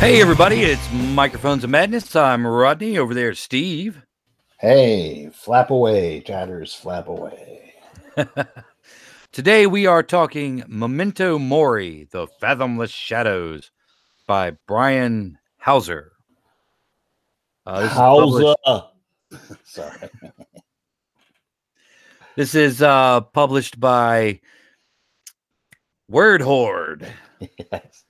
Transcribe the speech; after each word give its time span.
Hey, 0.00 0.22
everybody, 0.22 0.62
it's 0.62 0.90
Microphones 0.92 1.62
of 1.62 1.68
Madness. 1.68 2.16
I'm 2.16 2.46
Rodney. 2.46 2.96
Over 2.96 3.12
there, 3.12 3.34
Steve. 3.34 4.00
Hey, 4.58 5.28
flap 5.30 5.68
away, 5.68 6.20
chatters, 6.22 6.72
flap 6.72 7.06
away. 7.06 7.74
Today, 9.32 9.66
we 9.66 9.84
are 9.84 10.02
talking 10.02 10.64
Memento 10.66 11.38
Mori, 11.38 12.08
The 12.12 12.26
Fathomless 12.40 12.90
Shadows 12.90 13.70
by 14.26 14.52
Brian 14.66 15.38
Hauser. 15.58 16.12
Uh, 17.66 17.86
Hauser. 17.86 18.54
Sorry. 19.64 20.08
this 22.36 22.54
is 22.54 22.80
uh, 22.80 23.20
published 23.20 23.78
by 23.78 24.40
Word 26.08 26.40
Horde. 26.40 27.06
Yes. 27.70 28.04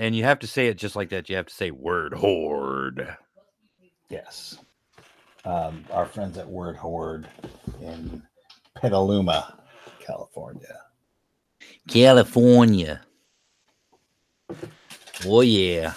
And 0.00 0.16
you 0.16 0.24
have 0.24 0.38
to 0.38 0.46
say 0.46 0.68
it 0.68 0.78
just 0.78 0.96
like 0.96 1.10
that. 1.10 1.28
You 1.28 1.36
have 1.36 1.44
to 1.48 1.54
say 1.54 1.70
Word 1.70 2.14
Horde. 2.14 3.18
Yes. 4.08 4.56
Um, 5.44 5.84
our 5.92 6.06
friends 6.06 6.38
at 6.38 6.48
Word 6.48 6.74
Horde 6.74 7.28
in 7.82 8.22
Petaluma, 8.80 9.58
California. 10.00 10.74
California. 11.86 13.02
Oh, 15.26 15.42
yeah. 15.42 15.92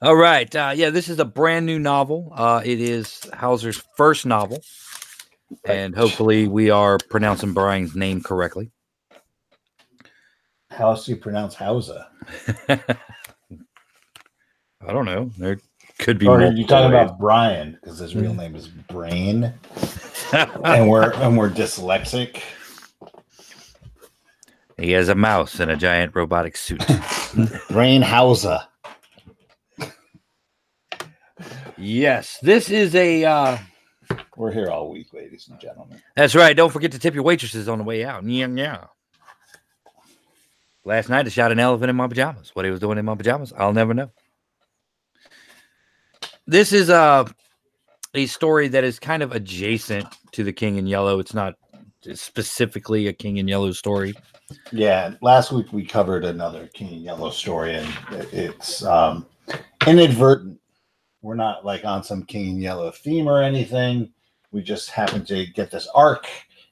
All 0.00 0.16
right. 0.16 0.56
Uh, 0.56 0.72
yeah, 0.74 0.88
this 0.88 1.10
is 1.10 1.18
a 1.18 1.26
brand 1.26 1.66
new 1.66 1.78
novel. 1.78 2.32
Uh, 2.34 2.62
it 2.64 2.80
is 2.80 3.28
Hauser's 3.34 3.82
first 3.98 4.24
novel. 4.24 4.62
And 5.66 5.94
hopefully, 5.94 6.48
we 6.48 6.70
are 6.70 6.96
pronouncing 7.10 7.52
Brian's 7.52 7.94
name 7.94 8.22
correctly. 8.22 8.70
How 10.70 10.90
else 10.90 11.06
do 11.06 11.12
you 11.12 11.16
pronounce 11.16 11.54
Hauser? 11.54 12.06
I 12.68 12.78
don't 14.92 15.04
know. 15.04 15.30
There 15.36 15.58
could 15.98 16.18
be. 16.18 16.26
Or 16.26 16.40
you 16.40 16.66
talking 16.66 16.92
ways. 16.92 17.04
about 17.04 17.18
Brian 17.18 17.78
because 17.82 17.98
his 17.98 18.14
real 18.14 18.34
name 18.34 18.54
is 18.54 18.68
Brain, 18.68 19.52
and 20.32 20.88
we're 20.88 21.12
and 21.14 21.36
we're 21.36 21.50
dyslexic. 21.50 22.42
He 24.78 24.92
has 24.92 25.10
a 25.10 25.14
mouse 25.14 25.60
in 25.60 25.68
a 25.68 25.76
giant 25.76 26.14
robotic 26.14 26.56
suit. 26.56 26.82
Brain 27.68 28.00
Hauser. 28.00 28.60
Yes, 31.76 32.38
this 32.42 32.70
is 32.70 32.94
a. 32.94 33.24
Uh, 33.24 33.58
we're 34.36 34.52
here 34.52 34.70
all 34.70 34.90
week, 34.90 35.12
ladies 35.12 35.48
and 35.48 35.60
gentlemen. 35.60 36.00
That's 36.16 36.34
right. 36.34 36.56
Don't 36.56 36.72
forget 36.72 36.92
to 36.92 36.98
tip 36.98 37.14
your 37.14 37.22
waitresses 37.22 37.68
on 37.68 37.78
the 37.78 37.84
way 37.84 38.04
out. 38.04 38.24
Yeah, 38.24 38.46
yeah. 38.46 38.84
Last 40.84 41.08
night, 41.08 41.26
I 41.26 41.28
shot 41.28 41.52
an 41.52 41.58
elephant 41.58 41.90
in 41.90 41.96
my 41.96 42.08
pajamas. 42.08 42.50
What 42.54 42.64
he 42.64 42.70
was 42.70 42.80
doing 42.80 42.98
in 42.98 43.04
my 43.04 43.14
pajamas, 43.14 43.52
I'll 43.56 43.72
never 43.72 43.92
know. 43.92 44.10
This 46.46 46.72
is 46.72 46.88
a 46.88 47.26
a 48.14 48.26
story 48.26 48.68
that 48.68 48.82
is 48.82 48.98
kind 48.98 49.22
of 49.22 49.32
adjacent 49.32 50.06
to 50.32 50.42
the 50.42 50.52
King 50.52 50.78
in 50.78 50.86
Yellow. 50.86 51.20
It's 51.20 51.34
not 51.34 51.54
specifically 52.14 53.06
a 53.06 53.12
King 53.12 53.36
in 53.36 53.46
Yellow 53.46 53.72
story. 53.72 54.14
Yeah, 54.72 55.14
last 55.20 55.52
week 55.52 55.72
we 55.72 55.84
covered 55.84 56.24
another 56.24 56.68
King 56.74 56.94
in 56.94 57.02
Yellow 57.02 57.30
story, 57.30 57.74
and 57.74 57.88
it's 58.32 58.84
um, 58.84 59.26
inadvertent. 59.86 60.58
We're 61.22 61.34
not 61.34 61.64
like 61.64 61.84
on 61.84 62.02
some 62.02 62.24
King 62.24 62.48
in 62.48 62.58
Yellow 62.58 62.90
theme 62.90 63.28
or 63.28 63.42
anything. 63.42 64.12
We 64.50 64.62
just 64.62 64.90
happened 64.90 65.28
to 65.28 65.46
get 65.46 65.70
this 65.70 65.86
arc, 65.94 66.26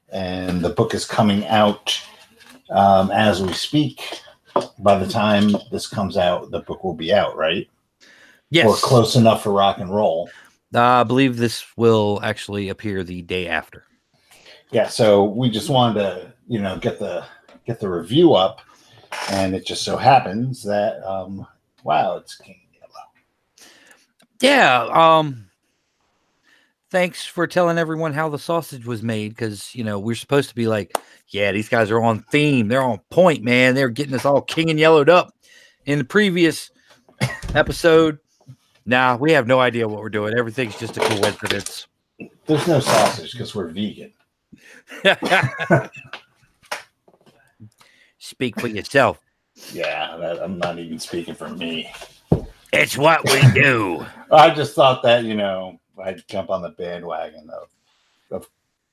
and 0.08 0.60
the 0.60 0.70
book 0.70 0.94
is 0.94 1.04
coming 1.04 1.46
out 1.46 2.00
um, 2.70 3.10
as 3.10 3.42
we 3.42 3.52
speak. 3.52 4.20
By 4.78 4.98
the 4.98 5.06
time 5.06 5.54
this 5.70 5.86
comes 5.86 6.16
out, 6.16 6.50
the 6.50 6.60
book 6.60 6.82
will 6.82 6.94
be 6.94 7.12
out, 7.12 7.36
right? 7.36 7.68
Yes. 8.50 8.66
Or 8.66 8.74
close 8.74 9.14
enough 9.14 9.42
for 9.42 9.52
rock 9.52 9.78
and 9.78 9.94
roll. 9.94 10.30
Uh, 10.74 10.80
I 10.80 11.04
believe 11.04 11.36
this 11.36 11.64
will 11.76 12.20
actually 12.22 12.68
appear 12.68 13.04
the 13.04 13.22
day 13.22 13.46
after. 13.46 13.84
Yeah, 14.70 14.88
so 14.88 15.24
we 15.24 15.48
just 15.50 15.70
wanted 15.70 16.00
to, 16.00 16.32
you 16.46 16.60
know, 16.60 16.76
get 16.78 16.98
the 16.98 17.24
get 17.66 17.80
the 17.80 17.88
review 17.88 18.34
up, 18.34 18.60
and 19.30 19.54
it 19.54 19.66
just 19.66 19.82
so 19.82 19.96
happens 19.96 20.62
that, 20.64 21.02
um, 21.04 21.46
wow, 21.84 22.16
it's 22.16 22.36
King 22.36 22.60
Yellow. 22.74 23.68
Yeah. 24.40 24.88
Um, 24.92 25.47
thanks 26.90 27.24
for 27.24 27.46
telling 27.46 27.78
everyone 27.78 28.12
how 28.12 28.28
the 28.28 28.38
sausage 28.38 28.86
was 28.86 29.02
made 29.02 29.30
because 29.30 29.74
you 29.74 29.84
know 29.84 29.98
we're 29.98 30.14
supposed 30.14 30.48
to 30.48 30.54
be 30.54 30.66
like 30.66 30.96
yeah 31.28 31.52
these 31.52 31.68
guys 31.68 31.90
are 31.90 32.02
on 32.02 32.20
theme. 32.30 32.68
They're 32.68 32.82
on 32.82 33.00
point 33.10 33.42
man. 33.42 33.74
They're 33.74 33.88
getting 33.88 34.14
us 34.14 34.24
all 34.24 34.40
king 34.42 34.70
and 34.70 34.78
yellowed 34.78 35.08
up. 35.08 35.34
In 35.86 35.98
the 35.98 36.04
previous 36.04 36.70
episode 37.54 38.18
nah 38.86 39.16
we 39.16 39.32
have 39.32 39.46
no 39.46 39.60
idea 39.60 39.88
what 39.88 40.00
we're 40.00 40.08
doing. 40.08 40.36
Everything's 40.36 40.78
just 40.78 40.96
a 40.96 41.00
coincidence. 41.00 41.86
There's 42.46 42.66
no 42.66 42.80
sausage 42.80 43.32
because 43.32 43.54
we're 43.54 43.68
vegan. 43.68 44.12
Speak 48.18 48.58
for 48.60 48.68
yourself. 48.68 49.20
Yeah 49.72 50.16
that, 50.18 50.40
i'm 50.42 50.58
not 50.58 50.78
even 50.78 50.98
speaking 50.98 51.34
for 51.34 51.48
me. 51.48 51.90
It's 52.72 52.98
what 52.98 53.24
we 53.24 53.40
do. 53.52 54.04
I 54.30 54.50
just 54.50 54.74
thought 54.74 55.02
that 55.02 55.24
you 55.24 55.34
know 55.34 55.80
I'd 56.02 56.26
jump 56.28 56.50
on 56.50 56.62
the 56.62 56.70
bandwagon 56.70 57.50
of 57.50 57.68
of 58.30 58.48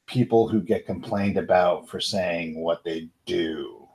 people 0.07 0.47
who 0.47 0.61
get 0.61 0.85
complained 0.85 1.37
about 1.37 1.89
for 1.89 1.99
saying 1.99 2.59
what 2.59 2.83
they 2.83 3.09
do. 3.25 3.87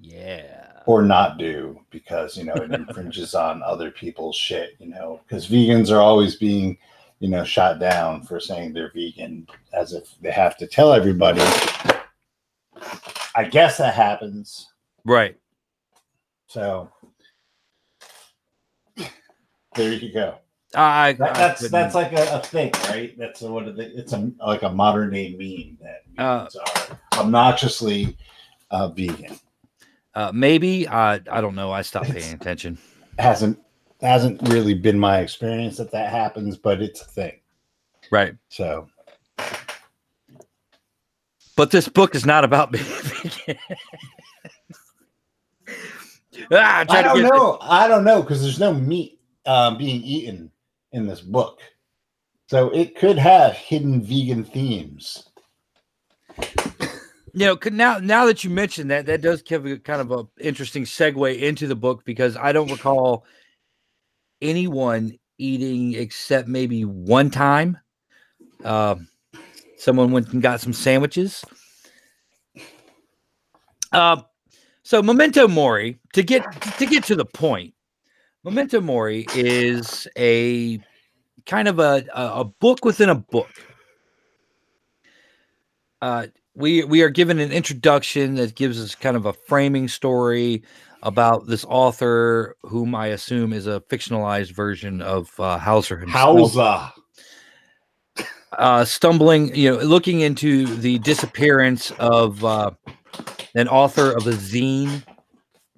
Yeah. 0.00 0.80
Or 0.86 1.02
not 1.02 1.38
do 1.38 1.80
because, 1.90 2.36
you 2.36 2.44
know, 2.44 2.54
it 2.54 2.72
infringes 2.72 3.34
on 3.36 3.62
other 3.62 3.90
people's 3.90 4.36
shit, 4.36 4.74
you 4.78 4.88
know, 4.88 5.20
because 5.26 5.48
vegans 5.48 5.90
are 5.90 6.00
always 6.00 6.36
being, 6.36 6.76
you 7.20 7.28
know, 7.28 7.44
shot 7.44 7.78
down 7.78 8.22
for 8.22 8.40
saying 8.40 8.72
they're 8.72 8.92
vegan 8.92 9.46
as 9.72 9.92
if 9.92 10.14
they 10.20 10.32
have 10.32 10.56
to 10.56 10.66
tell 10.66 10.92
everybody. 10.92 11.40
I 13.34 13.44
guess 13.44 13.78
that 13.78 13.94
happens. 13.94 14.72
Right. 15.04 15.36
So 16.48 16.90
there 19.74 19.92
you 19.92 20.12
go. 20.12 20.41
I, 20.74 21.12
that, 21.14 21.34
that's 21.34 21.68
that's 21.70 21.94
like 21.94 22.12
a, 22.12 22.36
a, 22.36 22.40
thing, 22.40 22.72
right? 22.88 23.16
That's 23.18 23.42
a, 23.42 23.50
what 23.50 23.68
it's 23.68 24.12
a 24.12 24.32
like 24.44 24.62
a 24.62 24.70
modern 24.70 25.10
day 25.10 25.36
meme 25.38 25.78
that 25.82 26.22
uh, 26.22 26.48
are 26.88 26.98
obnoxiously 27.18 28.16
uh, 28.70 28.88
vegan. 28.88 29.38
Uh, 30.14 30.32
maybe 30.34 30.88
I 30.88 31.20
I 31.30 31.40
don't 31.40 31.54
know. 31.54 31.70
I 31.72 31.82
stopped 31.82 32.10
paying 32.10 32.34
attention. 32.34 32.78
Hasn't 33.18 33.58
hasn't 34.00 34.48
really 34.48 34.74
been 34.74 34.98
my 34.98 35.20
experience 35.20 35.76
that 35.76 35.90
that 35.92 36.10
happens, 36.10 36.56
but 36.56 36.80
it's 36.80 37.02
a 37.02 37.06
thing, 37.06 37.40
right? 38.10 38.34
So, 38.48 38.88
but 41.54 41.70
this 41.70 41.88
book 41.88 42.14
is 42.14 42.24
not 42.24 42.44
about 42.44 42.72
being 42.72 42.84
vegan. 42.84 43.58
ah, 46.52 46.84
I 46.88 47.02
don't 47.02 47.22
know. 47.22 47.58
I 47.60 47.88
don't 47.88 48.04
know 48.04 48.22
because 48.22 48.40
there's 48.42 48.58
no 48.58 48.72
meat 48.72 49.20
um, 49.44 49.76
being 49.76 50.02
eaten 50.02 50.50
in 50.92 51.06
this 51.06 51.20
book. 51.20 51.60
So 52.48 52.70
it 52.70 52.96
could 52.96 53.18
have 53.18 53.54
hidden 53.54 54.02
vegan 54.02 54.44
themes. 54.44 55.28
You 57.34 57.46
know, 57.46 57.58
now 57.70 57.98
now 57.98 58.26
that 58.26 58.44
you 58.44 58.50
mentioned 58.50 58.90
that, 58.90 59.06
that 59.06 59.22
does 59.22 59.40
give 59.40 59.64
a 59.64 59.78
kind 59.78 60.02
of 60.02 60.10
a 60.10 60.26
interesting 60.38 60.84
segue 60.84 61.40
into 61.40 61.66
the 61.66 61.74
book 61.74 62.04
because 62.04 62.36
I 62.36 62.52
don't 62.52 62.70
recall 62.70 63.24
anyone 64.42 65.18
eating 65.38 65.94
except 65.94 66.46
maybe 66.46 66.84
one 66.84 67.30
time. 67.30 67.78
Uh, 68.62 68.96
someone 69.78 70.12
went 70.12 70.30
and 70.34 70.42
got 70.42 70.60
some 70.60 70.74
sandwiches. 70.74 71.42
Uh, 73.92 74.20
so 74.82 75.02
Memento 75.02 75.48
Mori 75.48 75.98
to 76.12 76.22
get 76.22 76.44
to 76.76 76.84
get 76.84 77.02
to 77.04 77.16
the 77.16 77.24
point. 77.24 77.72
Memento 78.44 78.80
Mori 78.82 79.26
is 79.34 80.06
a 80.18 80.80
kind 81.46 81.68
of 81.68 81.78
a, 81.78 82.04
a 82.14 82.44
book 82.44 82.84
within 82.84 83.08
a 83.08 83.14
book. 83.14 83.50
Uh, 86.00 86.26
we 86.54 86.84
we 86.84 87.02
are 87.02 87.10
given 87.10 87.38
an 87.38 87.52
introduction 87.52 88.34
that 88.34 88.54
gives 88.54 88.82
us 88.82 88.94
kind 88.94 89.16
of 89.16 89.26
a 89.26 89.32
framing 89.32 89.88
story 89.88 90.62
about 91.02 91.46
this 91.46 91.64
author, 91.68 92.56
whom 92.62 92.94
I 92.94 93.08
assume 93.08 93.52
is 93.52 93.66
a 93.66 93.80
fictionalized 93.88 94.52
version 94.52 95.02
of 95.02 95.28
uh, 95.38 95.58
Hauser 95.58 95.98
himself. 95.98 96.54
Hauser. 96.54 96.92
Uh, 98.58 98.84
stumbling, 98.84 99.54
you 99.54 99.70
know, 99.70 99.78
looking 99.78 100.20
into 100.20 100.66
the 100.66 100.98
disappearance 100.98 101.90
of 101.92 102.44
uh, 102.44 102.70
an 103.54 103.66
author 103.66 104.12
of 104.12 104.26
a 104.26 104.32
zine 104.32 105.02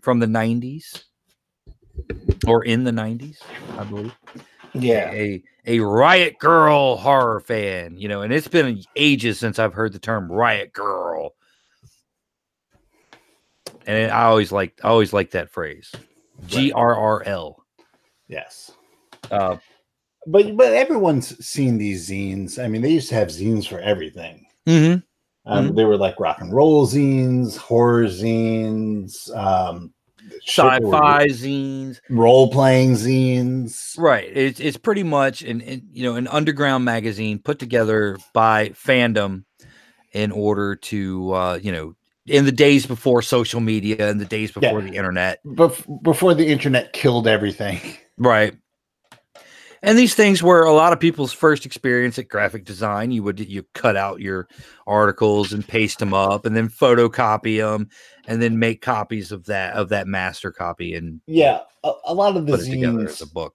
from 0.00 0.18
the 0.18 0.26
90s 0.26 1.04
or 2.46 2.64
in 2.64 2.82
the 2.84 2.90
90s, 2.90 3.36
I 3.78 3.84
believe. 3.84 4.12
Yeah. 4.74 5.10
A, 5.12 5.42
a 5.66 5.78
Riot 5.80 6.38
Girl 6.38 6.96
horror 6.96 7.40
fan, 7.40 7.96
you 7.96 8.08
know, 8.08 8.22
and 8.22 8.32
it's 8.32 8.48
been 8.48 8.82
ages 8.96 9.38
since 9.38 9.58
I've 9.58 9.72
heard 9.72 9.92
the 9.92 9.98
term 9.98 10.30
Riot 10.30 10.72
Girl. 10.72 11.34
And 13.86 14.10
I 14.10 14.24
always 14.24 14.50
like 14.50 14.80
I 14.82 14.88
always 14.88 15.12
like 15.12 15.30
that 15.32 15.50
phrase. 15.50 15.92
G 16.46 16.72
R 16.72 16.94
R 16.94 17.22
L. 17.24 17.64
Yes. 18.28 18.72
Uh, 19.30 19.56
But 20.26 20.56
but 20.56 20.72
everyone's 20.72 21.44
seen 21.44 21.78
these 21.78 22.08
zines. 22.10 22.62
I 22.62 22.66
mean, 22.68 22.82
they 22.82 22.90
used 22.90 23.10
to 23.10 23.14
have 23.14 23.28
zines 23.28 23.68
for 23.68 23.78
everything. 23.78 24.46
mhm. 24.66 25.02
Um, 25.46 25.68
Mhm. 25.70 25.76
They 25.76 25.84
were 25.84 25.96
like 25.98 26.18
rock 26.18 26.40
and 26.40 26.52
roll 26.52 26.86
zines, 26.86 27.56
horror 27.56 28.04
zines, 28.06 29.34
um, 29.36 29.93
Sci-fi 30.42 31.26
zines. 31.28 32.00
role 32.10 32.50
playing 32.50 32.92
zines. 32.92 33.98
Right. 33.98 34.28
It's 34.34 34.60
it's 34.60 34.76
pretty 34.76 35.02
much 35.02 35.42
an, 35.42 35.60
an 35.62 35.88
you 35.92 36.04
know 36.04 36.16
an 36.16 36.28
underground 36.28 36.84
magazine 36.84 37.38
put 37.38 37.58
together 37.58 38.18
by 38.32 38.70
fandom 38.70 39.44
in 40.12 40.32
order 40.32 40.76
to 40.76 41.32
uh, 41.32 41.58
you 41.62 41.72
know 41.72 41.94
in 42.26 42.44
the 42.44 42.52
days 42.52 42.86
before 42.86 43.22
social 43.22 43.60
media 43.60 44.10
and 44.10 44.20
the 44.20 44.24
days 44.24 44.50
before 44.50 44.80
the 44.80 44.96
internet. 44.96 45.40
Bef- 45.44 46.02
before 46.02 46.34
the 46.34 46.46
internet 46.46 46.92
killed 46.92 47.26
everything. 47.26 47.80
Right. 48.16 48.54
And 49.84 49.98
these 49.98 50.14
things 50.14 50.42
were 50.42 50.64
a 50.64 50.72
lot 50.72 50.94
of 50.94 51.00
people's 51.00 51.32
first 51.32 51.66
experience 51.66 52.18
at 52.18 52.28
graphic 52.28 52.64
design. 52.64 53.10
You 53.10 53.22
would 53.22 53.38
you 53.38 53.64
cut 53.74 53.96
out 53.96 54.20
your 54.20 54.48
articles 54.86 55.52
and 55.52 55.66
paste 55.66 55.98
them 55.98 56.14
up, 56.14 56.46
and 56.46 56.56
then 56.56 56.70
photocopy 56.70 57.58
them, 57.58 57.90
and 58.26 58.40
then 58.40 58.58
make 58.58 58.80
copies 58.80 59.30
of 59.30 59.44
that 59.44 59.74
of 59.74 59.90
that 59.90 60.06
master 60.06 60.50
copy 60.50 60.94
and 60.94 61.20
Yeah, 61.26 61.60
a, 61.84 61.92
a 62.06 62.14
lot 62.14 62.36
of 62.36 62.46
the 62.46 62.54
as 62.54 62.66
zines 62.66 63.20
a 63.20 63.26
book. 63.26 63.54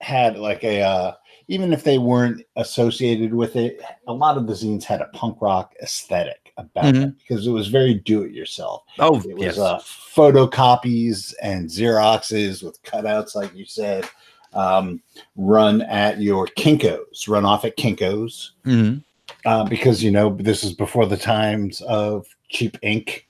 had 0.00 0.38
like 0.38 0.62
a 0.62 0.80
uh, 0.80 1.12
even 1.48 1.72
if 1.72 1.82
they 1.82 1.98
weren't 1.98 2.42
associated 2.54 3.34
with 3.34 3.56
it, 3.56 3.82
a 4.06 4.12
lot 4.12 4.36
of 4.36 4.46
the 4.46 4.52
zines 4.52 4.84
had 4.84 5.00
a 5.00 5.06
punk 5.06 5.38
rock 5.40 5.74
aesthetic 5.82 6.52
about 6.56 6.94
it 6.94 7.18
because 7.18 7.48
it 7.48 7.50
was 7.50 7.66
very 7.66 7.94
do 7.94 8.22
it 8.22 8.30
yourself. 8.30 8.84
Oh 9.00 9.20
It 9.28 9.36
was 9.36 9.56
yes, 9.56 9.58
uh, 9.58 9.78
photocopies 9.80 11.34
and 11.42 11.68
Xeroxes 11.68 12.62
with 12.62 12.80
cutouts, 12.84 13.34
like 13.34 13.52
you 13.56 13.66
said, 13.66 14.08
um, 14.54 15.02
run 15.36 15.82
at 15.82 16.20
your 16.20 16.46
Kinkos, 16.46 17.28
run 17.28 17.44
off 17.44 17.64
at 17.64 17.76
Kinkos, 17.76 18.50
Mhm. 18.64 19.02
uh, 19.44 19.64
because 19.64 20.02
you 20.02 20.10
know 20.10 20.36
this 20.38 20.64
is 20.64 20.72
before 20.72 21.06
the 21.06 21.16
times 21.16 21.80
of 21.82 22.26
cheap 22.48 22.76
ink 22.82 23.26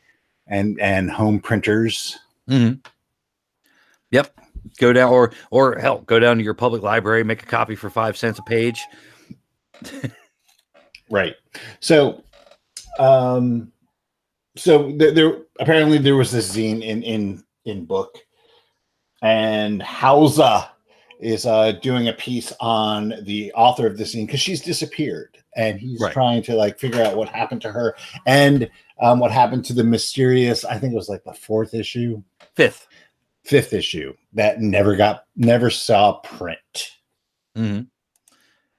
and 0.46 0.78
and 0.80 1.10
home 1.10 1.40
printers. 1.40 2.18
Mhm. 2.48 2.84
Yep. 4.10 4.38
Go 4.78 4.92
down 4.92 5.10
or 5.12 5.32
or 5.50 5.78
hell, 5.78 5.98
go 6.00 6.18
down 6.18 6.36
to 6.38 6.44
your 6.44 6.54
public 6.54 6.82
library, 6.82 7.24
make 7.24 7.42
a 7.42 7.46
copy 7.46 7.74
for 7.74 7.90
five 7.90 8.16
cents 8.16 8.38
a 8.38 8.42
page. 8.42 8.80
Right. 11.10 11.34
So, 11.80 12.24
um, 12.98 13.70
so 14.56 14.90
there, 14.96 15.12
there 15.12 15.36
apparently 15.60 15.98
there 15.98 16.16
was 16.16 16.32
this 16.32 16.56
zine 16.56 16.82
in 16.82 17.02
in 17.02 17.44
in 17.66 17.84
book, 17.84 18.16
and 19.22 19.82
Hauser 19.82 20.66
is 21.24 21.46
uh 21.46 21.72
doing 21.72 22.08
a 22.08 22.12
piece 22.12 22.52
on 22.60 23.14
the 23.22 23.52
author 23.54 23.86
of 23.86 23.96
the 23.96 24.04
scene 24.06 24.26
because 24.26 24.40
she's 24.40 24.60
disappeared, 24.60 25.38
and 25.56 25.80
he's 25.80 26.00
Right. 26.00 26.12
trying 26.12 26.42
to 26.44 26.54
like 26.54 26.78
figure 26.78 27.02
out 27.02 27.16
what 27.16 27.28
happened 27.28 27.62
to 27.62 27.72
her 27.72 27.96
and 28.26 28.68
um 29.00 29.18
what 29.18 29.30
happened 29.32 29.64
to 29.66 29.72
the 29.72 29.84
mysterious. 29.84 30.64
I 30.64 30.78
think 30.78 30.92
it 30.92 30.96
was 30.96 31.08
like 31.08 31.24
the 31.24 31.32
fourth 31.34 31.74
issue, 31.74 32.22
Fifth. 32.54 32.86
fifth 33.44 33.72
issue 33.72 34.14
that 34.34 34.60
never 34.60 34.94
got 34.96 35.24
never 35.36 35.70
saw 35.70 36.14
print. 36.20 36.90
Mhm. 37.56 37.86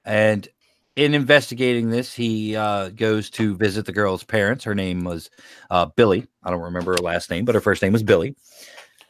And 0.06 0.48
in 0.96 1.14
investigating 1.14 1.90
this, 1.90 2.14
he 2.14 2.56
uh, 2.56 2.90
goes 2.90 3.30
to 3.32 3.56
visit 3.58 3.86
the 3.86 3.92
girl's 3.92 4.24
parents. 4.24 4.64
Her 4.64 4.76
name 4.76 5.04
was 5.04 5.30
uh, 5.70 5.88
Billy. 5.88 6.26
I 6.44 6.52
don't 6.52 6.62
remember 6.62 6.92
her 6.92 6.98
last 7.04 7.30
name, 7.30 7.44
but 7.44 7.56
her 7.56 7.60
first 7.62 7.82
name 7.82 7.92
was 7.92 8.04
Billy. 8.04 8.36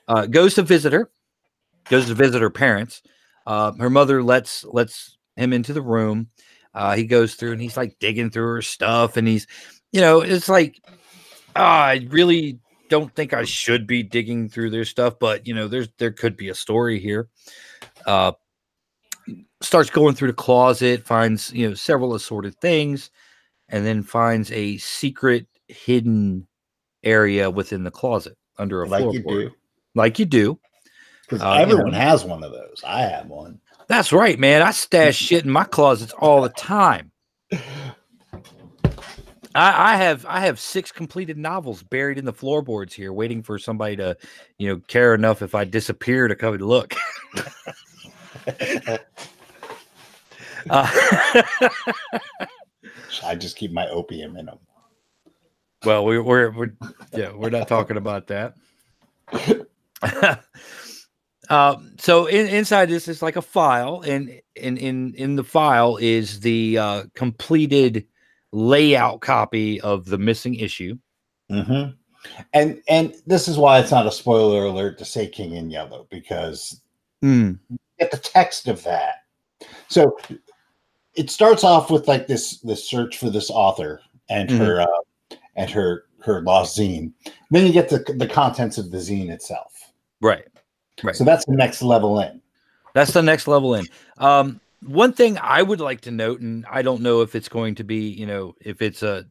Uh, 0.08 0.26
goes 0.26 0.56
to 0.56 0.64
visit 0.64 0.94
her. 0.94 1.12
Goes 1.90 2.08
to 2.08 2.16
visit 2.16 2.42
her 2.42 2.50
parents. 2.50 3.04
Uh, 3.46 3.72
her 3.74 3.90
mother 3.90 4.24
lets 4.24 4.64
lets 4.66 5.18
him 5.36 5.54
into 5.54 5.74
the 5.74 5.82
room. 5.82 6.30
Uh, 6.74 6.96
he 6.96 7.06
goes 7.06 7.36
through 7.36 7.54
and 7.54 7.62
he's 7.62 7.78
like 7.78 7.98
digging 8.00 8.30
through 8.30 8.48
her 8.48 8.62
stuff, 8.62 9.18
and 9.18 9.28
he's, 9.28 9.48
you 9.92 10.02
know, 10.02 10.22
it's 10.22 10.50
like, 10.50 10.82
ah, 11.56 11.84
I 11.86 12.08
really 12.10 12.60
don't 12.90 13.14
think 13.16 13.34
I 13.34 13.44
should 13.46 13.88
be 13.88 14.04
digging 14.04 14.50
through 14.50 14.70
their 14.70 14.86
stuff, 14.86 15.16
but 15.20 15.48
you 15.48 15.54
know, 15.54 15.68
there's 15.68 15.90
there 15.98 16.12
could 16.12 16.36
be 16.38 16.50
a 16.50 16.56
story 16.56 17.00
here. 17.00 17.30
Uh, 18.06 18.34
starts 19.62 19.90
going 19.90 20.16
through 20.16 20.28
the 20.30 20.34
closet, 20.34 21.06
finds 21.06 21.52
you 21.54 21.68
know 21.70 21.76
several 21.76 22.14
assorted 22.14 22.56
things, 22.60 23.10
and 23.70 23.86
then 23.86 24.04
finds 24.04 24.52
a 24.52 24.78
secret 24.78 25.48
hidden 25.68 26.48
area 27.04 27.50
within 27.50 27.84
the 27.84 27.92
closet 27.92 28.38
under 28.58 28.84
a 28.84 28.88
Like 28.88 29.14
you 29.14 29.24
floorboard. 29.24 29.42
do. 29.50 29.52
Like 29.96 30.20
you 30.20 30.26
do. 30.26 30.60
Because 31.28 31.42
Uh, 31.42 31.54
you 31.56 31.62
everyone 31.62 31.92
know. 31.92 31.98
has 32.00 32.24
one 32.24 32.44
of 32.44 32.52
those. 32.52 32.82
I 32.86 33.02
have 33.02 33.28
one. 33.28 33.60
That's 33.88 34.12
right, 34.14 34.38
man. 34.40 34.62
I 34.62 34.72
stash 34.72 35.16
shit 35.16 35.44
in 35.46 35.52
my 35.52 35.64
closets 35.64 36.14
all 36.14 36.42
the 36.42 36.50
time. 36.50 37.12
I, 39.54 39.94
I 39.94 39.96
have 39.98 40.26
I 40.28 40.42
have 40.42 40.60
six 40.60 40.92
completed 40.92 41.38
novels 41.38 41.82
buried 41.82 42.18
in 42.18 42.26
the 42.26 42.34
floorboards 42.34 42.94
here, 42.94 43.14
waiting 43.14 43.42
for 43.42 43.58
somebody 43.58 43.96
to, 43.98 44.18
you 44.58 44.68
know, 44.68 44.82
care 44.88 45.14
enough 45.16 45.42
if 45.42 45.56
I 45.56 45.64
disappear 45.64 46.28
to 46.28 46.36
come 46.36 46.54
and 46.54 46.62
look. 46.64 46.94
Uh, 50.68 50.90
I 53.24 53.36
just 53.36 53.56
keep 53.56 53.72
my 53.72 53.88
opium 53.90 54.36
in 54.36 54.48
them. 54.48 54.58
Well, 55.84 56.06
we, 56.06 56.18
we're 56.20 56.50
we're 56.52 56.74
yeah, 57.14 57.32
we're 57.34 57.52
not 57.52 57.68
talking 57.68 57.98
about 57.98 58.26
that. 58.28 58.56
um, 61.50 61.96
so 62.00 62.26
in, 62.26 62.48
inside 62.48 62.90
this 62.90 63.08
is 63.08 63.22
like 63.22 63.36
a 63.36 63.42
file, 63.42 64.02
and 64.06 64.42
in 64.56 64.78
in 64.78 65.14
in 65.16 65.36
the 65.36 65.44
file 65.44 65.98
is 65.98 66.40
the 66.40 66.78
uh, 66.78 67.04
completed 67.16 68.06
layout 68.52 69.22
copy 69.22 69.82
of 69.82 70.06
the 70.06 70.18
missing 70.18 70.56
issue. 70.56 70.96
hmm 71.50 71.84
And 72.54 72.82
and 72.88 73.14
this 73.28 73.48
is 73.48 73.58
why 73.58 73.80
it's 73.80 73.92
not 73.92 74.08
a 74.08 74.12
spoiler 74.12 74.66
alert 74.66 74.98
to 75.00 75.06
say 75.06 75.28
King 75.28 75.54
in 75.56 75.70
Yellow 75.70 76.08
because 76.10 76.82
Mm, 77.24 77.58
get 77.98 78.12
the 78.12 78.18
text 78.18 78.68
of 78.68 78.84
that. 78.84 79.24
So 79.88 80.18
it 81.16 81.30
starts 81.30 81.64
off 81.64 81.90
with 81.90 82.08
like 82.08 82.28
this 82.28 82.60
this 82.62 82.88
search 82.90 83.18
for 83.18 83.30
this 83.30 83.50
author 83.50 84.02
and 84.30 84.50
Mhm. 84.50 84.58
her 84.58 84.82
uh, 84.82 85.36
and 85.56 85.70
her 85.72 86.06
her 86.22 86.42
lost 86.42 86.78
zine. 86.78 87.14
Then 87.52 87.66
you 87.66 87.72
get 87.74 87.90
the 87.90 88.00
the 88.18 88.28
contents 88.28 88.78
of 88.78 88.92
the 88.92 88.98
zine 88.98 89.30
itself. 89.30 89.72
right, 90.22 90.46
right. 91.04 91.16
So 91.16 91.24
that's 91.24 91.46
the 91.46 91.56
next 91.56 91.82
level 91.82 92.20
in. 92.20 92.42
That's 92.94 93.12
the 93.12 93.22
next 93.22 93.48
level 93.48 93.76
in. 93.76 93.86
Um, 94.18 94.62
one 94.82 95.14
thing 95.14 95.38
I 95.42 95.62
would 95.62 95.80
like 95.80 96.02
to 96.02 96.12
note, 96.12 96.42
and 96.42 96.66
I 96.70 96.82
don't 96.82 97.02
know 97.02 97.22
if 97.22 97.36
it's 97.36 97.50
going 97.50 97.76
to 97.76 97.84
be, 97.84 98.10
you 98.10 98.26
know, 98.26 98.54
if 98.62 98.82
it's 98.82 99.04
a, 99.04 99.26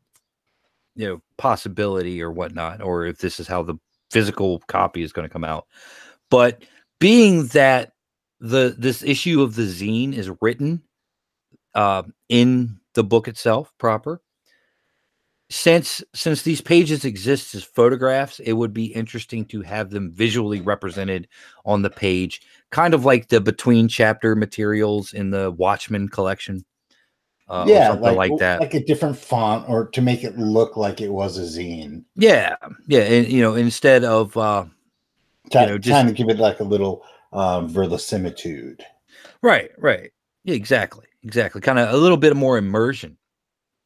you 0.96 1.08
know, 1.08 1.22
possibility 1.38 2.22
or 2.22 2.30
whatnot, 2.30 2.82
or 2.82 3.06
if 3.06 3.18
this 3.18 3.40
is 3.40 3.46
how 3.46 3.62
the 3.62 3.76
physical 4.10 4.60
copy 4.68 5.02
is 5.02 5.12
going 5.12 5.26
to 5.26 5.32
come 5.32 5.44
out. 5.44 5.66
But 6.30 6.62
being 6.98 7.46
that 7.48 7.92
the 8.40 8.74
this 8.76 9.02
issue 9.02 9.42
of 9.42 9.54
the 9.54 9.62
zine 9.62 10.12
is 10.12 10.30
written 10.40 10.82
uh, 11.74 12.02
in 12.28 12.78
the 12.94 13.04
book 13.04 13.28
itself 13.28 13.72
proper, 13.78 14.20
since 15.50 16.02
since 16.14 16.42
these 16.42 16.60
pages 16.60 17.04
exist 17.04 17.54
as 17.54 17.62
photographs, 17.62 18.40
it 18.40 18.52
would 18.52 18.72
be 18.72 18.86
interesting 18.86 19.44
to 19.46 19.62
have 19.62 19.90
them 19.90 20.10
visually 20.12 20.60
represented 20.60 21.28
on 21.64 21.82
the 21.82 21.90
page 21.90 22.40
kind 22.74 22.92
of 22.92 23.04
like 23.04 23.28
the 23.28 23.40
between 23.40 23.86
chapter 23.86 24.34
materials 24.34 25.12
in 25.12 25.30
the 25.30 25.52
Watchmen 25.52 26.08
collection. 26.08 26.64
Uh, 27.48 27.64
yeah, 27.68 27.88
something 27.88 28.16
like, 28.16 28.32
that. 28.38 28.58
like 28.58 28.74
a 28.74 28.84
different 28.84 29.16
font, 29.16 29.68
or 29.68 29.86
to 29.88 30.00
make 30.00 30.24
it 30.24 30.36
look 30.36 30.76
like 30.76 31.00
it 31.00 31.10
was 31.10 31.38
a 31.38 31.42
zine. 31.42 32.02
yeah, 32.16 32.56
yeah, 32.88 33.02
and 33.02 33.28
you 33.28 33.40
know, 33.42 33.54
instead 33.54 34.02
of 34.02 34.36
uh, 34.36 34.64
Try, 35.52 35.66
know, 35.66 35.78
just- 35.78 35.90
trying 35.90 36.06
to 36.06 36.12
give 36.12 36.30
it 36.30 36.38
like 36.38 36.60
a 36.60 36.64
little 36.64 37.04
um, 37.32 37.68
verisimilitude. 37.68 38.82
right, 39.42 39.70
right, 39.78 40.10
yeah, 40.44 40.54
exactly, 40.54 41.06
exactly, 41.22 41.60
kind 41.60 41.78
of 41.78 41.92
a 41.92 41.96
little 41.96 42.16
bit 42.16 42.34
more 42.34 42.56
immersion 42.58 43.16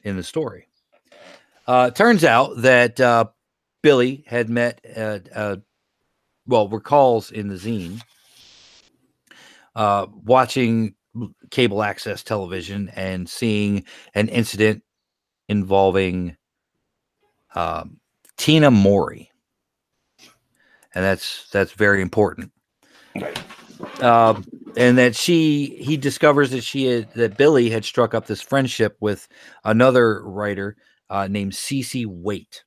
in 0.02 0.16
the 0.16 0.22
story. 0.22 0.68
Uh, 1.68 1.90
turns 1.90 2.24
out 2.24 2.56
that 2.56 2.98
uh, 2.98 3.26
Billy 3.82 4.24
had 4.26 4.48
met, 4.48 4.80
uh, 4.96 5.18
uh, 5.34 5.56
well, 6.46 6.66
recalls 6.66 7.30
in 7.30 7.48
the 7.48 7.56
zine, 7.56 8.00
uh, 9.76 10.06
watching 10.24 10.94
cable 11.50 11.82
access 11.82 12.22
television 12.22 12.90
and 12.96 13.28
seeing 13.28 13.84
an 14.14 14.30
incident 14.30 14.82
involving 15.50 16.38
um, 17.54 18.00
Tina 18.38 18.70
Mori, 18.70 19.30
and 20.94 21.04
that's 21.04 21.50
that's 21.50 21.72
very 21.72 22.00
important. 22.00 22.50
Right. 23.14 24.02
Um, 24.02 24.46
and 24.74 24.96
that 24.96 25.14
she 25.14 25.76
he 25.82 25.98
discovers 25.98 26.50
that 26.52 26.64
she 26.64 26.86
had 26.86 27.12
that 27.12 27.36
Billy 27.36 27.68
had 27.68 27.84
struck 27.84 28.14
up 28.14 28.24
this 28.24 28.40
friendship 28.40 28.96
with 29.00 29.28
another 29.64 30.22
writer 30.24 30.74
uh, 31.10 31.26
named 31.28 31.54
C.C. 31.54 32.06
Waite. 32.06 32.62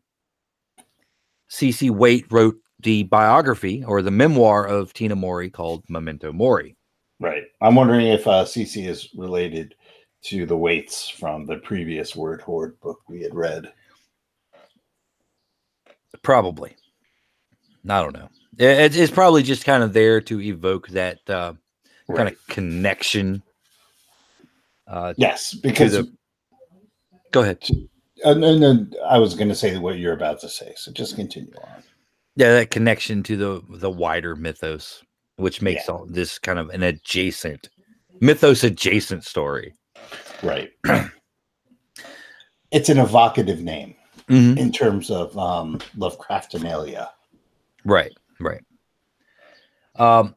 C.C. 1.49 1.89
Waite 1.89 2.25
wrote 2.31 2.55
the 2.79 3.03
biography 3.03 3.83
or 3.83 4.01
the 4.01 4.11
memoir 4.11 4.65
of 4.65 4.93
Tina 4.93 5.15
Mori 5.15 5.49
called 5.49 5.83
Memento 5.89 6.31
Mori. 6.31 6.75
Right. 7.19 7.43
I'm 7.61 7.75
wondering 7.75 8.07
if 8.07 8.25
uh, 8.25 8.45
CC 8.45 8.87
is 8.87 9.09
related 9.15 9.75
to 10.23 10.45
the 10.47 10.57
Waits 10.57 11.07
from 11.09 11.45
the 11.45 11.57
previous 11.57 12.15
Word 12.15 12.41
Horde 12.41 12.79
book 12.79 12.99
we 13.07 13.21
had 13.21 13.35
read. 13.35 13.71
Probably. 16.23 16.75
I 17.87 18.01
don't 18.01 18.13
know. 18.15 18.29
It, 18.57 18.95
it's 18.95 19.11
probably 19.11 19.43
just 19.43 19.65
kind 19.65 19.83
of 19.83 19.93
there 19.93 20.21
to 20.21 20.41
evoke 20.41 20.87
that 20.89 21.19
uh, 21.29 21.53
Right. 22.07 22.17
kind 22.17 22.29
of 22.29 22.47
connection. 22.47 23.41
Uh, 24.87 25.13
Yes, 25.17 25.53
because 25.53 25.93
the- 25.93 26.11
go 27.31 27.41
ahead. 27.41 27.59
And, 28.23 28.43
and 28.43 28.61
then 28.63 28.93
I 29.07 29.17
was 29.17 29.33
going 29.35 29.49
to 29.49 29.55
say 29.55 29.77
what 29.77 29.97
you're 29.97 30.13
about 30.13 30.39
to 30.41 30.49
say, 30.49 30.73
so 30.75 30.91
just 30.91 31.15
continue 31.15 31.53
on. 31.63 31.83
Yeah, 32.35 32.53
that 32.53 32.71
connection 32.71 33.23
to 33.23 33.35
the 33.37 33.61
the 33.77 33.89
wider 33.89 34.35
mythos, 34.35 35.03
which 35.35 35.61
makes 35.61 35.87
Yeah. 35.87 35.93
all 35.95 36.05
this 36.05 36.39
kind 36.39 36.59
of 36.59 36.69
an 36.69 36.83
adjacent 36.83 37.69
mythos 38.21 38.63
adjacent 38.63 39.25
story. 39.25 39.73
Right. 40.43 40.71
it's 42.71 42.89
an 42.89 42.99
evocative 42.99 43.59
name 43.61 43.95
Mhm. 44.29 44.57
in 44.57 44.71
terms 44.71 45.11
of 45.11 45.37
um, 45.37 45.79
Lovecraftonalia. 45.97 47.09
Right, 47.83 48.13
right. 48.39 48.63
Um, 49.95 50.35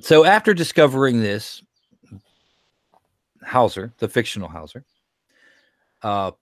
so 0.00 0.24
after 0.24 0.52
discovering 0.52 1.20
this, 1.20 1.62
Hauser, 3.42 3.92
the 3.98 4.08
fictional 4.08 4.48
Hauser, 4.48 4.84
uh, 6.02 6.32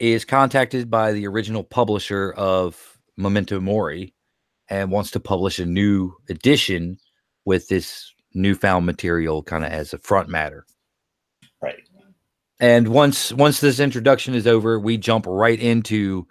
is 0.00 0.24
contacted 0.24 0.90
by 0.90 1.12
the 1.12 1.28
original 1.28 1.64
publisher 1.64 2.32
of 2.32 2.98
Memento 3.18 3.60
Mori 3.60 4.14
and 4.68 4.90
wants 4.90 5.12
to 5.12 5.20
publish 5.20 5.60
a 5.60 5.66
new 5.66 6.14
edition 6.30 6.98
with 7.44 7.68
this 7.68 8.12
newfound 8.34 8.86
material 8.86 9.42
kind 9.42 9.64
of 9.64 9.72
as 9.72 9.92
a 9.92 9.98
front 9.98 10.28
matter. 10.28 10.64
Right. 11.62 11.82
And 12.60 12.88
once 12.88 13.32
once 13.32 13.60
this 13.60 13.80
introduction 13.80 14.34
is 14.34 14.46
over, 14.46 14.78
we 14.80 14.98
jump 14.98 15.26
right 15.28 15.60
into 15.60 16.26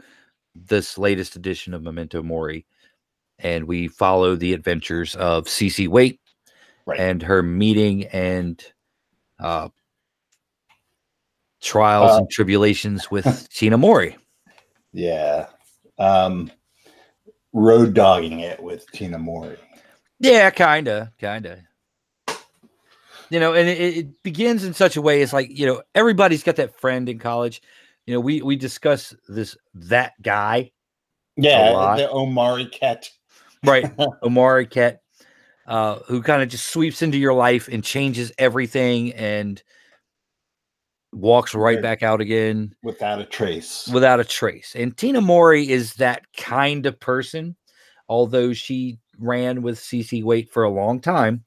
this 0.55 0.97
latest 0.97 1.35
edition 1.35 1.73
of 1.73 1.83
Memento 1.83 2.23
Mori, 2.23 2.65
and 3.39 3.65
we 3.65 3.87
follow 3.87 4.35
the 4.35 4.53
adventures 4.53 5.15
of 5.15 5.45
Cece 5.45 5.87
Waite 5.87 6.19
Right. 6.85 6.99
and 6.99 7.21
her 7.23 7.43
meeting 7.43 8.05
and 8.07 8.63
uh, 9.39 9.69
trials 11.61 12.11
Uh, 12.11 12.17
and 12.19 12.29
tribulations 12.29 13.11
with 13.11 13.47
Tina 13.53 13.77
Mori. 13.77 14.17
Yeah. 14.93 15.47
Um, 15.97 16.51
road 17.53 17.93
dogging 17.93 18.39
it 18.39 18.61
with 18.61 18.89
Tina 18.91 19.17
Mori. 19.19 19.57
Yeah, 20.19 20.49
kinda, 20.49 21.13
kinda. 21.19 21.65
You 23.29 23.39
know, 23.39 23.53
and 23.53 23.69
it, 23.69 23.79
it 23.97 24.23
begins 24.23 24.63
in 24.63 24.73
such 24.73 24.97
a 24.97 25.01
way. 25.01 25.21
It's 25.21 25.33
like 25.33 25.49
you 25.51 25.65
know, 25.65 25.83
everybody's 25.93 26.43
got 26.43 26.55
that 26.55 26.79
friend 26.79 27.07
in 27.07 27.19
college. 27.19 27.61
You 28.05 28.15
know, 28.15 28.19
we 28.19 28.41
we 28.41 28.55
discuss 28.55 29.13
this 29.27 29.55
that 29.75 30.13
guy, 30.21 30.71
Yeah, 31.37 31.95
the 31.95 32.09
Omari 32.11 32.65
Ket. 32.65 33.11
right? 33.63 33.85
Omari 34.23 34.65
Ket, 34.65 35.03
uh, 35.67 35.99
who 36.07 36.23
kind 36.23 36.41
of 36.41 36.49
just 36.49 36.69
sweeps 36.69 37.03
into 37.03 37.19
your 37.19 37.33
life 37.33 37.67
and 37.71 37.83
changes 37.83 38.31
everything 38.39 39.13
and 39.13 39.61
walks 41.11 41.55
right 41.55 41.81
back 41.81 42.03
out 42.03 42.21
again 42.21 42.73
without 42.83 43.19
a 43.19 43.25
trace. 43.25 43.87
without 43.91 44.19
a 44.19 44.23
trace. 44.23 44.75
And 44.75 44.95
Tina 44.95 45.21
Mori 45.21 45.69
is 45.69 45.95
that 45.95 46.23
kind 46.37 46.85
of 46.85 46.99
person, 46.99 47.55
although 48.07 48.53
she 48.53 48.99
ran 49.17 49.61
with 49.61 49.79
CC 49.79 50.23
Waite 50.23 50.51
for 50.51 50.63
a 50.63 50.69
long 50.69 50.99
time. 50.99 51.43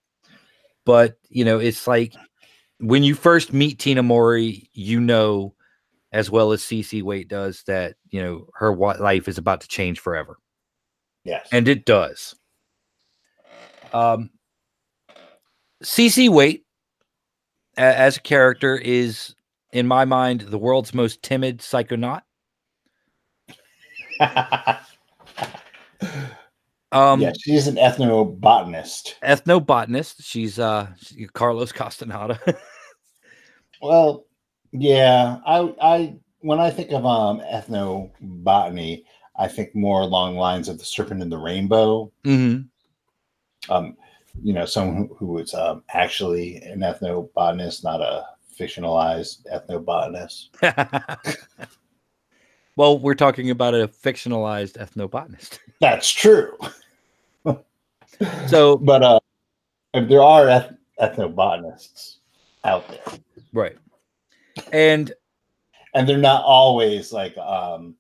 But 0.85 1.17
you 1.29 1.45
know, 1.45 1.59
it's 1.59 1.87
like 1.87 2.15
when 2.79 3.05
you 3.05 3.15
first 3.15 3.53
meet 3.53 3.79
Tina 3.79 4.03
Mori, 4.03 4.69
you 4.73 5.01
know 5.01 5.55
as 6.13 6.31
well 6.31 6.53
as 6.53 6.61
CC 6.63 7.03
Waite 7.03 7.29
does 7.29 7.63
that 7.67 7.97
you 8.11 8.23
know 8.23 8.49
her 8.55 8.75
life 8.75 9.29
is 9.29 9.39
about 9.39 9.61
to 9.63 9.69
change 9.69 10.01
forever 10.01 10.39
yes. 11.25 11.49
and 11.53 11.69
it 11.69 11.85
does. 11.85 12.35
Um, 13.93 14.31
CC 15.83 16.29
Waite 16.29 16.65
as 17.77 18.17
a 18.17 18.21
character, 18.21 18.77
is 18.77 19.35
in 19.73 19.87
my 19.87 20.05
mind 20.05 20.43
the 20.43 20.59
world's 20.59 20.95
most 20.95 21.23
timid 21.23 21.59
psychonaut. 21.59 22.23
Um, 26.93 27.23
yeah, 27.23 27.33
she's 27.41 27.69
an 27.69 27.77
ethnobotanist. 27.77 29.15
ethnobotanist. 29.23 30.17
She's 30.21 30.59
uh 30.59 30.89
Carlos 31.33 31.73
Castaneda. 31.73 32.39
Well, 33.81 34.27
yeah, 34.71 35.39
I 35.45 35.75
I 35.81 36.17
when 36.41 36.61
I 36.61 36.71
think 36.71 36.93
of 36.93 37.05
um 37.05 37.41
ethnobotany, 37.41 39.05
I 39.37 39.49
think 39.49 39.75
more 39.75 40.03
along 40.03 40.37
lines 40.37 40.69
of 40.69 40.79
the 40.79 40.85
serpent 40.85 41.23
and 41.23 41.33
the 41.33 41.39
rainbow. 41.39 42.13
hmm 42.25 42.59
Um, 43.71 43.97
you 44.43 44.53
know, 44.53 44.67
someone 44.67 45.09
who, 45.09 45.15
who 45.15 45.27
was 45.33 45.53
um, 45.55 45.83
actually 45.91 46.57
an 46.59 46.81
ethnobotanist, 46.81 47.83
not 47.85 48.01
a 48.01 48.25
fictionalized 48.63 49.47
ethnobotanist. 49.53 50.49
well, 52.77 52.99
we're 52.99 53.15
talking 53.15 53.51
about 53.51 53.75
a 53.75 53.89
fictionalized 53.89 54.79
ethnobotanist. 54.79 55.59
That's 55.81 56.11
true. 56.11 56.57
So 58.47 58.77
But 58.77 59.03
uh, 59.03 59.21
there 59.95 60.23
are 60.23 60.49
eth- 60.49 60.75
ethnobotanists 61.01 62.17
out 62.65 62.87
there, 62.89 63.19
right, 63.53 63.77
and 64.73 65.13
and 65.95 66.09
they're 66.09 66.19
not 66.19 66.45
always 66.45 67.13
like 67.13 67.37
um, 67.39 67.97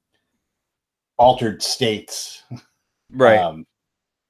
altered 1.18 1.60
states, 1.62 2.44
right. 3.10 3.38
um, 3.38 3.66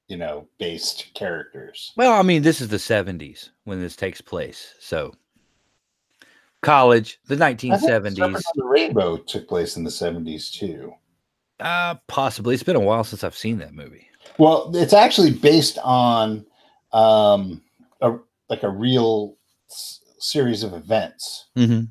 you 0.07 0.17
know, 0.17 0.47
based 0.57 1.13
characters. 1.13 1.91
Well, 1.95 2.13
I 2.13 2.23
mean, 2.23 2.41
this 2.41 2.59
is 2.59 2.69
the 2.69 2.77
70s 2.77 3.49
when 3.65 3.79
this 3.79 3.95
takes 3.95 4.21
place. 4.21 4.73
So, 4.79 5.13
college, 6.63 7.19
the 7.27 7.35
I 7.43 7.53
think 7.55 7.59
1970s, 7.59 8.15
Serpent 8.15 8.45
the 8.55 8.63
Rainbow 8.63 9.17
took 9.17 9.47
place 9.47 9.77
in 9.77 9.83
the 9.83 9.91
seventies 9.91 10.49
too. 10.51 10.93
uh, 11.59 11.95
possibly. 12.07 12.53
It's 12.53 12.63
been 12.63 12.75
a 12.75 12.79
while 12.79 13.03
since 13.03 13.23
I've 13.23 13.37
seen 13.37 13.57
that 13.59 13.73
movie. 13.73 14.07
Well, 14.37 14.71
it's 14.75 14.93
actually 14.93 15.31
based 15.31 15.77
on 15.83 16.45
um, 16.91 17.61
a 18.01 18.17
like 18.49 18.63
a 18.63 18.69
real 18.69 19.37
s- 19.69 20.01
series 20.19 20.63
of 20.63 20.73
events. 20.73 21.47
Mm-hmm. 21.55 21.85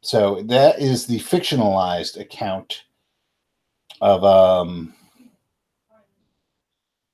So 0.00 0.42
that 0.44 0.80
is 0.80 1.06
the 1.06 1.18
fictionalized 1.18 2.18
account 2.20 2.84
of 4.00 4.24
um 4.24 4.94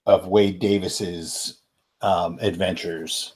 of 0.07 0.26
Wade 0.26 0.59
Davis's 0.59 1.61
um, 2.00 2.38
adventures 2.40 3.35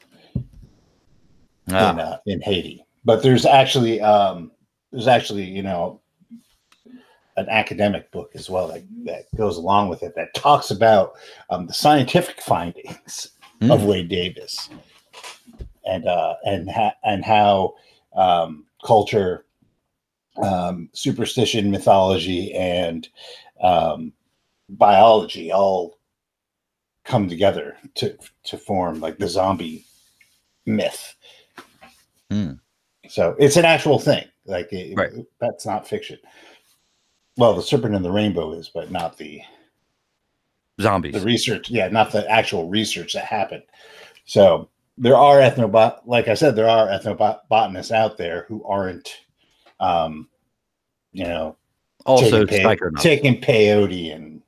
in 1.69 1.75
uh, 1.75 2.19
in 2.26 2.40
Haiti. 2.40 2.85
But 3.04 3.23
there's 3.23 3.44
actually 3.44 4.00
um, 4.00 4.50
there's 4.90 5.09
actually 5.09 5.44
you 5.44 5.62
know 5.62 6.00
an 7.37 7.49
academic 7.49 8.11
book 8.11 8.30
as 8.35 8.50
well 8.50 8.68
that, 8.68 8.82
that 9.04 9.25
goes 9.37 9.56
along 9.56 9.88
with 9.88 10.02
it 10.02 10.14
that 10.14 10.35
talks 10.35 10.71
about 10.71 11.14
um, 11.49 11.66
the 11.66 11.73
scientific 11.73 12.42
findings 12.42 13.30
of 13.62 13.80
Mm. 13.80 13.87
Wade 13.87 14.09
Davis 14.09 14.68
and 15.87 16.06
uh, 16.06 16.35
and 16.44 16.71
ha- 16.71 16.97
and 17.04 17.25
how 17.25 17.75
um, 18.14 18.66
culture, 18.85 19.44
um, 20.42 20.88
superstition, 20.92 21.71
mythology, 21.71 22.52
and 22.54 23.09
um, 23.62 24.12
biology 24.68 25.52
all 25.52 25.99
come 27.04 27.28
together 27.28 27.76
to 27.94 28.16
to 28.44 28.59
form 28.59 29.00
like 29.00 29.18
the 29.18 29.28
zombie 29.28 29.85
myth. 30.66 31.14
Hmm. 32.30 32.52
So 33.09 33.35
it's 33.38 33.56
an 33.56 33.64
actual 33.64 33.99
thing. 33.99 34.25
Like 34.47 34.73
it, 34.73 34.94
Right. 34.97 35.11
that's 35.40 35.66
not 35.66 35.87
fiction. 35.87 36.18
Well, 37.37 37.54
the 37.54 37.62
serpent 37.62 37.94
and 37.94 38.04
the 38.04 38.11
rainbow 38.11 38.52
is, 38.52 38.68
but 38.73 38.90
not 38.90 39.16
the 39.16 39.40
Zombies. 40.80 41.12
the 41.14 41.21
research 41.21 41.71
yeah 41.71 41.87
not 41.88 42.11
the 42.12 42.28
actual 42.30 42.68
research 42.68 43.12
that 43.12 43.26
happened 43.26 43.62
so 44.25 44.68
there 44.97 45.14
are 45.16 45.37
ethnobot 45.38 46.00
like 46.06 46.28
i 46.28 46.35
said 46.35 46.56
there 46.56 46.68
are 46.68 46.88
ethnobotanists 46.88 47.92
out 47.92 48.16
there 48.16 48.47
who 48.49 48.64
aren't 48.64 49.18
um 49.80 50.28
you 51.12 51.25
know 51.25 51.56
also, 52.06 52.44
taking, 52.47 52.66
psychonauts. 52.66 53.00
taking 53.00 53.40
peyote 53.40 54.14
and 54.16 54.42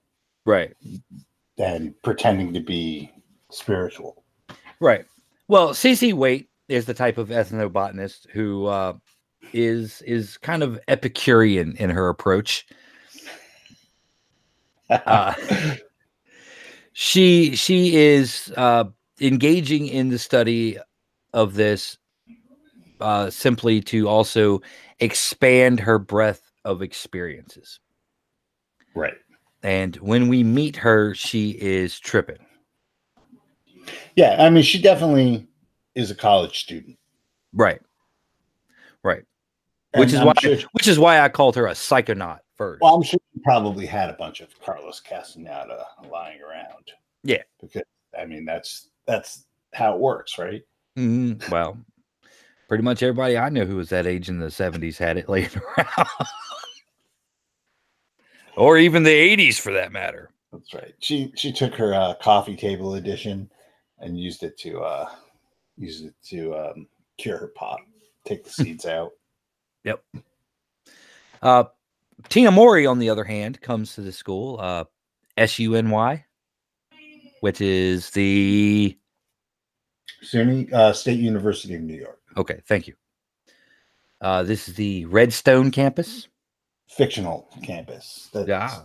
right. 0.46 0.75
and 1.58 1.94
pretending 2.02 2.52
to 2.54 2.61
be 2.61 3.12
spiritual 3.50 4.25
Right. 4.80 5.04
Well, 5.46 5.68
CC 5.70 6.14
Waite 6.14 6.49
is 6.68 6.87
the 6.87 6.94
type 6.94 7.18
of 7.18 7.28
ethnobotanist 7.28 8.28
who 8.30 8.66
uh, 8.66 8.94
is 9.52 10.02
is 10.02 10.38
kind 10.38 10.62
of 10.62 10.78
Epicurean 10.88 11.76
in 11.76 11.90
her 11.90 12.09
approach. 12.09 12.66
Uh, 14.90 15.35
she 16.92 17.54
she 17.56 17.97
is 17.97 18.52
uh, 18.56 18.85
engaging 19.21 19.87
in 19.87 20.09
the 20.09 20.18
study 20.18 20.78
of 21.33 21.54
this 21.54 21.99
uh, 23.00 23.28
simply 23.30 23.80
to 23.80 24.09
also 24.09 24.62
expand 25.00 25.80
her 25.80 25.99
breadth 25.99 26.52
of 26.64 26.83
experiences. 26.83 27.80
Right. 28.94 29.14
And 29.62 29.97
when 29.97 30.28
we 30.28 30.44
meet 30.44 30.76
her, 30.76 31.14
she 31.14 31.50
is 31.50 31.99
tripping. 31.99 32.38
Yeah, 34.16 34.37
I 34.38 34.50
mean, 34.50 34.62
she 34.62 34.80
definitely 34.80 35.49
is 35.94 36.10
a 36.10 36.14
college 36.14 36.60
student. 36.60 36.98
Right. 37.52 37.80
Right. 39.02 39.24
And 39.92 40.00
which 40.00 40.12
is 40.12 40.18
I'm 40.20 40.26
why 40.26 40.32
sure- 40.40 40.58
which 40.72 40.88
is 40.88 40.98
why 40.98 41.20
I 41.20 41.28
called 41.28 41.56
her 41.56 41.66
a 41.66 41.72
psychonaut 41.72 42.40
first. 42.56 42.82
well, 42.82 42.94
I'm 42.94 43.02
sure 43.02 43.20
she 43.32 43.40
probably 43.42 43.86
had 43.86 44.10
a 44.10 44.14
bunch 44.14 44.40
of 44.40 44.48
Carlos 44.60 45.00
Castaneda 45.00 45.84
lying 46.10 46.40
around. 46.42 46.92
Yeah. 47.22 47.42
because 47.60 47.82
I 48.18 48.24
mean, 48.26 48.44
that's 48.44 48.88
that's 49.06 49.46
how 49.72 49.94
it 49.94 50.00
works, 50.00 50.38
right? 50.38 50.62
Mhm. 50.96 51.48
Well, 51.50 51.78
pretty 52.68 52.82
much 52.84 53.02
everybody 53.02 53.36
I 53.38 53.48
know 53.50 53.64
who 53.64 53.76
was 53.76 53.88
that 53.90 54.06
age 54.06 54.28
in 54.28 54.38
the 54.38 54.46
70s 54.46 54.96
had 54.98 55.16
it 55.16 55.28
laying 55.28 55.50
around. 55.78 56.08
or 58.56 58.78
even 58.78 59.02
the 59.02 59.10
80s 59.36 59.58
for 59.60 59.72
that 59.72 59.92
matter. 59.92 60.30
That's 60.52 60.72
right. 60.74 60.94
She 61.00 61.32
she 61.36 61.52
took 61.52 61.74
her 61.74 61.94
uh, 61.94 62.14
coffee 62.14 62.56
table 62.56 62.94
edition 62.94 63.50
and 63.98 64.18
used 64.18 64.42
it 64.44 64.56
to 64.58 64.80
uh 64.80 65.08
used 65.76 66.04
it 66.06 66.14
to 66.24 66.54
um, 66.56 66.86
cure 67.18 67.38
her 67.38 67.48
pot, 67.48 67.80
take 68.24 68.44
the 68.44 68.50
seeds 68.50 68.86
out. 68.86 69.12
Yep. 69.84 70.02
Uh, 71.42 71.64
Tina 72.30 72.50
Mori, 72.50 72.86
on 72.86 72.98
the 72.98 73.10
other 73.10 73.24
hand, 73.24 73.60
comes 73.60 73.94
to 73.96 74.00
the 74.00 74.12
school, 74.12 74.58
uh, 74.58 74.84
SUNY, 75.36 76.24
which 77.40 77.60
is 77.60 78.08
the 78.10 78.96
SUNY 80.22 80.72
uh, 80.72 80.94
State 80.94 81.18
University 81.20 81.74
of 81.74 81.82
New 81.82 81.96
York, 81.98 82.18
okay. 82.38 82.62
Thank 82.66 82.86
you. 82.86 82.94
Uh, 84.22 84.42
this 84.42 84.68
is 84.70 84.74
the 84.74 85.04
Redstone 85.04 85.70
campus. 85.70 86.28
fictional 86.88 87.46
campus. 87.62 88.30
That's- 88.32 88.48
Yeah. 88.48 88.80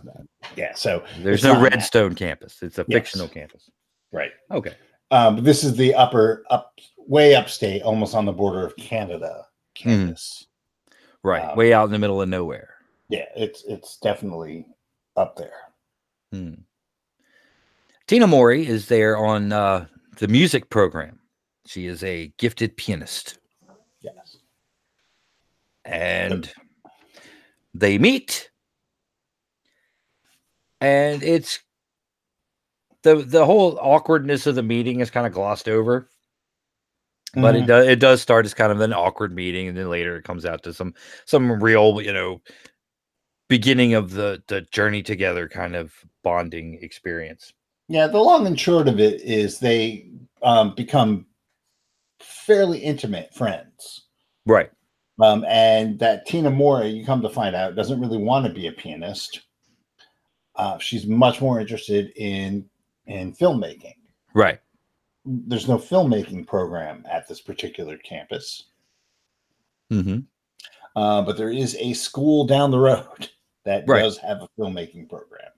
yeah. 0.56 0.74
So 0.74 1.02
There's 1.20 1.42
no 1.44 1.58
Redstone 1.62 2.14
campus. 2.14 2.58
It's 2.62 2.78
a 2.78 2.84
Yes. 2.88 2.98
fictional 2.98 3.28
campus. 3.28 3.70
right. 4.12 4.32
Okay. 4.50 4.74
Um, 5.10 5.36
but 5.36 5.44
this 5.44 5.64
is 5.64 5.76
the 5.76 5.94
upper 5.94 6.44
up 6.50 6.74
way 6.98 7.34
upstate, 7.34 7.82
almost 7.82 8.14
on 8.14 8.24
the 8.24 8.32
border 8.32 8.64
of 8.64 8.76
Canada 8.76 9.44
campus. 9.74 10.46
Right. 11.22 11.44
Um, 11.44 11.56
Way 11.56 11.72
out 11.72 11.84
in 11.84 11.90
the 11.92 11.98
middle 11.98 12.22
of 12.22 12.28
nowhere. 12.28 12.74
Yeah, 13.08 13.26
it's 13.36 13.64
it's 13.64 13.98
definitely 13.98 14.66
up 15.16 15.36
there. 15.36 15.52
Hmm. 16.32 16.54
Tina 18.06 18.26
Mori 18.26 18.66
is 18.66 18.86
there 18.86 19.16
on 19.16 19.52
uh, 19.52 19.86
the 20.18 20.28
music 20.28 20.70
program. 20.70 21.18
She 21.66 21.86
is 21.86 22.02
a 22.04 22.32
gifted 22.38 22.76
pianist. 22.76 23.38
Yes. 24.00 24.38
and 25.84 26.52
they 27.74 27.98
meet 27.98 28.50
and 30.80 31.22
it's 31.22 31.60
the 33.02 33.16
the 33.16 33.44
whole 33.44 33.78
awkwardness 33.80 34.46
of 34.46 34.54
the 34.54 34.62
meeting 34.62 35.00
is 35.00 35.10
kind 35.10 35.26
of 35.26 35.32
glossed 35.32 35.68
over 35.68 36.08
but 37.36 37.54
it 37.54 37.64
Mhm. 37.64 37.66
does 37.66 37.86
it 37.86 38.00
does 38.00 38.20
start 38.20 38.44
as 38.44 38.54
kind 38.54 38.72
of 38.72 38.80
an 38.80 38.92
awkward 38.92 39.34
meeting 39.34 39.68
and 39.68 39.76
then 39.76 39.88
later 39.88 40.16
it 40.16 40.24
comes 40.24 40.44
out 40.44 40.62
to 40.64 40.74
some 40.74 40.94
some 41.26 41.62
real 41.62 42.00
you 42.02 42.12
know 42.12 42.40
beginning 43.48 43.94
of 43.94 44.10
the 44.12 44.42
the 44.48 44.62
journey 44.62 45.02
together 45.02 45.48
kind 45.48 45.76
of 45.76 45.92
bonding 46.22 46.78
experience 46.82 47.52
Yeah, 47.88 48.06
the 48.06 48.18
long 48.18 48.46
and 48.46 48.58
short 48.58 48.88
of 48.88 49.00
it 49.00 49.20
is 49.22 49.58
they 49.58 50.10
um, 50.42 50.74
become 50.74 51.26
fairly 52.20 52.78
intimate 52.78 53.34
friends. 53.34 54.06
right 54.46 54.70
Um, 55.20 55.44
and 55.48 55.98
that 55.98 56.26
Tina 56.26 56.50
Mori, 56.50 56.88
you 56.88 57.04
come 57.04 57.22
to 57.22 57.28
find 57.28 57.54
out, 57.56 57.74
doesn't 57.76 58.00
really 58.00 58.18
want 58.18 58.46
to 58.46 58.52
be 58.52 58.66
a 58.68 58.72
pianist. 58.72 59.40
Uh, 60.56 60.78
she's 60.78 61.06
much 61.06 61.40
more 61.40 61.60
interested 61.60 62.12
in 62.16 62.68
in 63.10 63.32
filmmaking. 63.34 63.94
right 64.34 64.60
There's 65.24 65.68
no 65.68 65.78
filmmaking 65.78 66.46
program 66.46 67.04
at 67.10 67.28
this 67.28 67.40
particular 67.40 67.98
campus, 67.98 68.66
hmm 69.90 70.20
uh, 70.96 71.22
but 71.22 71.36
there 71.36 71.50
is 71.50 71.76
a 71.78 71.92
school 71.92 72.46
down 72.46 72.70
the 72.70 72.78
road 72.78 73.28
that 73.64 73.84
Right. 73.86 74.00
does 74.02 74.18
have 74.18 74.42
a 74.42 74.48
filmmaking 74.58 75.08
program. 75.08 75.50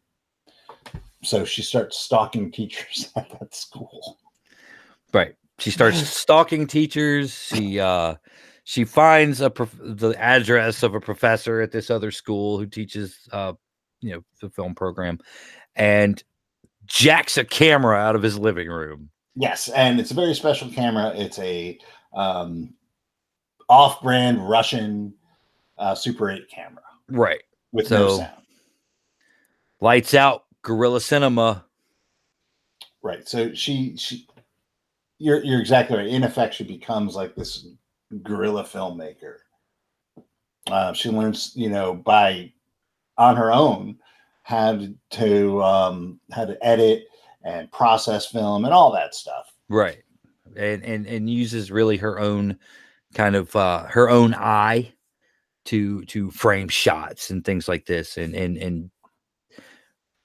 So 1.22 1.44
she 1.44 1.62
starts 1.62 1.98
stalking 1.98 2.50
teachers 2.50 3.10
at 3.16 3.30
that 3.38 3.54
school. 3.54 4.18
Right. 5.14 5.36
She 5.58 5.70
starts 5.70 5.98
stalking 6.08 6.66
teachers. 6.66 7.32
She 7.34 7.78
uh 7.78 8.16
she 8.64 8.84
finds 8.84 9.40
a 9.40 9.50
prof- 9.50 9.78
the 9.80 10.14
address 10.18 10.82
of 10.82 10.94
a 10.94 11.00
professor 11.00 11.60
at 11.60 11.70
this 11.72 11.90
other 11.90 12.10
school 12.10 12.58
who 12.58 12.66
teaches 12.66 13.28
uh 13.32 13.52
you 14.00 14.12
know 14.14 14.22
the 14.40 14.50
film 14.50 14.74
program 14.74 15.18
and 15.76 16.22
jacks 16.92 17.38
a 17.38 17.44
camera 17.44 17.96
out 17.96 18.14
of 18.14 18.22
his 18.22 18.38
living 18.38 18.68
room. 18.68 19.08
Yes, 19.34 19.68
and 19.70 19.98
it's 19.98 20.10
a 20.10 20.14
very 20.14 20.34
special 20.34 20.68
camera. 20.68 21.12
It's 21.16 21.38
a 21.38 21.78
um, 22.14 22.74
off-brand 23.68 24.46
Russian 24.46 25.14
uh, 25.78 25.94
Super 25.94 26.30
8 26.30 26.48
camera 26.50 26.82
Right. 27.08 27.40
with 27.72 27.90
no 27.90 28.18
sound. 28.18 28.30
Lights 29.80 30.12
out, 30.14 30.44
Guerrilla 30.60 31.00
Cinema. 31.00 31.64
Right. 33.02 33.26
So 33.26 33.52
she 33.54 33.96
she 33.96 34.28
you're 35.18 35.42
you're 35.42 35.60
exactly 35.60 35.96
right. 35.96 36.06
In 36.06 36.22
effect, 36.22 36.54
she 36.54 36.62
becomes 36.62 37.16
like 37.16 37.34
this 37.34 37.66
guerrilla 38.22 38.62
filmmaker. 38.62 39.38
Uh, 40.70 40.92
she 40.92 41.08
learns, 41.10 41.52
you 41.56 41.68
know, 41.68 41.94
by 41.94 42.52
on 43.18 43.34
her 43.34 43.52
own 43.52 43.98
how 44.42 44.80
to, 45.10 45.62
um, 45.62 46.20
how 46.32 46.44
to 46.44 46.56
edit 46.64 47.06
and 47.44 47.70
process 47.72 48.26
film 48.26 48.64
and 48.64 48.74
all 48.74 48.92
that 48.92 49.14
stuff. 49.14 49.52
Right. 49.68 50.02
And 50.56 50.84
and 50.84 51.06
and 51.06 51.30
uses 51.30 51.70
really 51.70 51.96
her 51.96 52.20
own 52.20 52.58
kind 53.14 53.36
of 53.36 53.54
uh 53.56 53.84
her 53.84 54.10
own 54.10 54.34
eye 54.34 54.92
to 55.66 56.04
to 56.06 56.30
frame 56.30 56.68
shots 56.68 57.30
and 57.30 57.44
things 57.44 57.68
like 57.68 57.86
this 57.86 58.18
and 58.18 58.34
and 58.34 58.58
and 58.58 58.90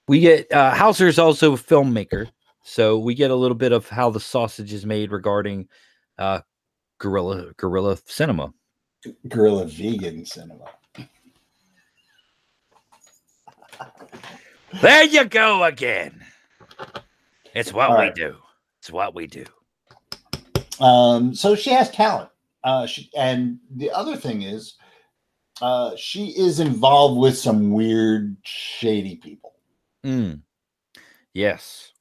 we 0.07 0.19
get 0.19 0.51
uh 0.51 0.73
Hauser 0.73 1.07
is 1.07 1.19
also 1.19 1.53
a 1.53 1.57
filmmaker 1.57 2.29
so 2.63 2.97
we 2.97 3.13
get 3.13 3.31
a 3.31 3.35
little 3.35 3.55
bit 3.55 3.71
of 3.71 3.87
how 3.87 4.09
the 4.09 4.19
sausage 4.19 4.73
is 4.73 4.85
made 4.85 5.11
regarding 5.11 5.67
uh 6.17 6.41
guerrilla 6.97 7.53
guerrilla 7.55 7.97
cinema 8.05 8.51
Guerrilla 9.27 9.65
vegan 9.65 10.25
cinema. 10.25 10.65
There 14.81 15.03
you 15.03 15.25
go 15.25 15.63
again 15.63 16.23
it's 17.55 17.73
what 17.73 17.89
All 17.89 17.97
we 17.97 18.03
right. 18.05 18.15
do 18.15 18.35
it's 18.79 18.91
what 18.91 19.15
we 19.15 19.27
do 19.27 19.45
Um, 20.79 21.33
so 21.33 21.55
she 21.55 21.71
has 21.71 21.89
talent. 21.89 22.29
Uh, 22.63 22.85
she, 22.85 23.09
and 23.17 23.59
the 23.75 23.89
other 23.91 24.15
thing 24.17 24.41
is, 24.43 24.75
uh, 25.61 25.95
she 25.95 26.27
is 26.37 26.59
involved 26.59 27.17
with 27.19 27.37
some 27.37 27.71
weird, 27.71 28.35
shady 28.43 29.15
people. 29.15 29.53
Mm. 30.05 30.41
yes 31.33 31.91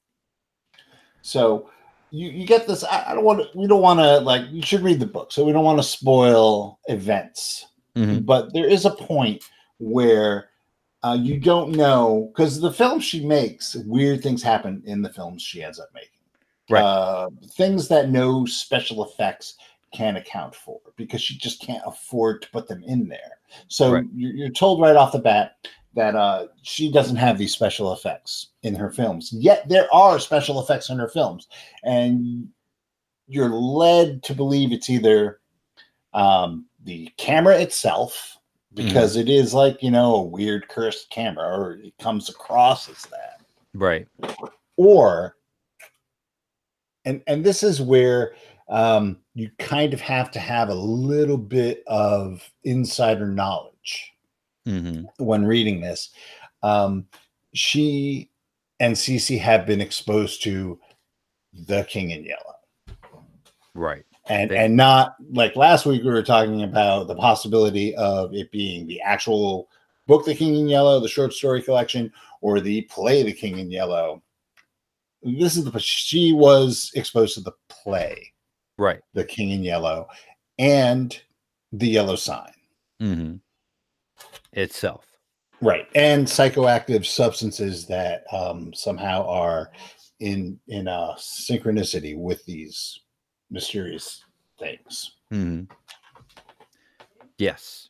So 1.21 1.69
you, 2.11 2.29
you 2.29 2.45
get 2.45 2.67
this. 2.67 2.83
I, 2.83 3.11
I 3.11 3.15
don't 3.15 3.23
want 3.25 3.39
to. 3.41 3.57
We 3.57 3.67
don't 3.67 3.81
want 3.81 3.99
to 3.99 4.19
like. 4.19 4.43
You 4.51 4.61
should 4.61 4.81
read 4.81 4.99
the 4.99 5.05
book, 5.07 5.31
so 5.31 5.43
we 5.43 5.51
don't 5.51 5.65
want 5.65 5.79
to 5.79 5.83
spoil 5.83 6.79
events. 6.87 7.65
Mhm. 7.95 8.25
But 8.25 8.53
there 8.53 8.67
is 8.69 8.85
a 8.85 8.91
point 8.91 9.43
where 9.79 10.49
uh, 11.07 11.13
you 11.15 11.39
don't 11.39 11.71
know 11.71 12.31
because 12.33 12.59
the 12.59 12.71
films 12.71 13.03
she 13.03 13.25
makes, 13.25 13.75
weird 13.75 14.21
things 14.21 14.43
happen 14.43 14.81
in 14.85 15.01
the 15.01 15.13
films 15.13 15.41
she 15.41 15.63
ends 15.63 15.79
up 15.79 15.89
making. 15.93 16.09
Right. 16.69 16.83
Uh, 16.83 17.29
things 17.51 17.87
that 17.87 18.09
no 18.09 18.45
special 18.45 19.05
effects 19.05 19.55
can 19.93 20.17
account 20.17 20.53
for 20.53 20.79
because 20.97 21.21
she 21.21 21.37
just 21.37 21.61
can't 21.61 21.83
afford 21.85 22.41
to 22.41 22.49
put 22.51 22.67
them 22.67 22.83
in 22.83 23.07
there. 23.07 23.39
So 23.67 23.93
Right. 23.93 24.05
you're, 24.13 24.33
you're 24.33 24.49
told 24.49 24.81
right 24.81 24.95
off 24.95 25.13
the 25.13 25.19
bat 25.19 25.55
that 25.95 26.15
uh, 26.15 26.47
she 26.61 26.91
doesn't 26.91 27.15
have 27.15 27.37
these 27.37 27.53
special 27.53 27.93
effects 27.93 28.49
in 28.63 28.75
her 28.75 28.91
films. 28.91 29.31
Yet 29.33 29.67
there 29.67 29.91
are 29.93 30.19
special 30.19 30.61
effects 30.61 30.89
in 30.89 30.99
her 30.99 31.07
films, 31.07 31.47
and 31.83 32.49
you're 33.27 33.49
led 33.49 34.21
to 34.23 34.35
believe 34.35 34.71
it's 34.71 34.89
either 34.89 35.39
um, 36.13 36.65
the 36.83 37.09
camera 37.17 37.59
itself, 37.59 38.36
because 38.77 39.15
it 39.15 39.27
is 39.27 39.53
like 39.53 39.81
you 39.83 39.91
know 39.91 40.15
a 40.15 40.21
weird 40.21 40.69
cursed 40.69 41.09
camera, 41.09 41.45
or 41.45 41.73
it 41.73 41.93
comes 41.99 42.29
across 42.29 42.87
as 42.89 43.03
that, 43.07 43.41
right 43.73 44.07
or 44.77 45.35
and 47.03 47.21
and 47.27 47.43
this 47.43 47.63
is 47.63 47.81
where 47.81 48.35
um, 48.69 49.17
you 49.33 49.49
kind 49.59 49.93
of 49.93 50.01
have 50.01 50.29
to 50.31 50.39
have 50.39 50.69
a 50.69 50.75
little 50.75 51.37
bit 51.37 51.83
of 51.87 52.49
insider 52.63 53.27
knowledge 53.27 54.13
hmm 54.65 55.03
when 55.17 55.45
reading 55.45 55.81
this. 55.81 56.09
Um, 56.63 57.07
she 57.53 58.29
and 58.79 58.95
Cece 58.95 59.39
have 59.39 59.65
been 59.65 59.81
exposed 59.81 60.43
to 60.43 60.79
the 61.53 61.83
King 61.85 62.11
in 62.11 62.23
Yellow. 62.25 62.55
Right. 63.73 64.05
And 64.29 64.51
and 64.51 64.75
not 64.75 65.15
like 65.31 65.55
last 65.55 65.85
week 65.85 66.03
we 66.03 66.11
were 66.11 66.23
talking 66.23 66.63
about 66.63 67.07
the 67.07 67.15
possibility 67.15 67.95
of 67.95 68.33
it 68.33 68.51
being 68.51 68.85
the 68.85 69.01
actual 69.01 69.69
book 70.05 70.25
The 70.25 70.35
King 70.35 70.55
in 70.55 70.67
Yellow, 70.67 70.99
the 70.99 71.07
short 71.07 71.33
story 71.33 71.61
collection, 71.61 72.11
or 72.41 72.59
the 72.59 72.81
play 72.83 73.23
The 73.23 73.33
King 73.33 73.59
in 73.59 73.71
Yellow. 73.71 74.21
This 75.23 75.57
is 75.57 75.63
the 75.65 75.79
she 75.79 76.33
was 76.33 76.91
exposed 76.95 77.35
to 77.35 77.41
the 77.41 77.53
play 77.69 78.33
Right. 78.77 79.01
The 79.13 79.25
King 79.25 79.51
in 79.51 79.63
Yellow 79.63 80.07
and 80.59 81.19
the 81.71 81.87
Yellow 81.87 82.15
Sign. 82.15 82.53
hmm 82.99 83.35
Itself. 84.53 85.05
right 85.61 85.87
and 85.95 86.25
psychoactive 86.25 87.05
substances 87.05 87.85
that 87.87 88.23
um, 88.33 88.73
somehow 88.73 89.25
are 89.27 89.71
in 90.19 90.59
in 90.67 90.87
a 90.87 91.15
synchronicity 91.17 92.17
with 92.17 92.43
these 92.45 93.01
mysterious 93.49 94.23
things 94.59 95.15
hmm 95.29 95.63
Yes. 97.37 97.89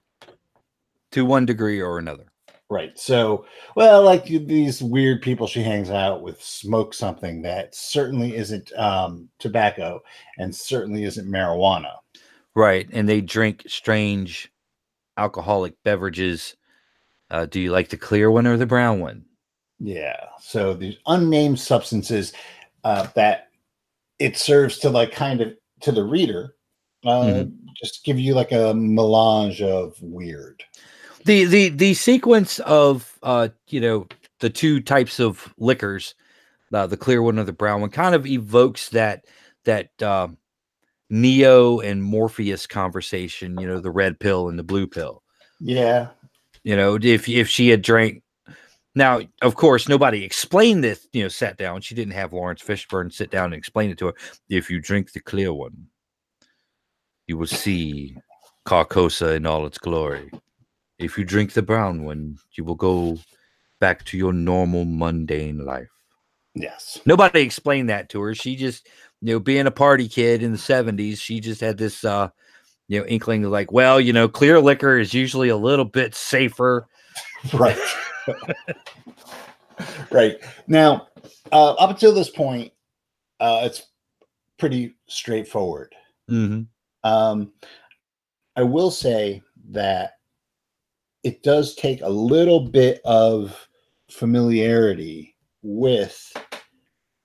To 1.12 1.24
one 1.26 1.46
degree 1.46 1.80
or 1.82 1.98
another. 2.00 2.26
right 2.70 2.98
so 3.00 3.46
well 3.78 4.04
like 4.04 4.26
these 4.26 4.84
weird 4.84 5.22
people 5.22 5.48
she 5.48 5.64
hangs 5.64 5.90
out 5.90 6.22
with 6.22 6.42
smoke 6.44 6.94
something 6.94 7.42
that 7.42 7.74
certainly 7.74 8.36
isn't 8.36 8.72
um, 8.78 9.30
tobacco 9.40 10.02
and 10.38 10.54
certainly 10.54 11.04
isn't 11.04 11.30
marijuana 11.32 11.92
Right. 12.56 12.90
And 12.92 13.08
they 13.08 13.22
drink 13.22 13.66
strange 13.68 14.52
alcoholic 15.16 15.76
beverages. 15.84 16.56
Uh, 17.30 17.46
do 17.46 17.60
you 17.60 17.72
like 17.72 17.90
the 17.90 17.98
clear 17.98 18.32
one 18.32 18.48
or 18.48 18.58
the 18.58 18.66
brown 18.66 19.00
one? 19.00 19.26
yeah 19.80 20.26
so 20.42 20.74
these 20.74 20.98
unnamed 21.06 21.60
substances 21.60 22.34
uh, 22.84 23.06
that 23.16 23.47
it 24.20 24.38
serves 24.38 24.78
to 24.80 24.90
like 24.90 25.12
kind 25.12 25.42
of 25.42 25.54
to 25.82 25.92
the 25.92 26.04
reader 26.04 26.56
uh, 27.06 27.24
Mhm. 27.24 27.52
just 27.82 28.04
give 28.04 28.20
you 28.20 28.34
like 28.34 28.52
a 28.52 28.74
melange 28.74 29.62
of 29.62 29.96
weird 30.02 30.64
The 31.26 31.46
the 31.46 31.70
the 31.70 31.94
sequence 31.94 32.60
of 32.60 33.18
uh 33.24 33.50
you 33.68 33.80
know 33.82 34.08
the 34.40 34.50
two 34.50 34.82
types 34.82 35.20
of 35.20 35.54
liquors, 35.58 36.16
uh, 36.74 36.88
the 36.88 36.98
clear 36.98 37.22
one 37.22 37.40
or 37.40 37.44
the 37.44 37.54
brown 37.54 37.82
one, 37.82 37.90
kind 37.90 38.16
of 38.16 38.26
evokes 38.28 38.90
that 38.90 39.26
that 39.66 39.90
uh, 40.02 40.28
Neo 41.10 41.80
and 41.80 42.04
Morpheus 42.04 42.68
conversation. 42.68 43.60
You 43.60 43.68
know, 43.68 43.80
the 43.80 43.92
red 43.92 44.20
pill 44.20 44.50
and 44.50 44.58
the 44.60 44.64
blue 44.64 44.88
pill. 44.88 45.24
yeah 45.60 46.10
You 46.64 46.76
know, 46.76 46.98
if 47.02 47.28
if 47.28 47.48
she 47.50 47.70
had 47.70 47.82
drank. 47.82 48.24
Now, 48.98 49.22
of 49.44 49.54
course, 49.54 49.88
nobody 49.88 50.24
explained 50.24 50.84
this. 50.84 51.08
You 51.14 51.22
know, 51.22 51.30
sat 51.30 51.56
down. 51.56 51.82
She 51.82 51.94
didn't 51.94 52.16
have 52.16 52.34
Laurence 52.34 52.64
Fishburne 52.64 53.14
sit 53.14 53.30
down 53.30 53.46
and 53.46 53.54
explain 53.54 53.92
it 53.92 54.00
to 54.00 54.08
her. 54.08 54.14
If 54.50 54.72
you 54.72 54.82
drink 54.82 55.12
the 55.12 55.20
clear 55.20 55.54
one, 55.54 55.86
you 57.28 57.38
will 57.38 57.46
see 57.46 58.18
Carcosa 58.66 59.36
in 59.36 59.46
all 59.46 59.68
its 59.68 59.78
glory. 59.78 60.32
If 60.98 61.16
you 61.16 61.26
drink 61.26 61.54
the 61.54 61.62
brown 61.62 62.06
one, 62.06 62.40
you 62.54 62.64
will 62.64 62.74
go 62.74 63.20
back 63.80 64.04
to 64.06 64.18
your 64.18 64.34
normal 64.34 64.84
mundane 64.84 65.64
life. 65.64 65.92
yes 66.56 67.00
Nobody 67.06 67.42
explained 67.42 67.92
that 67.92 68.10
to 68.10 68.22
her. 68.22 68.34
She 68.34 68.56
just, 68.56 68.88
you 69.22 69.34
know, 69.34 69.40
being 69.40 69.68
a 69.68 69.72
party 69.72 70.10
kid 70.10 70.42
in 70.42 70.54
the 70.54 70.58
70s, 70.58 71.22
she 71.22 71.40
just 71.40 71.62
had 71.62 71.78
this 71.78 72.04
uh, 72.04 72.30
you 72.88 73.00
know, 73.00 73.06
inkling 73.06 73.46
of 73.46 73.52
like, 73.52 73.72
well, 73.72 74.02
you 74.02 74.12
know, 74.12 74.28
clear 74.28 74.60
liquor 74.60 74.98
is 74.98 75.14
usually 75.14 75.50
a 75.50 75.58
little 75.58 75.86
bit 75.86 76.16
safer. 76.16 76.88
right 77.54 77.78
right. 80.12 80.38
Now 80.68 81.08
uh, 81.52 81.74
up 81.74 81.90
until 81.90 82.14
this 82.14 82.30
point 82.30 82.72
uh, 83.40 83.62
it's 83.64 83.88
pretty 84.58 84.96
straightforward. 85.08 85.94
Hmm 86.28 86.64
um, 87.08 87.52
i 88.56 88.64
will 88.64 88.92
say 88.92 89.42
that 89.70 90.14
it 91.24 91.44
does 91.44 91.76
take 91.76 92.02
a 92.02 92.10
little 92.10 92.60
bit 92.60 93.02
of 93.06 93.68
familiarity 94.10 95.36
with 95.62 96.32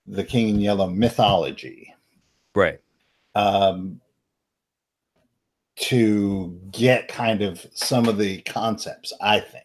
the 0.05 0.23
king 0.23 0.49
in 0.49 0.59
yellow 0.59 0.89
mythology. 0.89 1.93
Right. 2.55 2.79
um, 3.35 3.99
to 5.75 6.59
get 6.71 7.07
kind 7.07 7.41
of 7.41 7.65
some 7.73 8.07
of 8.07 8.19
the 8.19 8.41
concepts 8.43 9.11
i 9.21 9.39
think 9.39 9.62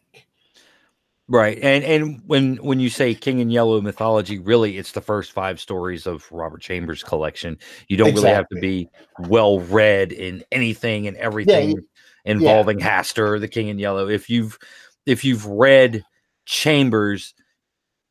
Right. 1.31 1.59
And 1.61 1.85
and 1.85 2.23
when 2.27 2.57
when 2.57 2.81
you 2.81 2.89
say 2.89 3.15
King 3.15 3.41
in 3.41 3.51
Yellow 3.51 3.83
mythology, 3.83 4.39
really 4.39 4.79
it's 4.79 4.93
the 4.93 5.03
first 5.03 5.33
five 5.33 5.61
stories 5.61 6.07
of 6.07 6.27
Robert 6.33 6.63
Chambers' 6.63 7.03
collection. 7.03 7.59
You 7.89 7.99
don't 7.99 8.15
really 8.15 8.31
have 8.31 8.49
to 8.49 8.59
be 8.59 8.89
well 9.21 9.61
read 9.61 10.11
in 10.13 10.43
anything 10.51 11.07
and 11.07 11.19
everything 11.19 11.79
involving 12.25 12.79
Hastur, 12.79 13.39
the 13.39 13.49
King 13.49 13.69
in 13.69 13.79
Yellow. 13.79 14.09
If 14.09 14.31
you've 14.31 14.59
if 15.05 15.23
you've 15.23 15.45
read 15.45 16.03
Chambers, 16.47 17.35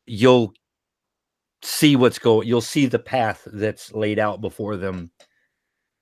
you'll 0.06 0.53
see 1.63 1.95
what's 1.95 2.19
going 2.19 2.47
you'll 2.47 2.62
see 2.62 2.86
the 2.86 2.99
path 2.99 3.47
that's 3.51 3.91
laid 3.93 4.19
out 4.19 4.41
before 4.41 4.77
them 4.77 5.10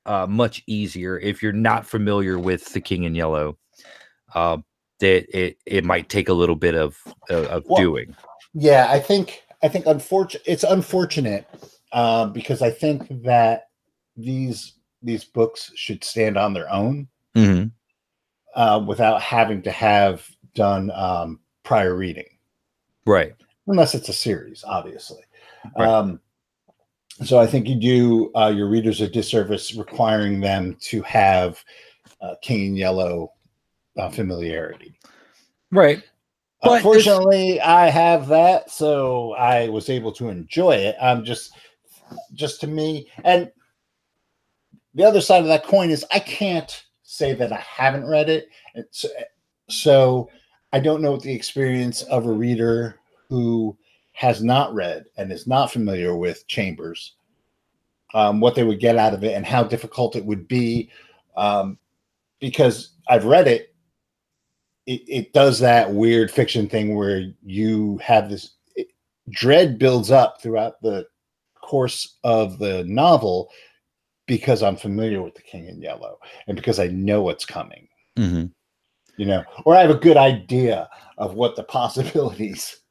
uh 0.06 0.28
much 0.28 0.62
easier 0.68 1.18
if 1.18 1.42
you're 1.42 1.54
not 1.54 1.88
familiar 1.88 2.38
with 2.38 2.74
the 2.74 2.82
King 2.82 3.04
in 3.04 3.16
Yellow. 3.16 3.58
Uh, 4.34 4.58
that 5.00 5.38
it 5.38 5.58
it 5.66 5.84
might 5.84 6.10
take 6.10 6.30
a 6.30 6.34
little 6.34 6.56
bit 6.56 6.76
of 6.76 6.98
of, 7.30 7.46
of 7.46 7.64
Well, 7.68 7.82
doing. 7.82 8.16
Yeah, 8.54 8.88
I 8.90 9.00
think 9.00 9.44
I 9.64 9.68
think 9.68 9.86
unfortunate. 9.86 10.44
It's 10.46 10.64
unfortunate 10.64 11.48
uh, 11.92 12.28
because 12.28 12.62
I 12.62 12.72
think 12.72 13.24
that 13.24 13.70
these 14.16 14.74
these 15.02 15.24
books 15.24 15.72
should 15.76 16.04
stand 16.04 16.38
on 16.38 16.54
their 16.54 16.72
own 16.72 17.08
hmm 17.34 17.66
uh, 18.56 18.84
without 18.88 19.22
having 19.22 19.62
to 19.64 19.72
have 19.72 20.26
done 20.54 20.90
um, 20.92 21.40
prior 21.64 21.94
reading, 21.96 22.24
Right. 23.06 23.34
unless 23.68 23.94
it's 23.94 24.08
a 24.08 24.14
series, 24.14 24.64
obviously. 24.66 25.22
Right. 25.78 25.90
Um, 25.90 26.22
so 27.26 27.38
I 27.38 27.48
think 27.48 27.68
you 27.68 27.76
do 27.76 28.32
uh, 28.34 28.54
your 28.56 28.70
readers 28.70 29.02
a 29.02 29.10
disservice 29.10 29.76
requiring 29.76 30.40
them 30.40 30.78
to 30.82 31.02
have 31.02 31.64
uh, 32.22 32.36
King 32.42 32.68
in 32.68 32.76
Yellow 32.78 33.34
uh, 33.98 34.10
familiarity. 34.10 34.98
Right. 35.72 36.02
But 36.62 36.78
Unfortunately, 36.78 37.62
I 37.62 37.90
have 37.90 38.28
that, 38.30 38.72
so 38.72 39.34
I 39.34 39.70
was 39.70 39.90
able 39.90 40.12
to 40.14 40.30
enjoy 40.30 40.72
it. 40.72 40.96
I'm 41.02 41.24
just, 41.24 41.52
just 42.34 42.60
to 42.62 42.68
me, 42.68 43.08
and 43.24 43.52
the 44.96 45.04
other 45.04 45.22
side 45.22 45.42
of 45.42 45.48
that 45.48 45.66
coin 45.66 45.92
is 45.92 46.06
I 46.12 46.20
can't 46.20 46.84
say 47.04 47.34
that 47.34 47.54
I 47.54 47.58
haven't 47.58 48.08
read 48.08 48.30
it, 48.30 48.50
so, 48.90 49.10
so 49.70 50.30
I 50.74 50.80
don't 50.80 51.02
know 51.02 51.12
what 51.12 51.22
the 51.22 51.36
experience 51.36 52.02
of 52.04 52.26
a 52.26 52.32
reader 52.32 53.00
who 53.30 53.78
has 54.14 54.42
not 54.42 54.74
read 54.74 55.06
and 55.18 55.32
is 55.32 55.46
not 55.46 55.72
familiar 55.72 56.16
with 56.16 56.48
Chambers, 56.48 57.14
um, 58.14 58.40
what 58.40 58.56
they 58.56 58.64
would 58.64 58.80
get 58.80 58.98
out 58.98 59.14
of 59.14 59.24
it, 59.24 59.36
and 59.36 59.46
how 59.46 59.62
difficult 59.62 60.16
it 60.16 60.26
would 60.26 60.48
be, 60.48 60.90
um, 61.38 61.78
because 62.40 62.92
I've 63.08 63.26
read 63.26 63.48
it 63.48 63.75
it, 64.86 65.02
it 65.08 65.34
does 65.34 65.60
that 65.60 65.92
weird 65.92 66.30
fiction 66.32 66.70
thing 66.70 66.96
where 66.96 67.32
you 67.44 67.98
have 67.98 68.30
this 68.30 68.56
it, 68.76 68.88
dread 69.30 69.80
builds 69.80 70.12
up 70.12 70.42
throughout 70.42 70.82
the 70.82 71.06
course 71.60 72.18
of 72.24 72.60
the 72.60 72.84
novel 72.86 73.50
because 74.28 74.64
I'm 74.64 74.76
familiar 74.76 75.22
with 75.22 75.36
the 75.36 75.42
King 75.42 75.68
in 75.68 75.82
Yellow 75.82 76.20
and 76.48 76.56
because 76.56 76.80
I 76.80 76.88
know 76.88 77.22
what's 77.22 77.46
coming, 77.46 77.88
hmm 78.18 78.46
you 79.18 79.26
know, 79.26 79.44
or 79.64 79.76
I 79.76 79.82
have 79.82 79.92
a 79.92 79.96
good 79.96 80.18
idea 80.18 80.90
of 81.18 81.36
what 81.36 81.56
the 81.56 81.64
possibilities 81.80 82.82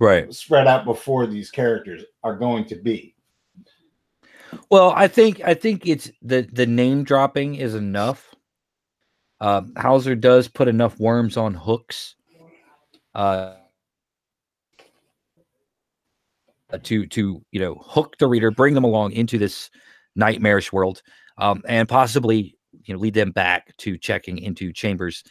Right. 0.00 0.32
spread 0.32 0.66
out 0.66 0.84
before 0.84 1.26
these 1.26 1.50
characters 1.50 2.02
are 2.22 2.36
going 2.36 2.64
to 2.66 2.76
be. 2.76 3.14
Well, 4.70 4.90
I 4.90 5.08
think 5.08 5.40
I 5.44 5.54
think 5.54 5.86
it's 5.86 6.10
the 6.22 6.48
the 6.52 6.66
name 6.66 7.04
dropping 7.04 7.56
is 7.56 7.74
enough. 7.74 8.33
Uh, 9.40 9.62
Hauser 9.76 10.14
does 10.14 10.48
put 10.48 10.68
enough 10.68 10.98
worms 10.98 11.36
on 11.36 11.54
hooks. 11.54 12.14
Uh, 13.14 13.54
to 16.82 17.06
to 17.06 17.40
you 17.52 17.60
know 17.60 17.76
hook 17.84 18.16
the 18.18 18.26
reader, 18.26 18.50
bring 18.50 18.74
them 18.74 18.84
along 18.84 19.12
into 19.12 19.38
this 19.38 19.70
nightmarish 20.16 20.72
world, 20.72 21.02
um, 21.38 21.62
and 21.68 21.88
possibly 21.88 22.56
you 22.84 22.94
know 22.94 23.00
lead 23.00 23.14
them 23.14 23.30
back 23.30 23.76
to 23.78 23.96
checking 23.96 24.38
into 24.38 24.72
chambers 24.72 25.22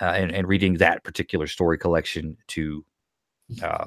uh, 0.00 0.06
and 0.06 0.32
and 0.32 0.48
reading 0.48 0.74
that 0.74 1.04
particular 1.04 1.46
story 1.46 1.78
collection 1.78 2.36
to 2.48 2.84
uh, 3.62 3.86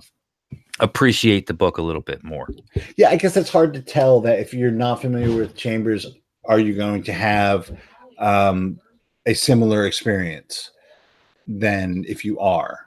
appreciate 0.79 1.47
the 1.47 1.53
book 1.53 1.77
a 1.77 1.81
little 1.81 2.01
bit 2.01 2.23
more. 2.23 2.49
Yeah, 2.97 3.09
I 3.09 3.15
guess 3.15 3.37
it's 3.37 3.49
hard 3.49 3.73
to 3.73 3.81
tell 3.81 4.21
that 4.21 4.39
if 4.39 4.53
you're 4.53 4.71
not 4.71 5.01
familiar 5.01 5.35
with 5.35 5.55
Chambers, 5.55 6.05
are 6.45 6.59
you 6.59 6.73
going 6.75 7.03
to 7.03 7.13
have 7.13 7.71
um, 8.19 8.79
a 9.25 9.33
similar 9.33 9.85
experience 9.85 10.71
than 11.47 12.03
if 12.07 12.23
you 12.25 12.39
are? 12.39 12.79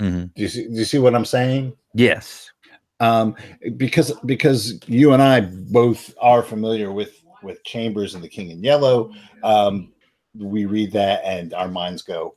Mhm. 0.00 0.32
Do 0.34 0.42
you 0.42 0.48
see, 0.48 0.68
do 0.68 0.74
you 0.74 0.84
see 0.84 0.98
what 0.98 1.14
I'm 1.14 1.24
saying? 1.24 1.76
Yes. 1.94 2.50
um, 3.00 3.34
because 3.76 4.12
because 4.24 4.78
you 4.86 5.12
and 5.12 5.22
I 5.22 5.40
both 5.40 6.14
are 6.20 6.42
familiar 6.42 6.92
with 6.92 7.20
with 7.42 7.62
Chambers 7.64 8.14
and 8.14 8.22
the 8.24 8.28
King 8.28 8.50
in 8.50 8.62
Yellow. 8.62 9.12
Um, 9.42 9.92
we 10.38 10.64
read 10.64 10.92
that 10.92 11.22
and 11.24 11.52
our 11.54 11.68
minds 11.68 12.02
go 12.02 12.36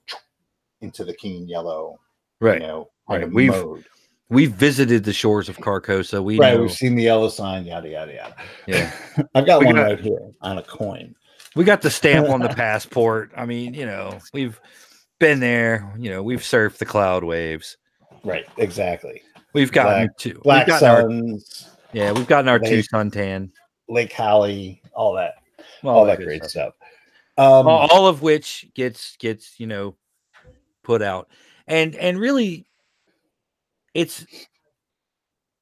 into 0.81 1.03
the 1.05 1.13
King 1.13 1.43
in 1.43 1.47
Yellow, 1.47 1.99
Right. 2.41 2.61
You 2.61 2.67
know, 2.67 2.89
Right. 3.09 3.31
We've- 3.31 3.49
mode. 3.51 3.85
We've 4.29 4.51
visited 4.51 5.05
the 5.05 5.13
shores 5.13 5.47
of 5.47 5.57
Carcosa. 5.59 6.21
We 6.21 6.37
right. 6.37 6.55
know, 6.55 6.63
We've 6.63 6.71
seen 6.73 6.95
the 6.95 7.03
yellow 7.03 7.29
sign, 7.29 7.65
yada 7.65 7.87
yada 7.87 8.13
yada. 8.13 8.35
Yeah. 8.67 8.91
I've 9.35 9.45
got 9.45 9.61
We 9.61 9.67
one 9.67 9.75
got- 9.75 9.83
right 9.83 9.99
here 10.01 10.19
on 10.41 10.57
a 10.57 10.63
coin. 10.63 11.15
We 11.57 11.63
got 11.65 11.81
the 11.81 11.89
stamp 11.89 12.29
on 12.29 12.39
the 12.39 12.49
passport. 12.55 13.31
I 13.35 13.45
mean, 13.45 13.73
you 13.73 13.85
know, 13.85 14.19
we've 14.33 14.59
been 15.19 15.39
there. 15.39 15.91
You 15.97 16.11
know, 16.11 16.23
we've 16.23 16.39
surfed 16.41 16.77
the 16.77 16.85
cloud 16.85 17.23
waves. 17.23 17.77
Right. 18.23 18.45
Exactly. 18.57 19.21
We've 19.53 19.71
gotten 19.71 20.09
to 20.19 20.35
Black 20.43 20.67
gotten 20.67 20.87
our, 20.87 21.01
Suns, 21.01 21.69
yeah, 21.93 22.11
we've 22.11 22.27
gotten 22.27 22.47
our 22.47 22.59
two 22.59 22.75
Lake- 22.77 22.85
suntan. 22.93 23.49
Lake 23.89 24.11
Hali, 24.11 24.81
all 24.93 25.13
that, 25.13 25.35
Well, 25.81 25.95
all 25.95 26.05
that 26.05 26.17
good 26.19 26.25
great 26.25 26.43
stuff. 26.43 26.73
stuff. 26.73 26.73
Um, 27.39 27.67
all, 27.67 27.87
all 27.91 28.07
of 28.07 28.21
which 28.21 28.67
gets 28.75 29.15
gets 29.17 29.59
you 29.59 29.67
know 29.67 29.95
put 30.83 31.01
out 31.03 31.29
and 31.67 31.95
and 31.95 32.19
really 32.19 32.67
it's 33.93 34.25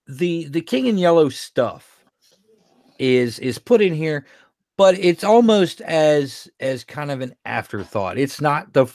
the 0.08 0.46
the 0.46 0.62
king 0.62 0.86
in 0.86 0.98
yellow 0.98 1.28
stuff 1.30 2.06
is 2.98 3.40
is 3.40 3.58
put 3.60 3.82
in 3.82 3.94
here 3.94 4.26
but 4.78 4.98
it's 5.00 5.24
almost 5.24 5.82
as 5.82 6.50
as 6.60 6.84
kind 6.84 7.12
of 7.12 7.22
an 7.22 7.34
afterthought 7.46 8.18
it's 8.18 8.42
not 8.42 8.74
the 8.74 8.86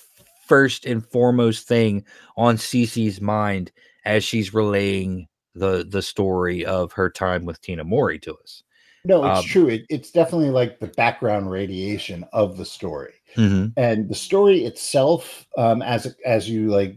first 0.51 0.85
and 0.85 1.07
foremost 1.07 1.69
thing 1.69 2.05
on 2.37 2.57
Cece's 2.57 3.21
mind 3.21 3.71
as 4.05 4.25
she's 4.25 4.53
relaying 4.53 5.29
the 5.55 5.87
the 5.89 6.03
story 6.03 6.65
of 6.65 6.91
her 6.93 7.09
time 7.09 7.45
with 7.45 7.61
Tina 7.61 7.85
Mori 7.85 8.19
to 8.19 8.35
us. 8.35 8.65
no, 9.05 9.25
it's 9.25 9.39
um, 9.39 9.45
true. 9.45 9.69
It, 9.69 9.83
it's 9.89 10.11
definitely 10.11 10.51
like 10.51 10.81
the 10.81 10.89
background 10.89 11.53
radiation 11.53 12.25
of 12.33 12.57
the 12.57 12.65
story. 12.65 13.15
Mm-hmm. 13.37 13.81
and 13.81 14.09
the 14.09 14.15
story 14.17 14.65
itself 14.65 15.47
um 15.57 15.83
as 15.83 16.17
as 16.27 16.51
you 16.51 16.67
like 16.67 16.97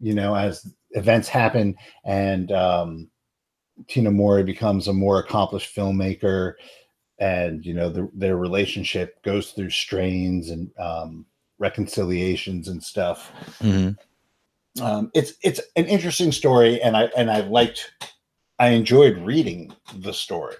you 0.00 0.14
know 0.14 0.34
as 0.34 0.66
events 0.90 1.28
happen 1.28 1.76
and 2.04 2.50
um 2.50 3.08
tina 3.86 4.10
mori 4.10 4.42
becomes 4.42 4.88
a 4.88 4.92
more 4.92 5.20
accomplished 5.20 5.72
filmmaker 5.72 6.54
and 7.20 7.64
you 7.66 7.74
know 7.74 7.88
the, 7.90 8.10
their 8.14 8.36
relationship 8.36 9.22
goes 9.22 9.52
through 9.52 9.70
strains 9.70 10.50
and 10.50 10.70
um 10.78 11.26
reconciliations 11.58 12.68
and 12.68 12.82
stuff 12.82 13.30
Mm-hmm. 13.60 14.82
um 14.82 15.10
it's 15.14 15.34
it's 15.42 15.60
an 15.76 15.84
interesting 15.86 16.32
story 16.32 16.80
and 16.82 16.96
i 16.96 17.04
and 17.16 17.30
i 17.30 17.40
liked 17.40 17.92
i 18.58 18.68
enjoyed 18.68 19.18
reading 19.18 19.72
the 19.96 20.12
story 20.12 20.56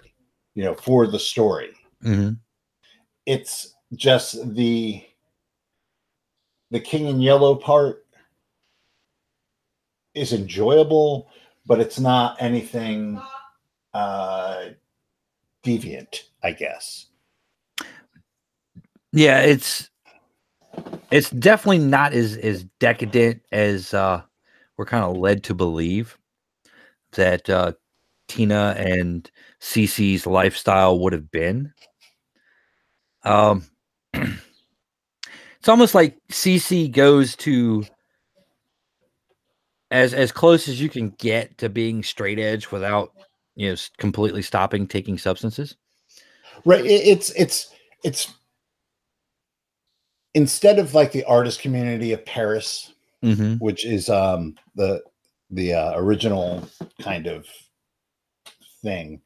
you 0.55 0.63
know 0.63 0.75
for 0.75 1.07
the 1.07 1.19
story 1.19 1.71
Mm-hmm. 2.03 2.33
it's 3.25 3.75
just 3.95 4.53
the 4.55 5.03
the 6.71 6.79
king 6.79 7.07
in 7.07 7.19
yellow 7.19 7.55
part 7.55 8.05
is 10.13 10.33
enjoyable 10.33 11.29
but 11.65 11.79
it's 11.79 11.99
not 11.99 12.35
anything 12.41 13.21
uh 13.93 14.65
deviant 15.63 16.23
i 16.43 16.51
guess 16.51 17.07
Yeah, 19.13 19.41
it's 19.41 19.89
it's 21.11 21.29
definitely 21.31 21.79
not 21.79 22.13
as 22.13 22.37
as 22.37 22.63
decadent 22.79 23.41
as 23.51 23.93
uh 23.93 24.21
we're 24.77 24.85
kind 24.85 25.03
of 25.03 25.17
led 25.17 25.43
to 25.45 25.53
believe 25.53 26.17
that 27.13 27.49
uh 27.49 27.73
Tina 28.27 28.73
and 28.77 29.29
Cece's 29.59 30.25
lifestyle 30.25 30.99
would 30.99 31.11
have 31.13 31.29
been. 31.29 31.73
Um 33.23 33.65
it's 34.13 34.39
almost 35.67 35.93
like 35.93 36.17
Cece 36.31 36.91
goes 36.91 37.35
to 37.37 37.83
as 39.91 40.13
as 40.13 40.31
close 40.31 40.69
as 40.69 40.79
you 40.79 40.87
can 40.87 41.09
get 41.11 41.57
to 41.57 41.67
being 41.67 42.01
straight 42.01 42.39
edge 42.39 42.71
without 42.71 43.11
you 43.55 43.69
know 43.69 43.75
completely 43.97 44.41
stopping 44.41 44.87
taking 44.87 45.17
substances. 45.17 45.75
right 46.65 46.85
it's 46.85 47.29
it's 47.31 47.73
it's 48.03 48.33
instead 50.33 50.79
of 50.79 50.93
like 50.93 51.11
the 51.11 51.23
artist 51.25 51.61
community 51.61 52.13
of 52.13 52.25
paris 52.25 52.93
Mm-hmm. 53.23 53.63
which 53.63 53.85
is 53.85 54.09
um 54.09 54.55
the 54.73 55.03
the 55.51 55.73
uh, 55.75 55.91
original 55.95 56.67
kind 57.01 57.27
of 57.27 57.45
thing 58.81 59.21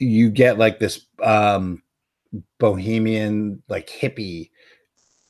you 0.00 0.28
get 0.28 0.58
like 0.58 0.80
this 0.80 1.06
um 1.22 1.80
bohemian 2.58 3.62
like 3.68 3.88
hippie 3.88 4.50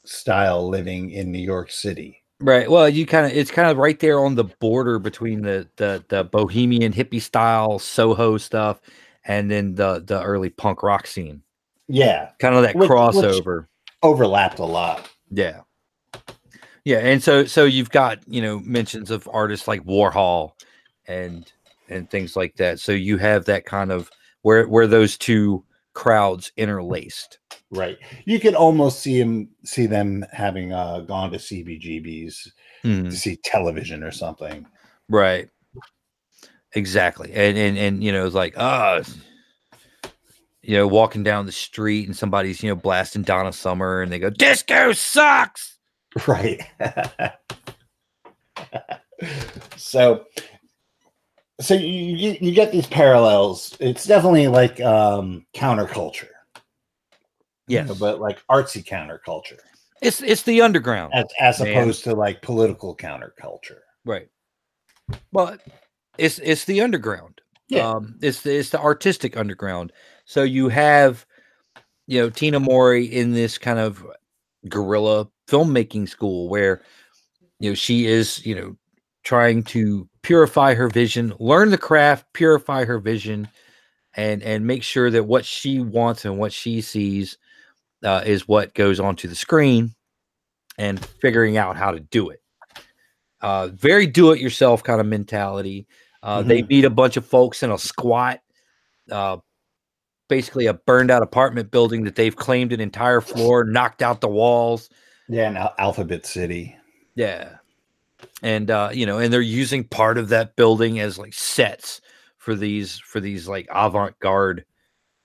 style 0.07 0.67
living 0.67 1.11
in 1.11 1.31
new 1.31 1.39
york 1.39 1.71
city 1.71 2.22
Right. 2.43 2.71
Well, 2.71 2.89
you 2.89 3.07
kind 3.07 3.27
of 3.27 3.33
it's 3.33 3.51
kind 3.51 3.71
of 3.71 3.77
right 3.79 3.99
there 4.01 4.19
on 4.21 4.35
the 4.35 4.45
border 4.45 4.99
between 4.99 5.43
the 5.43 5.69
the 5.77 6.05
the 6.09 6.25
bohemian 6.25 6.93
hippie 6.93 7.21
style 7.23 7.79
Soho 7.79 8.37
stuff 8.39 8.81
and 9.25 9.51
then 9.51 9.75
the 9.77 10.03
the 10.05 10.23
early 10.23 10.51
punk 10.51 10.83
rock 10.83 11.07
scene. 11.07 11.43
yeah 11.89 12.31
Kind 12.41 12.55
of 12.57 12.63
that 12.63 12.75
Which- 12.75 12.89
which- 12.89 12.99
crossover. 12.99 13.67
overlapped 14.03 14.59
a 14.59 14.65
lot 14.65 15.09
Yeah. 15.31 15.61
Yeah, 16.85 16.99
and 16.99 17.23
so 17.23 17.45
so 17.45 17.65
you've 17.65 17.91
got, 17.91 18.19
you 18.27 18.43
know, 18.43 18.59
mentions 18.59 19.13
of 19.13 19.29
artists 19.33 19.69
like 19.69 19.85
Warhol 19.85 20.53
and 21.07 21.51
and 21.89 22.11
things 22.11 22.35
like 22.35 22.57
that. 22.57 22.81
So 22.81 22.91
you 22.91 23.19
have 23.19 23.45
that 23.45 23.65
kind 23.67 23.93
of 23.93 24.11
where 24.43 24.67
where 24.67 24.89
those 24.89 25.17
two 25.17 25.65
crowds 25.95 26.53
interlaced. 26.57 27.39
right 27.71 27.99
you 28.25 28.41
can 28.41 28.55
almost 28.55 29.01
see 29.01 29.19
him 29.21 29.49
see 29.65 29.87
them 29.87 30.25
having 30.33 30.73
uh 30.73 31.01
gone 31.01 31.31
to 31.31 31.39
cbgb's 31.39 32.51
Mhm. 32.85 33.11
to 33.11 33.17
see 33.17 33.37
television 33.45 34.03
or 34.03 34.11
something 34.11 34.67
Right. 35.09 35.49
Exactly. 36.75 37.31
And 37.35 37.59
and 37.59 37.77
and 37.77 38.03
you 38.05 38.13
know, 38.13 38.25
it's 38.25 38.35
like, 38.35 38.55
ah, 38.57 39.03
you 40.63 40.77
know, 40.77 40.87
walking 40.87 41.23
down 41.23 41.45
the 41.45 41.53
street 41.53 42.07
and 42.07 42.17
somebody's, 42.17 42.63
you 42.63 42.71
know, 42.71 42.77
blasting 42.77 43.23
Donna 43.23 43.53
Summer 43.53 44.01
and 44.01 44.11
they 44.11 44.19
go, 44.19 44.31
Disco 44.31 44.93
sucks. 44.93 45.77
right 46.27 46.61
so 49.77 50.25
so 51.62 51.75
you, 51.75 52.37
you 52.40 52.53
get 52.53 52.72
these 52.72 52.87
parallels 52.87 53.77
it's 53.81 54.05
definitely 54.05 54.48
like 54.48 54.81
um 54.81 55.44
counterculture 55.55 56.29
you 57.68 57.83
know, 57.83 57.94
but 57.94 58.20
like 58.20 58.42
artsy 58.51 58.85
counterculture 58.85 59.59
it's 60.03 60.20
it's 60.20 60.42
the 60.42 60.61
underground. 60.61 61.12
as, 61.14 61.27
as 61.38 61.61
opposed 61.61 62.03
to 62.05 62.14
like 62.14 62.42
political 62.42 62.96
counterculture 62.96 63.79
Right. 64.05 64.29
But 65.33 65.61
it's 66.18 66.38
it's 66.40 66.64
the 66.64 66.81
underground. 66.81 67.40
Yeah. 67.68 67.88
Um 67.88 68.16
it's 68.22 68.42
the 68.42 68.57
it's 68.57 68.70
the 68.70 68.81
artistic 68.81 69.37
underground. 69.37 69.92
So 70.25 70.42
you 70.42 70.68
have 70.68 71.27
you 72.07 72.20
know 72.20 72.31
Tina 72.31 72.61
Mori 72.61 73.05
in 73.05 73.33
this 73.33 73.59
kind 73.59 73.79
of 73.79 74.05
guerrilla 74.68 75.29
filmmaking 75.48 76.09
school 76.09 76.48
where 76.48 76.83
you 77.61 77.70
know 77.70 77.75
she 77.75 78.07
is, 78.07 78.44
you 78.44 78.55
know, 78.55 78.77
trying 79.25 79.63
to 79.63 80.09
purify 80.23 80.75
her 80.75 80.89
vision, 80.89 81.33
learn 81.39 81.71
the 81.71 81.79
craft, 81.79 82.27
purify 82.33 82.85
her 82.85 82.99
vision 82.99 83.49
and 84.15 84.43
and 84.43 84.67
make 84.67 84.83
sure 84.83 85.11
that 85.11 85.25
what 85.25 85.45
she 85.45 85.81
wants 85.81 86.25
and 86.25 86.39
what 86.39 86.53
she 86.53 86.81
sees 86.81 87.39
uh, 88.05 88.23
is 88.27 88.47
what 88.49 88.75
goes 88.75 89.01
onto 89.01 89.27
the 89.29 89.35
screen 89.35 89.95
and 90.79 91.05
figuring 91.21 91.57
out 91.57 91.77
how 91.77 91.91
to 91.93 92.01
do 92.01 92.31
it 92.31 92.43
uh, 93.43 93.69
very 93.69 94.07
do-it-yourself 94.07 94.83
kind 94.85 95.01
of 95.01 95.07
mentality. 95.07 95.87
Uh, 96.23 96.43
They 96.43 96.63
meet 96.63 96.85
a 96.85 96.91
bunch 96.91 97.17
of 97.17 97.27
folks 97.27 97.63
in 97.65 97.73
a 97.73 97.79
squat, 97.79 98.41
uh, 99.11 99.39
basically 100.29 100.67
a 100.67 100.75
burned-out 100.75 101.23
apartment 101.23 101.71
building 101.73 102.05
that 102.05 102.15
they've 102.15 102.37
claimed 102.37 102.73
an 102.73 102.81
entire 102.81 103.21
floor, 103.21 103.65
knocked 103.65 104.01
out 104.03 104.21
the 104.21 104.29
walls. 104.29 104.89
yeah 105.29 105.49
and 105.49 105.59
Al- 105.59 105.75
alphabet 105.79 106.25
city 106.27 106.77
Yeah, 107.17 107.57
and 108.43 108.71
uh, 108.71 108.91
you 108.93 109.07
know, 109.07 109.19
and 109.19 109.33
they're 109.33 109.41
using 109.41 109.85
part 109.85 110.19
of 110.19 110.29
that 110.31 110.57
building 110.57 111.01
as 111.01 111.19
like 111.19 111.35
sets 111.35 112.01
for 112.39 112.55
these 112.55 112.99
for 112.99 113.21
these 113.21 113.47
like 113.49 113.67
avant-garde, 113.73 114.65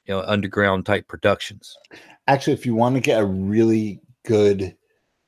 you 0.06 0.14
know, 0.14 0.22
underground 0.22 0.86
type 0.86 1.08
productions. 1.08 1.76
actually 2.28 2.54
if 2.54 2.66
you 2.66 2.76
want 2.76 2.96
to 2.96 3.02
get 3.02 3.22
a 3.22 3.26
really 3.26 4.02
good 4.26 4.76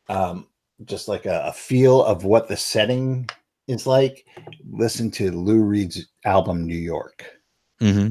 um 0.10 0.48
just 0.86 1.08
like 1.08 1.26
a, 1.26 1.44
a 1.48 1.54
feel 1.54 2.04
of 2.04 2.24
what 2.26 2.48
the 2.48 2.58
setting 2.58 3.28
is 3.68 3.86
like 3.88 4.26
listen 4.72 5.10
to 5.12 5.32
lou 5.32 5.62
reed's 5.62 6.08
album 6.26 6.66
new 6.66 6.76
york 6.78 7.26
Mm-hmm. 7.82 8.10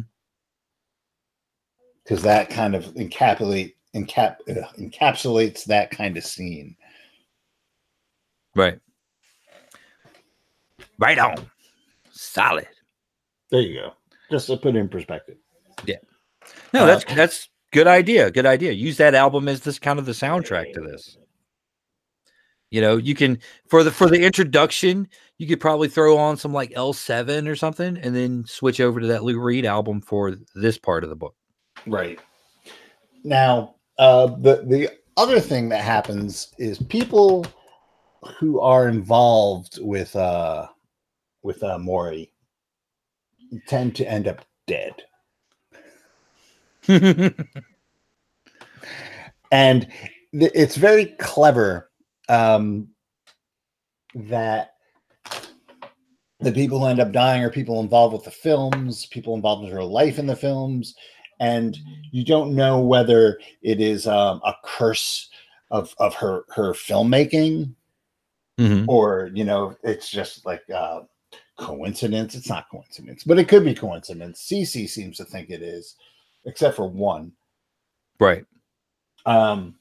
because 2.03 2.23
that 2.23 2.49
kind 2.51 2.75
of 2.75 2.85
encapsulate 2.95 3.75
encap 3.95 4.37
uh, 4.49 4.67
encapsulates 4.79 5.65
that 5.65 5.91
kind 5.91 6.17
of 6.17 6.25
scene 6.25 6.75
Right. 8.55 8.81
Right 10.99 11.19
on. 11.19 11.49
Solid. 12.11 12.67
There 13.51 13.61
you 13.61 13.75
go. 13.81 13.93
Just 14.31 14.49
to 14.49 14.57
put 14.57 14.75
it 14.75 14.79
in 14.79 14.89
perspective. 14.89 15.37
Yeah. 15.87 15.97
No, 16.75 16.83
Uh, 16.83 16.87
that's 16.87 17.05
that's 17.15 17.49
good 17.73 17.87
idea. 17.87 18.31
Good 18.31 18.47
idea. 18.47 18.73
Use 18.73 18.97
that 18.99 19.15
album 19.15 19.49
as 19.49 19.61
this 19.61 19.79
kind 19.79 19.99
of 19.99 20.07
the 20.07 20.13
soundtrack 20.13 20.73
to 20.75 20.81
this. 20.81 21.17
You 22.71 22.83
know, 22.83 22.97
you 22.99 23.15
can 23.15 23.39
for 23.69 23.83
the 23.83 23.91
for 23.91 24.09
the 24.09 24.23
introduction, 24.23 25.09
you 25.39 25.47
could 25.47 25.61
probably 25.61 25.89
throw 25.89 26.19
on 26.19 26.37
some 26.37 26.53
like 26.53 26.71
L7 26.73 27.49
or 27.49 27.57
something 27.57 27.97
and 27.97 28.15
then 28.15 28.45
switch 28.47 28.81
over 28.81 29.01
to 29.01 29.07
that 29.07 29.25
Lou 29.25 29.39
Reed 29.41 29.65
album 29.65 30.01
for 30.03 30.35
this 30.55 30.77
part 30.77 31.05
of 31.05 31.11
the 31.11 31.17
book. 31.17 31.35
Right. 31.87 32.19
Now, 33.25 33.77
uh, 33.99 34.27
the 34.27 34.65
the 34.67 34.91
other 35.17 35.41
thing 35.41 35.69
that 35.71 35.83
happens 35.83 36.55
is 36.59 36.79
people 36.83 37.47
who 38.39 38.61
are 38.61 38.89
involved 38.89 39.79
with 39.81 40.15
uh 40.15 40.67
with 41.43 41.63
uh 41.63 41.79
Mori 41.79 42.33
tend 43.67 43.97
to 43.97 44.09
end 44.09 44.29
up 44.29 44.45
dead. 44.67 44.95
and 49.51 49.89
th- 50.33 50.53
it's 50.55 50.77
very 50.77 51.07
clever 51.19 51.91
um, 52.29 52.89
that 54.15 54.75
the 56.41 56.53
people 56.53 56.79
who 56.79 56.87
end 56.87 57.01
up 57.01 57.13
dying 57.13 57.43
are 57.43 57.51
people 57.51 57.81
involved 57.81 58.13
with 58.13 58.25
the 58.25 58.31
films, 58.31 59.07
people 59.07 59.35
involved 59.35 59.65
in 59.65 59.73
her 59.73 59.85
life 59.85 60.19
in 60.19 60.27
the 60.27 60.37
films, 60.37 60.95
and 61.41 61.77
you 62.11 62.25
don't 62.25 62.55
know 62.55 62.81
whether 62.81 63.39
it 63.63 63.81
is 63.81 64.07
um, 64.07 64.41
a 64.45 64.55
curse 64.65 65.29
of 65.71 65.95
of 65.99 66.15
her 66.15 66.45
her 66.49 66.73
filmmaking 66.73 67.75
Mhm. 68.59 68.87
or 68.89 69.31
you 69.35 69.45
know 69.45 69.77
it's 69.85 70.11
just 70.11 70.45
like 70.45 70.63
uh, 70.75 71.01
coincidence. 71.59 72.35
It's 72.35 72.49
not 72.49 72.69
coincidence, 72.71 73.25
but 73.25 73.39
it 73.39 73.49
could 73.49 73.65
be 73.65 73.75
coincidence. 73.75 74.47
CC 74.51 74.89
seems 74.89 75.17
to 75.19 75.25
think 75.25 75.51
it 75.51 75.63
is, 75.63 75.97
except 76.47 76.77
for 76.77 76.89
one. 76.89 77.33
Right. 78.21 78.45
Um, 79.27 79.75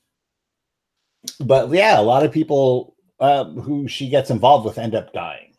but 1.39 1.69
yeah, 1.71 1.99
a 1.99 2.01
lot 2.01 2.23
of 2.25 2.31
people 2.31 2.95
uh, 3.19 3.45
who 3.45 3.87
she 3.87 4.09
gets 4.09 4.29
involved 4.29 4.65
with 4.65 4.77
end 4.77 4.95
up 4.95 5.13
dying, 5.13 5.53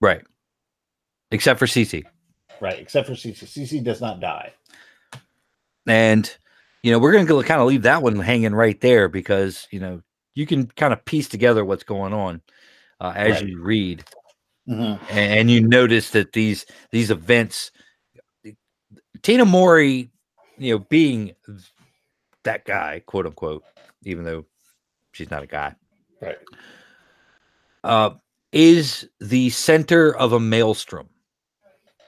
Right. 0.00 0.22
Except 1.30 1.58
for 1.58 1.66
CC. 1.66 2.04
right? 2.60 2.78
Except 2.78 3.06
for 3.06 3.14
CC. 3.14 3.44
CC 3.44 3.82
does 3.84 4.00
not 4.00 4.20
die. 4.20 4.52
And 5.86 6.34
you 6.82 6.92
know, 6.92 6.98
we're 6.98 7.12
going 7.12 7.26
to 7.26 7.42
kind 7.42 7.60
of 7.60 7.66
leave 7.66 7.82
that 7.82 8.02
one 8.02 8.16
hanging 8.20 8.54
right 8.54 8.80
there 8.80 9.08
because, 9.08 9.66
you 9.70 9.80
know, 9.80 10.00
you 10.34 10.46
can 10.46 10.66
kind 10.68 10.92
of 10.92 11.04
piece 11.04 11.28
together 11.28 11.64
what's 11.64 11.82
going 11.82 12.12
on 12.14 12.40
uh, 13.00 13.12
as 13.16 13.40
Right. 13.40 13.48
you 13.48 13.60
read. 13.60 14.04
Mhm. 14.68 15.00
and, 15.08 15.32
and 15.32 15.50
you 15.50 15.66
notice 15.66 16.10
that 16.10 16.32
these 16.32 16.66
these 16.90 17.10
events 17.10 17.70
tina 19.22 19.44
mori 19.44 20.10
you 20.58 20.74
know 20.74 20.78
being 20.90 21.32
that 22.44 22.64
guy 22.64 23.02
quote 23.06 23.24
unquote 23.26 23.64
even 24.04 24.24
though 24.24 24.44
she's 25.12 25.30
not 25.30 25.42
a 25.42 25.46
guy 25.46 25.74
Right. 26.20 26.36
uh 27.84 28.10
is 28.52 29.08
the 29.20 29.50
center 29.50 30.14
of 30.16 30.32
a 30.32 30.40
maelstrom 30.40 31.08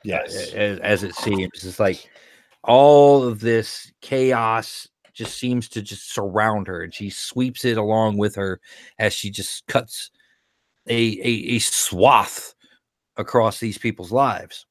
Yes. 0.03 0.53
as, 0.53 0.79
as 0.81 1.03
it 1.03 1.15
seems 1.15 1.65
it's 1.65 1.81
like 1.81 2.09
all 2.65 3.23
of 3.23 3.41
this 3.41 3.91
chaos 4.03 4.87
just 5.15 5.39
seems 5.39 5.69
to 5.71 5.83
just 5.83 6.13
surround 6.15 6.67
her 6.67 6.83
and 6.83 6.93
she 6.95 7.11
sweeps 7.11 7.65
it 7.65 7.77
along 7.79 8.17
with 8.19 8.35
her 8.37 8.61
as 8.99 9.13
she 9.13 9.31
just 9.31 9.67
cuts 9.67 10.11
a 10.89 10.95
a, 10.95 11.57
a 11.57 11.59
swath 11.59 12.55
across 13.17 13.59
these 13.61 13.79
people's 13.79 14.13
lives 14.13 14.67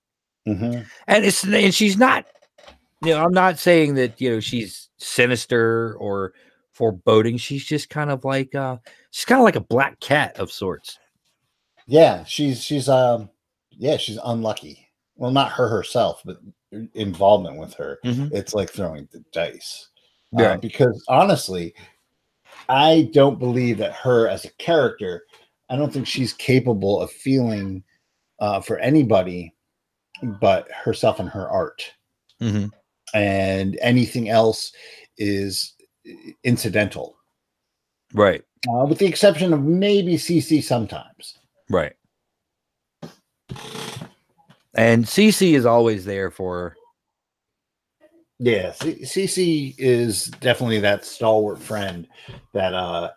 Mhm. 0.48 0.86
and 1.08 1.26
it's 1.26 1.44
and 1.44 1.74
she's 1.76 1.98
not 1.98 2.26
you 3.04 3.12
know 3.12 3.24
i'm 3.24 3.34
not 3.34 3.60
saying 3.60 3.94
that 3.96 4.20
you 4.20 4.30
know 4.32 4.40
she's 4.40 4.90
sinister 4.98 5.96
or 6.00 6.34
foreboding 6.74 7.38
she's 7.38 7.64
just 7.66 7.90
kind 7.90 8.10
of 8.10 8.24
like 8.26 8.56
uh 8.56 8.78
she's 9.12 9.26
kind 9.26 9.40
of 9.40 9.46
like 9.46 9.56
a 9.58 9.62
black 9.62 10.00
cat 10.00 10.38
of 10.40 10.52
sorts 10.52 10.98
Yeah, 11.88 12.24
she's 12.24 12.64
she's 12.64 12.88
um 12.90 13.30
yeah 13.72 13.98
she's 13.98 14.20
unlucky. 14.24 14.88
Well, 15.16 15.32
not 15.32 15.52
her 15.52 15.68
herself, 15.68 16.22
but 16.24 16.38
involvement 16.94 17.58
with 17.58 17.74
her. 17.74 18.00
Mhm. 18.06 18.32
It's 18.32 18.54
like 18.54 18.70
throwing 18.70 19.08
the 19.12 19.24
dice. 19.34 19.90
Uh, 20.38 20.42
Yeah. 20.42 20.56
because 20.58 21.04
honestly, 21.10 21.74
I 22.70 23.10
don't 23.14 23.40
believe 23.40 23.78
that 23.80 23.94
her 23.94 24.28
as 24.30 24.46
a 24.46 24.52
character. 24.54 25.24
I 25.70 25.76
don't 25.76 25.92
think 25.94 26.08
she's 26.08 26.34
capable 26.34 27.00
of 27.02 27.12
feeling 27.12 27.84
uh, 28.40 28.62
for 28.62 28.78
anybody 28.80 29.54
but 30.42 30.70
herself 30.72 31.20
and 31.20 31.30
her 31.30 31.50
art. 31.50 31.94
Mhm. 32.42 32.72
and 33.14 33.78
anything 33.82 34.30
else 34.30 34.72
is 35.18 35.74
incidental, 36.44 37.18
right 38.14 38.44
uh, 38.70 38.86
with 38.86 38.98
the 38.98 39.06
exception 39.06 39.52
of 39.54 39.64
maybe 39.64 40.16
CC 40.16 40.62
sometimes. 40.64 41.38
right 41.70 41.94
and 44.76 45.04
cc 45.06 45.54
is 45.54 45.66
always 45.66 46.06
there 46.06 46.30
for 46.32 46.76
Yeah, 48.42 48.72
CC 48.72 49.76
is 49.78 50.28
definitely 50.40 50.80
that 50.80 51.04
stalwart 51.04 51.60
friend 51.60 52.08
that 52.54 52.74
uh 52.74 53.10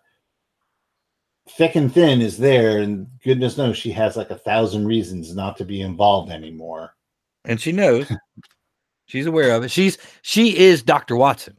thick 1.56 1.76
and 1.76 1.92
thin 1.92 2.20
is 2.20 2.38
there, 2.38 2.78
and 2.78 3.06
goodness 3.22 3.56
knows 3.56 3.76
she 3.76 3.92
has 3.92 4.16
like 4.16 4.30
a 4.30 4.38
thousand 4.38 4.86
reasons 4.86 5.34
not 5.34 5.56
to 5.58 5.64
be 5.64 5.80
involved 5.80 6.30
anymore. 6.30 6.94
and 7.44 7.60
she 7.60 7.72
knows. 7.72 8.10
She's 9.06 9.26
aware 9.26 9.54
of 9.54 9.64
it. 9.64 9.70
She's 9.70 9.98
she 10.22 10.56
is 10.56 10.82
dr 10.82 11.14
watson. 11.14 11.56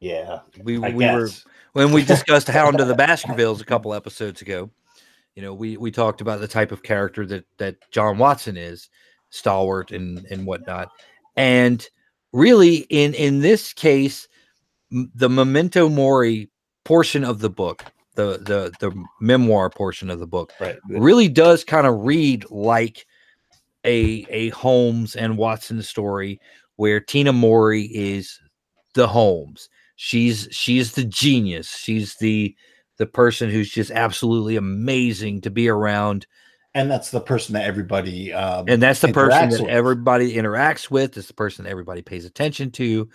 Yeah, 0.00 0.40
we, 0.62 0.82
I 0.82 0.90
we 0.90 1.04
were 1.04 1.28
when 1.72 1.92
we 1.92 2.04
discussed 2.06 2.48
Hound 2.48 2.80
of 2.80 2.88
the 2.88 2.94
Baskervilles 2.94 3.60
a 3.60 3.66
couple 3.66 3.92
episodes 3.92 4.40
ago, 4.40 4.70
you 5.34 5.42
know, 5.42 5.52
we 5.52 5.76
we 5.76 5.90
talked 5.90 6.22
about 6.22 6.40
the 6.40 6.48
type 6.48 6.72
of 6.72 6.82
character 6.82 7.26
that 7.26 7.44
that 7.58 7.76
John 7.90 8.16
Watson 8.16 8.56
is, 8.56 8.88
stalwart 9.28 9.90
and 9.90 10.24
and 10.30 10.46
whatnot, 10.46 10.88
and 11.36 11.86
really 12.32 12.78
in 12.88 13.12
in 13.12 13.40
this 13.40 13.74
case, 13.74 14.26
the 14.90 15.28
Memento 15.28 15.90
Mori 15.90 16.50
portion 16.86 17.24
of 17.24 17.40
the 17.40 17.50
book, 17.50 17.84
the 18.14 18.38
the 18.38 18.72
the 18.80 19.04
memoir 19.20 19.68
portion 19.68 20.08
of 20.08 20.20
the 20.20 20.26
book, 20.26 20.52
right. 20.60 20.76
really 20.88 21.28
does 21.28 21.64
kind 21.64 21.86
of 21.86 22.04
read 22.04 22.48
like 22.50 23.06
a 23.84 24.26
a 24.30 24.50
Holmes 24.50 25.16
and 25.16 25.36
Watson 25.36 25.82
story 25.82 26.40
where 26.76 27.00
Tina 27.00 27.32
Mori 27.32 27.84
is 27.84 28.40
the 28.94 29.08
Holmes. 29.08 29.68
She's 29.96 30.48
she's 30.50 30.92
the 30.92 31.04
genius. 31.04 31.76
She's 31.76 32.14
the 32.16 32.54
the 32.98 33.06
person 33.06 33.50
who's 33.50 33.70
just 33.70 33.90
absolutely 33.90 34.56
amazing 34.56 35.40
to 35.42 35.50
be 35.50 35.68
around. 35.68 36.26
And 36.74 36.90
that's 36.90 37.10
the 37.10 37.20
person 37.20 37.54
that 37.54 37.64
everybody 37.64 38.32
um, 38.32 38.66
And 38.68 38.82
that's 38.82 39.00
the 39.00 39.12
person 39.12 39.50
that 39.50 39.62
with. 39.62 39.70
everybody 39.70 40.34
interacts 40.34 40.90
with. 40.90 41.16
It's 41.16 41.26
the 41.26 41.34
person 41.34 41.64
that 41.64 41.70
everybody 41.70 42.02
pays 42.02 42.24
attention 42.24 42.70
to. 42.72 43.08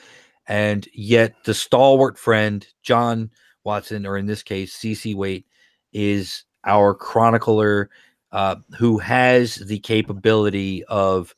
And 0.47 0.87
yet 0.93 1.35
the 1.45 1.53
stalwart 1.53 2.17
friend, 2.17 2.67
John 2.81 3.29
Watson, 3.63 4.05
or 4.05 4.17
in 4.17 4.25
this 4.25 4.43
case, 4.43 4.77
CC 4.77 5.15
Waite, 5.15 5.45
is 5.93 6.43
our 6.65 6.93
chronicler 6.93 7.89
uh, 8.31 8.55
who 8.77 8.97
has 8.97 9.55
the 9.55 9.79
capability 9.79 10.83
of 10.85 11.35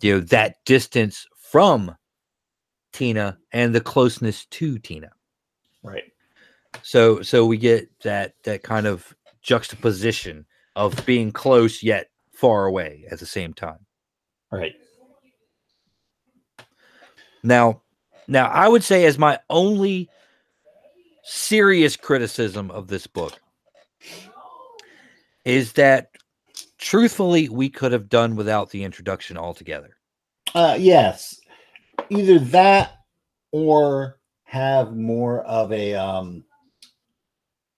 you 0.00 0.14
know 0.14 0.20
that 0.20 0.64
distance 0.64 1.26
from 1.36 1.94
Tina 2.92 3.38
and 3.52 3.74
the 3.74 3.80
closeness 3.80 4.46
to 4.46 4.78
Tina. 4.78 5.10
right. 5.82 6.04
So 6.82 7.22
so 7.22 7.46
we 7.46 7.56
get 7.56 7.88
that 8.00 8.34
that 8.44 8.62
kind 8.62 8.86
of 8.86 9.14
juxtaposition 9.42 10.46
of 10.76 11.04
being 11.04 11.32
close 11.32 11.82
yet 11.82 12.10
far 12.32 12.66
away 12.66 13.04
at 13.10 13.18
the 13.18 13.26
same 13.26 13.52
time. 13.52 13.78
Right. 14.50 14.74
Now, 17.42 17.82
now 18.28 18.46
I 18.46 18.68
would 18.68 18.84
say 18.84 19.04
as 19.04 19.18
my 19.18 19.38
only 19.50 20.08
serious 21.22 21.96
criticism 21.96 22.70
of 22.70 22.88
this 22.88 23.06
book 23.06 23.40
is 25.44 25.72
that 25.72 26.10
truthfully 26.78 27.48
we 27.48 27.68
could 27.68 27.92
have 27.92 28.08
done 28.08 28.36
without 28.36 28.70
the 28.70 28.84
introduction 28.84 29.36
altogether. 29.36 29.96
Uh, 30.54 30.76
yes, 30.78 31.40
either 32.10 32.38
that 32.38 32.98
or 33.52 34.18
have 34.44 34.94
more 34.94 35.44
of 35.44 35.72
a 35.72 35.94
um, 35.94 36.44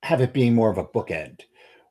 have 0.02 0.20
it 0.20 0.32
being 0.32 0.54
more 0.54 0.70
of 0.70 0.78
a 0.78 0.84
bookend 0.84 1.40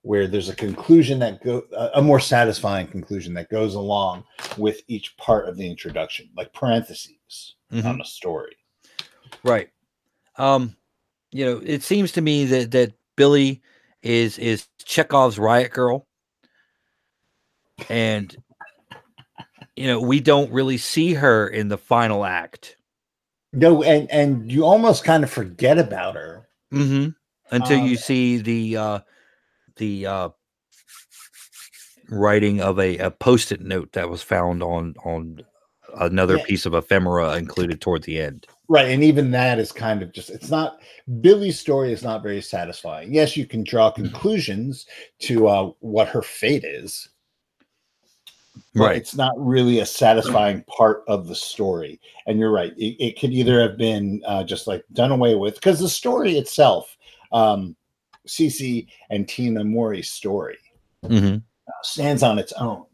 where 0.01 0.27
there's 0.27 0.49
a 0.49 0.55
conclusion 0.55 1.17
that 1.19 1.41
go 1.41 1.63
a 1.93 2.01
more 2.01 2.19
satisfying 2.19 2.85
conclusion 2.87 3.33
that 3.33 3.49
goes 3.49 3.75
along 3.75 4.23
with 4.57 4.81
each 4.87 5.15
part 5.17 5.47
of 5.47 5.55
the 5.55 5.67
introduction, 5.67 6.29
like 6.35 6.51
parentheses 6.53 7.55
Mhm. 7.71 7.85
on 7.85 8.01
a 8.01 8.05
story. 8.05 8.57
Right. 9.43 9.69
Um, 10.35 10.75
you 11.33 11.43
know, 11.45 11.61
it 11.65 11.83
seems 11.83 12.11
to 12.13 12.21
me 12.21 12.45
that 12.45 12.71
that 12.71 12.93
Billy 13.15 13.61
is 14.01 14.37
is 14.37 14.67
Chekhov's 14.85 15.39
riot 15.39 15.71
girl. 15.71 16.05
and 17.89 18.35
you 19.75 19.87
know 19.87 19.99
we 19.99 20.19
don't 20.19 20.51
really 20.51 20.77
see 20.77 21.13
her 21.15 21.47
in 21.47 21.67
the 21.67 21.77
final 21.77 22.23
act 22.23 22.77
No, 23.51 23.81
and 23.83 24.09
and 24.11 24.51
you 24.51 24.63
almost 24.63 25.03
kind 25.03 25.23
of 25.23 25.31
forget 25.31 25.79
about 25.79 26.15
her. 26.15 26.47
mm-hmm. 26.71 27.09
until 27.51 27.79
Um, 27.79 27.87
you 27.87 27.97
see 27.97 28.37
the 28.37 28.77
uh 28.77 28.99
the 29.77 30.05
uh 30.05 30.29
writing 32.09 32.61
of 32.61 32.77
a, 32.79 32.97
a 32.99 33.09
post-it 33.09 33.61
note 33.61 33.93
that 33.93 34.09
was 34.09 34.21
found 34.21 34.61
on 34.61 34.93
on 35.03 35.41
another 35.99 36.37
Yeah. 36.37 36.45
piece 36.45 36.65
of 36.65 36.73
ephemera 36.73 37.37
included 37.37 37.81
toward 37.81 38.03
the 38.03 38.19
end 38.19 38.47
Right, 38.69 38.89
and 38.89 39.03
even 39.03 39.29
that 39.31 39.59
is 39.59 39.71
kind 39.71 40.01
of 40.01 40.13
just 40.13 40.29
it's 40.29 40.49
not 40.49 40.79
Billy's 41.21 41.59
story 41.59 41.91
is 41.91 42.01
not 42.01 42.23
very 42.23 42.41
satisfying. 42.41 43.13
Yes, 43.13 43.35
you 43.35 43.45
can 43.45 43.63
draw 43.63 43.91
conclusions 43.91 44.85
to 45.19 45.47
uh, 45.47 45.71
what 45.81 46.07
her 46.07 46.21
fate 46.21 46.63
is, 46.63 47.09
right 48.73 48.95
it's 48.95 49.15
not 49.15 49.33
really 49.37 49.79
a 49.79 49.85
satisfying 49.85 50.63
part 50.63 51.03
of 51.07 51.27
the 51.27 51.35
story. 51.35 51.99
And 52.25 52.39
you're 52.39 52.51
right; 52.51 52.71
it, 52.77 52.95
it 53.03 53.19
could 53.19 53.31
either 53.31 53.61
have 53.61 53.77
been 53.77 54.21
uh, 54.25 54.45
just 54.45 54.65
like 54.65 54.85
done 54.93 55.11
away 55.11 55.35
with 55.35 55.55
because 55.55 55.79
the 55.79 55.89
story 55.89 56.37
itself, 56.37 56.97
um, 57.33 57.75
CC 58.27 58.87
and 59.09 59.27
Tina 59.27 59.63
Mori's 59.65 60.09
story, 60.09 60.57
mm-hmm. 61.05 61.35
uh, 61.35 61.83
stands 61.83 62.23
on 62.23 62.39
its 62.39 62.53
own. 62.53 62.85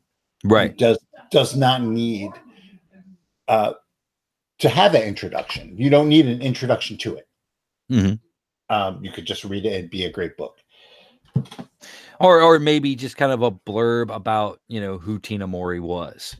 right 0.43 0.71
It 0.71 0.77
does 0.77 0.97
does 1.29 1.55
not 1.55 1.83
need 1.83 2.31
uh, 3.49 3.73
to 4.59 4.69
have 4.69 4.95
an 4.95 5.01
introduction. 5.01 5.75
You 5.75 5.89
don't 5.89 6.07
need 6.07 6.27
an 6.27 6.41
introduction 6.41 6.97
to 6.99 7.15
it. 7.17 7.27
Mhm. 7.91 8.19
Um, 8.69 9.03
you 9.03 9.11
could 9.11 9.25
just 9.25 9.43
read 9.43 9.65
it 9.65 9.73
and 9.73 9.89
be 9.89 10.05
a 10.05 10.11
great 10.11 10.37
book. 10.37 10.57
or 12.19 12.41
or 12.41 12.59
maybe 12.59 12.95
just 12.95 13.17
kind 13.17 13.31
of 13.31 13.41
a 13.41 13.51
blurb 13.51 14.13
about 14.13 14.59
you 14.67 14.81
know 14.81 14.97
who 14.97 15.19
tina 15.19 15.47
mori 15.47 15.79
was 15.79 16.35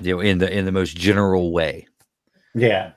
you 0.00 0.14
know 0.14 0.20
in 0.20 0.38
the 0.38 0.50
in 0.56 0.64
the 0.64 0.72
most 0.72 0.96
general 0.96 1.52
way 1.52 1.86
Yeah, 2.54 2.92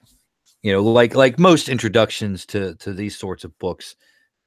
you 0.64 0.74
know 0.74 0.82
like 0.84 1.16
like 1.16 1.40
most 1.40 1.70
introductions 1.70 2.46
to 2.48 2.76
to 2.76 2.94
these 2.94 3.16
sorts 3.18 3.44
of 3.44 3.58
books 3.60 3.96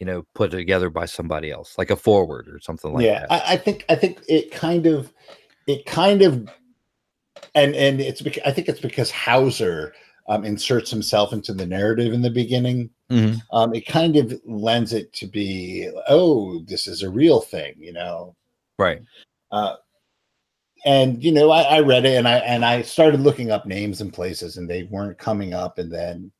you 0.00 0.06
know 0.06 0.24
put 0.34 0.50
together 0.50 0.90
by 0.90 1.06
somebody 1.06 1.50
else 1.50 1.78
like 1.78 1.90
a 1.90 1.96
forward 1.96 2.48
or 2.48 2.58
something 2.60 2.92
like 2.92 3.04
yeah. 3.04 3.20
that 3.20 3.32
I, 3.32 3.54
I 3.54 3.56
think 3.56 3.84
I 3.88 3.94
think 3.94 4.20
it 4.28 4.50
kind 4.50 4.86
of 4.86 5.12
it 5.66 5.86
kind 5.86 6.22
of 6.22 6.48
and 7.54 7.74
and 7.74 8.00
it's 8.00 8.22
because 8.22 8.42
I 8.44 8.52
think 8.52 8.68
it's 8.68 8.80
because 8.80 9.10
Hauser 9.10 9.94
um, 10.28 10.44
inserts 10.44 10.90
himself 10.90 11.32
into 11.32 11.54
the 11.54 11.66
narrative 11.66 12.12
in 12.12 12.22
the 12.22 12.30
beginning. 12.30 12.90
Mhm. 13.10 13.40
Um, 13.52 13.74
it 13.74 13.86
kind 13.86 14.16
of 14.16 14.38
lends 14.44 14.92
it 14.92 15.12
to 15.14 15.26
be 15.26 15.90
oh 16.08 16.60
this 16.60 16.86
is 16.86 17.02
a 17.02 17.10
real 17.10 17.40
thing, 17.40 17.74
you 17.78 17.92
know. 17.92 18.34
right 18.78 19.00
uh, 19.50 19.76
and 20.84 21.22
you 21.22 21.32
know 21.32 21.50
I, 21.50 21.62
I 21.62 21.80
read 21.80 22.04
it 22.04 22.16
and 22.16 22.28
i 22.28 22.38
and 22.38 22.64
i 22.64 22.82
started 22.82 23.20
looking 23.20 23.50
up 23.50 23.66
names 23.66 24.00
and 24.00 24.12
places 24.12 24.56
and 24.56 24.68
they 24.68 24.84
weren't 24.84 25.18
coming 25.18 25.54
up 25.54 25.78
and 25.78 25.92
then 25.92 26.30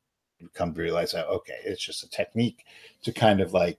come 0.53 0.73
to 0.73 0.81
realize 0.81 1.11
that 1.11 1.27
okay 1.27 1.57
it's 1.65 1.83
just 1.83 2.03
a 2.03 2.09
technique 2.09 2.65
to 3.03 3.11
kind 3.11 3.41
of 3.41 3.53
like 3.53 3.77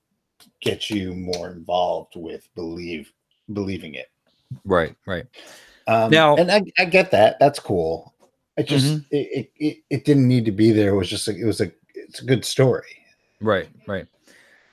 get 0.60 0.90
you 0.90 1.14
more 1.14 1.50
involved 1.50 2.14
with 2.16 2.48
believe 2.54 3.12
believing 3.52 3.94
it 3.94 4.10
right 4.64 4.94
right 5.06 5.26
um 5.86 6.10
Now- 6.10 6.36
and 6.36 6.50
i, 6.50 6.62
I 6.78 6.84
get 6.84 7.10
that. 7.12 7.38
That's 7.38 7.58
cool. 7.58 8.14
It 8.56 8.66
just 8.66 8.86
Mhm. 8.86 9.06
it, 9.10 9.50
it, 9.56 9.76
it 9.90 10.04
didn't 10.04 10.28
need 10.28 10.44
to 10.44 10.52
be 10.52 10.70
there. 10.72 10.90
It 10.90 10.96
was 10.96 11.08
just 11.08 11.28
a, 11.28 11.36
it 11.36 11.44
was 11.44 11.60
a 11.60 11.70
it's 11.94 12.20
a 12.20 12.24
good 12.24 12.44
story. 12.44 12.96
Right 13.40 13.68
right. 13.86 14.06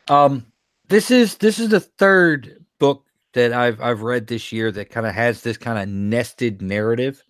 Um 0.10 0.46
this 0.90 1.12
is 1.12 1.38
this 1.38 1.60
is 1.60 1.70
the 1.70 1.80
third 1.82 2.64
book 2.80 3.04
that 3.34 3.52
i've 3.54 3.80
i've 3.82 4.02
read 4.02 4.28
this 4.28 4.52
year 4.52 4.72
that 4.72 4.90
kind 4.90 5.06
of 5.06 5.14
has 5.14 5.42
this 5.42 5.58
kind 5.58 5.78
of 5.78 5.88
nested 5.88 6.62
narrative. 6.62 7.24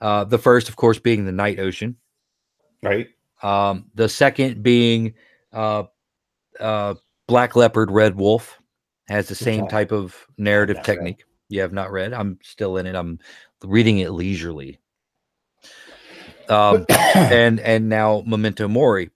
Uh 0.00 0.24
the 0.24 0.38
first 0.38 0.68
of 0.68 0.76
course 0.76 0.98
being 0.98 1.24
the 1.24 1.32
night 1.32 1.58
ocean. 1.58 1.96
Right. 2.82 3.08
Um, 3.42 3.90
the 3.94 4.08
second 4.08 4.62
being 4.62 5.14
uh, 5.52 5.84
uh, 6.60 6.94
Black 7.26 7.56
Leopard, 7.56 7.90
Red 7.90 8.14
Wolf 8.16 8.60
has 9.08 9.26
the 9.28 9.34
same 9.34 9.66
type 9.66 9.90
of 9.90 10.16
narrative 10.38 10.80
technique. 10.84 11.24
You 11.52 11.60
have 11.60 11.74
not 11.74 11.92
read. 11.92 12.14
I'm 12.14 12.38
still 12.42 12.78
in 12.78 12.86
it. 12.86 12.94
I'm 12.94 13.18
reading 13.62 13.98
it 13.98 14.12
leisurely. 14.12 14.80
Um, 16.48 16.86
and 17.14 17.60
and 17.60 17.90
now 17.90 18.22
Memento 18.26 18.68
Mori. 18.68 19.10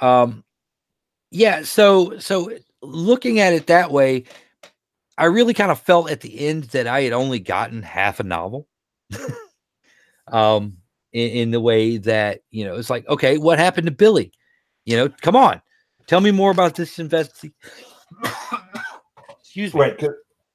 Um, 0.00 0.42
yeah. 1.30 1.62
So 1.62 2.18
so 2.18 2.50
looking 2.82 3.38
at 3.38 3.52
it 3.52 3.68
that 3.68 3.92
way, 3.92 4.24
I 5.16 5.26
really 5.26 5.54
kind 5.54 5.70
of 5.70 5.80
felt 5.80 6.10
at 6.10 6.20
the 6.20 6.48
end 6.48 6.64
that 6.64 6.88
I 6.88 7.02
had 7.02 7.12
only 7.12 7.38
gotten 7.38 7.84
half 7.84 8.18
a 8.18 8.24
novel. 8.24 8.66
um, 10.32 10.78
in, 11.12 11.30
in 11.30 11.50
the 11.52 11.60
way 11.60 11.98
that 11.98 12.40
you 12.50 12.64
know 12.64 12.74
it's 12.74 12.90
like, 12.90 13.08
okay, 13.08 13.38
what 13.38 13.60
happened 13.60 13.86
to 13.86 13.92
Billy? 13.92 14.32
You 14.84 14.96
know, 14.96 15.08
come 15.20 15.36
on, 15.36 15.62
tell 16.08 16.20
me 16.20 16.32
more 16.32 16.50
about 16.50 16.74
this 16.74 16.98
investigation. 16.98 17.54
Excuse 19.40 19.74
me. 19.74 19.80
right 19.80 19.96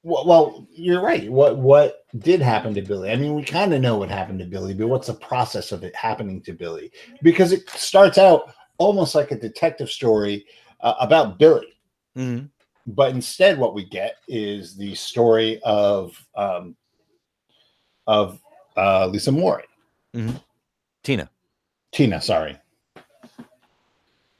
well, 0.08 0.24
well 0.26 0.66
you're 0.72 1.02
right. 1.02 1.30
What 1.30 1.58
what 1.58 2.04
did 2.18 2.40
happen 2.40 2.74
to 2.74 2.82
billy? 2.82 3.10
I 3.10 3.16
mean 3.16 3.34
we 3.34 3.42
kind 3.44 3.74
of 3.74 3.80
know 3.80 3.96
what 3.98 4.08
happened 4.10 4.38
to 4.40 4.46
billy 4.46 4.74
but 4.74 4.88
what's 4.88 5.06
the 5.08 5.14
process 5.14 5.70
of 5.72 5.84
it 5.84 5.94
happening 5.94 6.40
to 6.42 6.52
billy? 6.52 6.90
Because 7.22 7.52
it 7.52 7.68
starts 7.70 8.16
out 8.18 8.52
almost 8.78 9.14
like 9.14 9.30
a 9.30 9.38
detective 9.38 9.90
story 9.90 10.46
uh, 10.80 10.94
about 11.00 11.38
billy. 11.38 11.74
Mhm. 12.16 12.48
but 12.86 13.10
instead 13.14 13.58
what 13.58 13.74
we 13.74 13.84
get 13.84 14.16
is 14.28 14.74
the 14.76 14.94
story 14.94 15.60
of 15.62 16.16
um 16.34 16.74
of 18.06 18.40
uh 18.76 19.06
lisa 19.06 19.30
mori 19.30 19.64
Tina. 21.02 21.28
tina 21.92 22.20
sorry. 22.20 22.56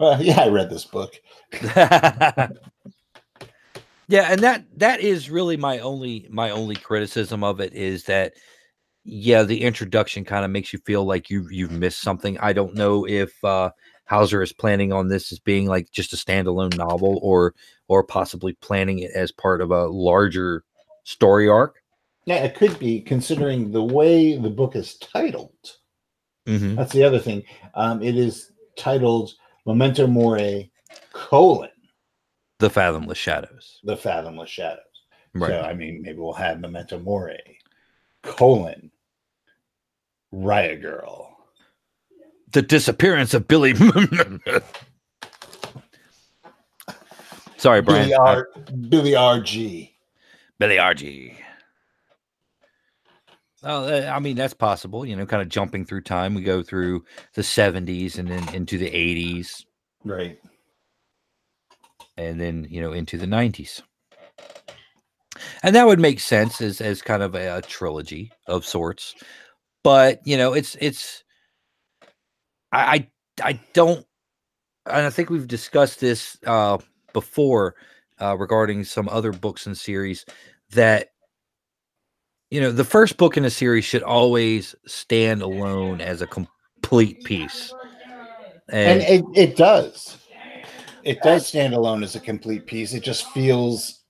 Uh, 0.01 0.17
yeah 0.21 0.41
i 0.41 0.49
read 0.49 0.71
this 0.71 0.85
book 0.87 1.13
yeah, 4.09 4.29
and 4.31 4.41
that 4.41 4.65
that 4.79 5.01
is 5.01 5.31
really 5.31 5.57
my 5.57 5.79
only 5.79 6.27
my 6.31 6.51
only 6.51 6.77
criticism 6.77 7.45
of 7.45 7.61
it 7.61 7.73
is 7.75 8.05
that 8.05 8.35
yeah, 9.05 9.43
the 9.43 9.63
introduction 9.63 10.25
kind 10.25 10.45
of 10.45 10.51
makes 10.51 10.73
you 10.73 10.79
feel 10.81 11.05
like 11.05 11.31
you 11.31 11.47
you've 11.51 11.71
missed 11.71 12.01
something. 12.01 12.39
I 12.39 12.53
don't 12.53 12.75
know 12.75 13.07
if 13.07 13.33
uh 13.45 13.71
Hauser 14.07 14.43
is 14.43 14.53
planning 14.53 14.93
on 14.93 15.09
this 15.09 15.33
as 15.33 15.39
being 15.39 15.67
like 15.67 15.91
just 15.91 16.13
a 16.13 16.17
standalone 16.17 16.77
novel 16.77 17.19
or 17.23 17.55
or 17.89 18.03
possibly 18.03 18.55
planning 18.55 19.01
it 19.01 19.11
as 19.15 19.31
part 19.33 19.61
of 19.61 19.71
a 19.71 19.87
larger 19.87 20.65
story 21.05 21.49
arc. 21.49 21.83
yeah 22.27 22.37
it 22.45 22.55
could 22.55 22.79
be 22.79 23.01
considering 23.01 23.71
the 23.71 23.83
way 23.83 24.37
the 24.37 24.51
book 24.51 24.77
is 24.77 24.97
titled 24.99 25.79
Mm-hmm. 26.49 26.77
That's 26.77 26.93
the 26.93 27.05
other 27.05 27.19
thing. 27.19 27.43
Um, 27.75 28.03
it 28.03 28.17
is 28.17 28.53
titled 28.77 29.35
Memento 29.67 30.07
Mori: 30.07 30.73
colon 31.13 31.69
The 32.59 32.69
Fathomless 32.71 33.17
Shadows. 33.19 33.81
The 33.85 33.97
Fathomless 33.97 34.49
Shadows. 34.49 34.83
Right. 35.35 35.49
So 35.51 35.61
I 35.61 35.75
mean, 35.75 36.03
maybe 36.03 36.19
we'll 36.19 36.33
have 36.33 36.61
Memento 36.61 36.99
Mori: 36.99 37.59
colon 38.23 38.91
Riot 40.33 40.83
Girl. 40.83 41.37
the 42.53 42.63
disappearance 42.63 43.35
of 43.35 43.47
Billy. 43.49 43.75
Sorry, 47.57 47.83
Brian. 47.83 48.09
Billy 48.09 48.15
R. 48.15 48.49
Billy 48.89 49.15
R.G. 49.17 49.95
Billy 50.59 50.77
RG. 50.77 51.35
Uh, 53.63 54.09
I 54.13 54.21
mean 54.21 54.37
that's 54.37 54.55
possible. 54.55 55.05
You 55.05 55.17
know, 55.17 55.27
kind 55.27 55.43
of 55.43 55.49
jumping 55.49 55.85
through 55.85 56.03
time. 56.03 56.35
We 56.35 56.43
go 56.43 56.63
through 56.63 57.05
the 57.35 57.43
'70s 57.43 58.19
and 58.19 58.29
then 58.31 58.49
into 58.55 58.79
the 58.79 58.89
'80s, 58.91 59.65
Right. 60.05 60.39
And 62.19 62.41
then 62.41 62.67
you 62.69 62.81
know 62.81 62.93
into 62.93 63.17
the 63.17 63.27
'90s. 63.27 63.81
And 65.63 65.75
that 65.75 65.87
would 65.87 66.01
make 66.01 66.21
sense 66.21 66.61
as 66.61 66.81
as 66.81 67.01
kind 67.01 67.23
of 67.23 67.35
a, 67.35 67.59
a 67.59 67.63
trilogy 67.63 68.33
of 68.47 68.67
sorts. 68.67 69.15
But 69.83 70.21
you 70.27 70.37
know, 70.37 70.53
it's 70.53 70.77
it's. 70.81 71.23
I 72.73 73.09
I, 73.43 73.51
I 73.51 73.61
don't. 73.73 74.05
And 74.87 75.07
I 75.07 75.11
think 75.11 75.31
we've 75.31 75.49
discussed 75.49 76.01
this 76.01 76.37
uh, 76.47 76.79
before 77.13 77.77
uh, 78.21 78.37
regarding 78.37 78.85
some 78.85 79.09
other 79.09 79.33
books 79.33 79.67
and 79.67 79.77
series 79.77 80.25
that 80.73 81.09
you 82.51 82.61
know 82.61 82.73
the 82.73 82.85
first 82.85 83.17
book 83.17 83.37
in 83.37 83.45
a 83.45 83.51
series 83.51 83.85
should 83.85 84.03
always 84.03 84.75
stand 84.87 85.43
alone 85.43 86.01
as 86.01 86.23
a 86.23 86.27
complete 86.27 87.23
piece 87.25 87.73
And 88.71 89.03
and, 89.03 89.03
it, 89.03 89.51
it 89.51 89.57
does. 89.57 90.18
It 91.05 91.23
does 91.23 91.47
stand 91.47 91.75
alone 91.75 92.03
as 92.03 92.15
a 92.15 92.21
complete 92.21 92.67
piece. 92.67 92.93
It 92.95 93.03
just 93.03 93.31
feels 93.33 94.03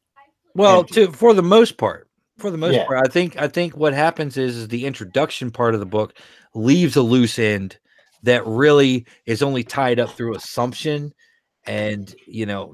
well 0.55 0.81
empty. 0.81 1.07
to 1.07 1.13
for 1.13 1.35
the 1.35 1.43
most 1.43 1.77
part 1.77 2.09
for 2.39 2.51
the 2.51 2.57
most 2.59 2.75
Yeah. 2.75 2.87
part 2.87 3.07
i 3.07 3.09
think 3.11 3.37
i 3.41 3.47
think 3.47 3.77
what 3.77 3.93
happens 3.93 4.37
is, 4.37 4.57
is 4.57 4.69
the 4.69 4.87
introduction 4.87 5.51
part 5.51 5.75
of 5.75 5.81
the 5.81 5.87
book 5.87 6.19
leaves 6.55 6.97
a 6.97 7.03
loose 7.03 7.39
end 7.39 7.79
that 8.23 8.47
really 8.47 9.07
is 9.27 9.43
only 9.43 9.63
tied 9.63 10.01
up 10.01 10.11
through 10.11 10.35
assumption 10.35 11.13
and 11.67 12.15
you 12.27 12.47
know 12.47 12.73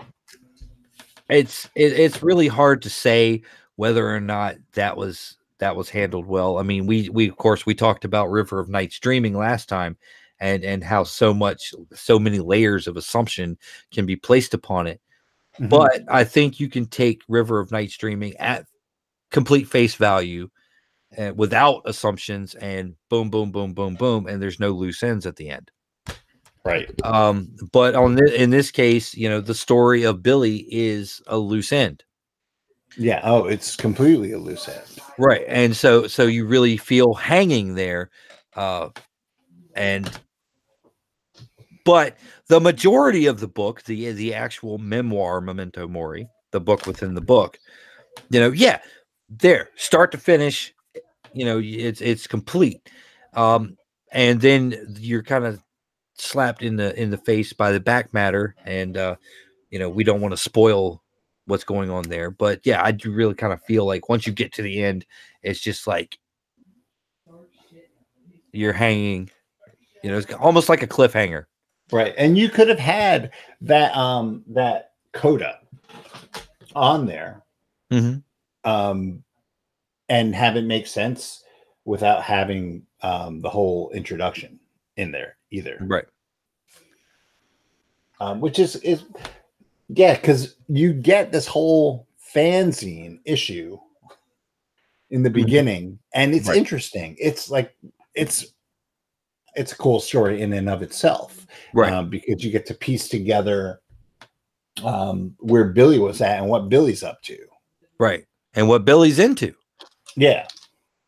it's 1.29 1.69
it, 1.75 1.93
it's 1.99 2.23
really 2.23 2.49
hard 2.49 2.83
to 2.83 2.91
say 2.91 3.43
whether 3.77 4.09
or 4.09 4.21
not 4.21 4.57
that 4.75 4.97
was 4.97 5.37
that 5.59 5.77
was 5.77 5.89
handled 5.89 6.27
well. 6.27 6.59
I 6.59 6.63
mean, 6.63 6.87
we 6.87 7.09
we 7.09 7.29
of 7.29 7.37
course 7.37 7.65
we 7.65 7.75
talked 7.75 8.05
about 8.05 8.31
River 8.31 8.59
of 8.61 8.69
Nights 8.69 8.99
Dreaming 8.99 9.37
last 9.37 9.69
time, 9.69 9.97
and 10.45 10.63
and 10.63 10.85
how 10.85 11.03
so 11.05 11.33
much 11.33 11.73
so 11.95 12.19
many 12.19 12.39
layers 12.39 12.87
of 12.87 12.97
assumption 12.99 13.57
can 13.93 14.05
be 14.05 14.15
placed 14.17 14.53
upon 14.53 14.87
it. 14.87 15.01
Mhm. 15.59 15.71
But 15.71 16.03
I 16.09 16.25
think 16.25 16.61
you 16.61 16.69
can 16.69 16.87
take 16.87 17.23
River 17.29 17.61
of 17.61 17.73
Nights 17.73 17.97
Dreaming 17.97 18.37
at 18.37 18.67
complete 19.31 19.65
face 19.69 19.95
value, 19.95 20.51
uh, 21.17 21.33
without 21.35 21.83
assumptions, 21.87 22.55
and 22.57 22.95
boom, 23.09 23.31
boom, 23.31 23.51
boom, 23.53 23.73
boom, 23.73 23.95
boom, 23.95 24.27
and 24.27 24.41
there's 24.43 24.61
no 24.61 24.71
loose 24.71 25.03
ends 25.03 25.25
at 25.27 25.37
the 25.37 25.49
end. 25.49 25.71
right. 26.65 26.89
Um, 27.05 27.49
but 27.73 27.95
on 27.95 28.17
thi- 28.17 28.37
in 28.37 28.51
this 28.51 28.71
case, 28.71 29.15
you 29.15 29.29
know, 29.29 29.41
the 29.41 29.55
story 29.55 30.05
of 30.05 30.23
Billy 30.23 30.67
is 30.71 31.23
a 31.27 31.39
loose 31.39 31.73
end. 31.73 32.05
Yeah. 32.99 33.21
Oh, 33.25 33.47
it's 33.47 33.77
completely 33.77 34.33
a 34.33 34.39
loose 34.39 34.69
end. 34.69 34.83
right 35.19 35.45
and 35.49 35.77
so 35.77 36.09
so 36.09 36.27
you 36.27 36.45
really 36.45 36.77
feel 36.77 37.15
hanging 37.15 37.75
there 37.77 38.11
uh 38.57 38.89
and 39.77 40.11
but 41.85 42.17
the 42.49 42.61
majority 42.61 43.27
of 43.27 43.41
the 43.41 43.49
book 43.49 43.83
the 43.85 44.13
the 44.13 44.35
actual 44.35 44.79
memoir 44.79 45.41
memento 45.41 45.87
mori 45.87 46.29
the 46.53 46.61
book 46.61 46.87
within 46.87 47.15
the 47.15 47.21
book 47.21 47.59
you 48.31 48.41
know 48.41 48.51
yeah 48.51 48.81
there 49.29 49.71
start 49.77 50.13
to 50.13 50.19
finish 50.19 50.75
you 51.33 51.45
know 51.45 51.61
it's 51.63 52.01
it's 52.01 52.27
complete. 52.27 52.89
Um 53.35 53.77
and 54.13 54.41
then 54.41 54.97
you're 55.01 55.23
kind 55.23 55.45
of 55.45 55.61
slapped 56.15 56.63
in 56.63 56.77
the 56.77 56.99
in 57.01 57.11
the 57.11 57.19
face 57.19 57.53
by 57.53 57.73
the 57.73 57.81
back 57.81 58.15
matter 58.15 58.55
and 58.65 58.97
uh 58.97 59.17
you 59.71 59.79
know 59.79 59.89
we 59.89 60.05
don't 60.05 60.21
want 60.21 60.33
to 60.33 60.39
spoil 60.39 61.03
what's 61.47 61.65
going 61.65 61.91
on 61.91 62.05
there. 62.05 62.31
But 62.31 62.61
yeah 62.65 62.83
i 62.83 62.93
do 62.93 63.13
really 63.13 63.35
kind 63.35 63.53
of 63.53 63.63
feel 63.65 63.85
like 63.85 64.09
once 64.09 64.27
you 64.27 64.33
get 64.33 64.53
to 64.55 64.63
the 64.63 64.83
end 64.83 65.05
it's 65.43 65.61
just 65.61 65.87
like 65.87 66.19
you're 68.53 68.73
hanging 68.73 69.29
you 70.05 70.11
know 70.11 70.17
it's 70.17 70.33
almost 70.35 70.69
like 70.69 70.83
a 70.83 70.87
cliffhanger 70.87 71.47
Right. 71.93 72.15
And 72.17 72.37
you 72.37 72.49
could 72.49 72.69
have 72.69 72.79
had 72.79 73.33
that 73.63 73.95
um 73.97 74.43
that 74.49 74.93
coda 75.13 75.61
on 76.75 77.07
there 77.07 77.43
mm-hmm. 77.93 78.19
um 78.69 79.23
and 80.09 80.35
have 80.35 80.57
it 80.57 80.65
make 80.65 80.87
sense 80.87 81.45
without 81.85 82.23
having 82.23 82.85
um 83.03 83.41
the 83.43 83.51
whole 83.51 83.91
introduction 83.91 84.59
in 84.97 85.13
there 85.13 85.37
either. 85.51 85.77
right 85.81 86.05
Um, 88.21 88.41
which 88.41 88.59
is 88.59 88.77
is 88.77 89.05
yeah, 89.89 90.15
because 90.15 90.57
you 90.69 90.93
get 90.95 91.31
this 91.31 91.47
whole 91.47 92.07
fanzine 92.35 93.21
issue 93.25 93.79
in 95.11 95.23
the 95.23 95.29
Mhm. 95.29 95.35
beginning, 95.35 95.99
and 96.15 96.35
it's 96.35 96.49
Right. 96.49 96.57
interesting. 96.57 97.17
It's 97.21 97.51
like 97.51 97.77
it's 98.15 98.54
it's 99.57 99.73
a 99.73 99.77
cool 99.77 100.01
story 100.01 100.43
in 100.43 100.53
and 100.53 100.69
of 100.69 100.83
itself. 100.83 101.47
right. 101.73 101.93
um, 101.93 102.11
because 102.11 102.45
you 102.45 102.51
get 102.51 102.67
to 102.67 102.75
piece 102.75 103.09
together 103.09 103.81
um, 104.83 105.35
where 105.39 105.65
Billy 105.65 105.99
was 105.99 106.21
at 106.21 106.39
and 106.39 106.49
what 106.49 106.69
Billy's 106.69 107.03
up 107.03 107.23
to. 107.23 107.39
right. 107.99 108.25
And 108.57 108.69
what 108.69 108.85
billy's 108.85 109.19
into. 109.19 109.53
Yeah, 110.17 110.47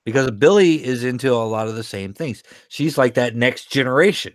because 0.04 0.28
billy 0.32 0.84
is 0.84 1.04
into 1.04 1.32
a 1.32 1.46
lot 1.46 1.68
of 1.68 1.76
the 1.76 1.84
same 1.84 2.12
things. 2.12 2.42
She's 2.68 2.98
like 2.98 3.14
that 3.14 3.36
next 3.36 3.70
generation. 3.70 4.34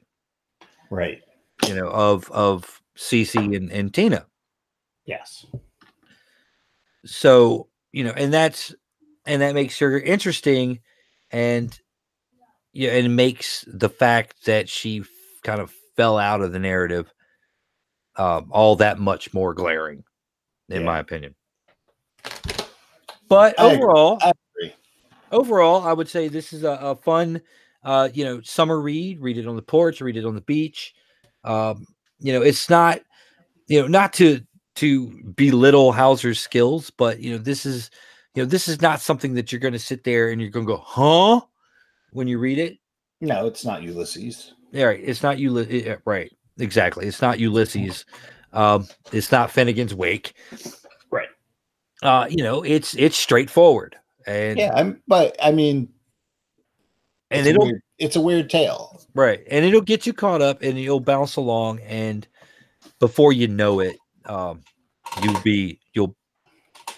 Right. 0.89 1.21
you 1.67 1.75
know 1.75 1.87
of 1.89 2.31
of 2.31 2.81
cc 2.97 3.35
and, 3.35 3.69
and 3.69 3.93
tina. 3.93 4.27
Yes, 5.05 5.45
so 7.05 7.67
you 7.91 8.05
know 8.05 8.13
and 8.15 8.31
that's 8.31 8.73
and 9.25 9.41
that 9.41 9.55
makes 9.55 9.77
her 9.79 9.99
interesting 9.99 10.79
and 11.31 11.77
yeah 12.73 12.91
and 12.91 13.15
makes 13.15 13.65
the 13.67 13.89
fact 13.89 14.45
that 14.45 14.69
she 14.69 15.01
f- 15.01 15.07
kind 15.43 15.59
of 15.61 15.71
fell 15.95 16.17
out 16.17 16.41
of 16.41 16.51
the 16.51 16.59
narrative 16.59 17.11
um, 18.17 18.47
all 18.51 18.75
that 18.75 18.99
much 18.99 19.33
more 19.33 19.53
glaring 19.53 20.03
in 20.69 20.79
Yeah. 20.79 20.85
my 20.85 20.99
opinion 20.99 21.35
but 23.27 23.59
I 23.59 23.65
agree. 23.67 23.75
overall 23.77 24.17
I 24.21 24.31
agree. 24.55 24.75
overall 25.31 25.81
i 25.87 25.93
would 25.93 26.09
say 26.09 26.27
this 26.27 26.53
is 26.53 26.63
a, 26.63 26.71
a 26.81 26.95
fun 26.95 27.41
uh 27.83 28.09
you 28.13 28.23
know 28.23 28.41
summer 28.41 28.79
read 28.81 29.19
read 29.21 29.37
it 29.37 29.47
on 29.47 29.55
the 29.55 29.61
porch 29.61 30.01
read 30.01 30.17
it 30.17 30.25
on 30.25 30.35
the 30.35 30.41
beach 30.41 30.93
um 31.43 31.85
you 32.19 32.31
know 32.33 32.41
it's 32.41 32.69
not 32.69 33.01
you 33.67 33.81
know 33.81 33.87
not 33.87 34.13
to 34.13 34.41
to 34.75 35.07
belittle 35.35 35.91
hauser's 35.91 36.39
skills 36.39 36.89
but 36.91 37.19
you 37.19 37.31
know 37.31 37.37
this 37.37 37.65
is 37.65 37.89
you 38.35 38.43
know 38.43 38.47
this 38.47 38.67
is 38.67 38.81
not 38.81 39.01
something 39.01 39.33
that 39.33 39.51
you're 39.51 39.59
going 39.59 39.73
to 39.73 39.79
sit 39.79 40.03
there 40.03 40.29
and 40.29 40.41
you're 40.41 40.49
going 40.51 40.65
to 40.65 40.73
go 40.73 40.81
huh 40.85 41.41
when 42.11 42.27
you 42.27 42.37
read 42.39 42.57
it 42.59 42.77
No, 43.19 43.47
it's 43.47 43.65
not 43.65 43.81
Ulysses. 43.83 44.53
yeah 44.71 44.85
right 44.85 44.99
it's 45.03 45.23
not 45.23 45.37
you 45.39 45.99
right 46.05 46.31
exactly 46.59 47.07
it's 47.07 47.21
not 47.21 47.39
ulysses 47.39 48.05
um 48.53 48.87
it's 49.11 49.31
not 49.31 49.49
finnegan's 49.51 49.93
wake 49.95 50.33
Right. 51.09 51.29
uh 52.03 52.27
you 52.29 52.43
know 52.43 52.63
it's 52.63 52.93
it's 52.95 53.17
straightforward 53.17 53.95
and 54.27 54.59
Yeah, 54.59 54.71
I'm, 54.75 55.01
but 55.07 55.35
I 55.41 55.51
mean, 55.51 55.89
and 57.31 57.47
it'll 57.47 57.65
weird, 57.65 57.81
it's 57.97 58.15
a 58.15 58.21
weird 58.21 58.49
tale. 58.51 59.01
Right. 59.15 59.41
And 59.49 59.65
it'll 59.65 59.81
get 59.81 60.05
you 60.05 60.13
caught 60.13 60.41
up 60.43 60.61
and 60.61 60.77
you'll 60.77 60.99
bounce 60.99 61.37
along 61.37 61.79
and 61.79 62.27
before 62.99 63.33
you 63.33 63.47
know 63.47 63.79
it, 63.79 63.95
um, 64.25 64.61
you'll 65.23 65.41
be 65.41 65.79
you'll 65.93 66.15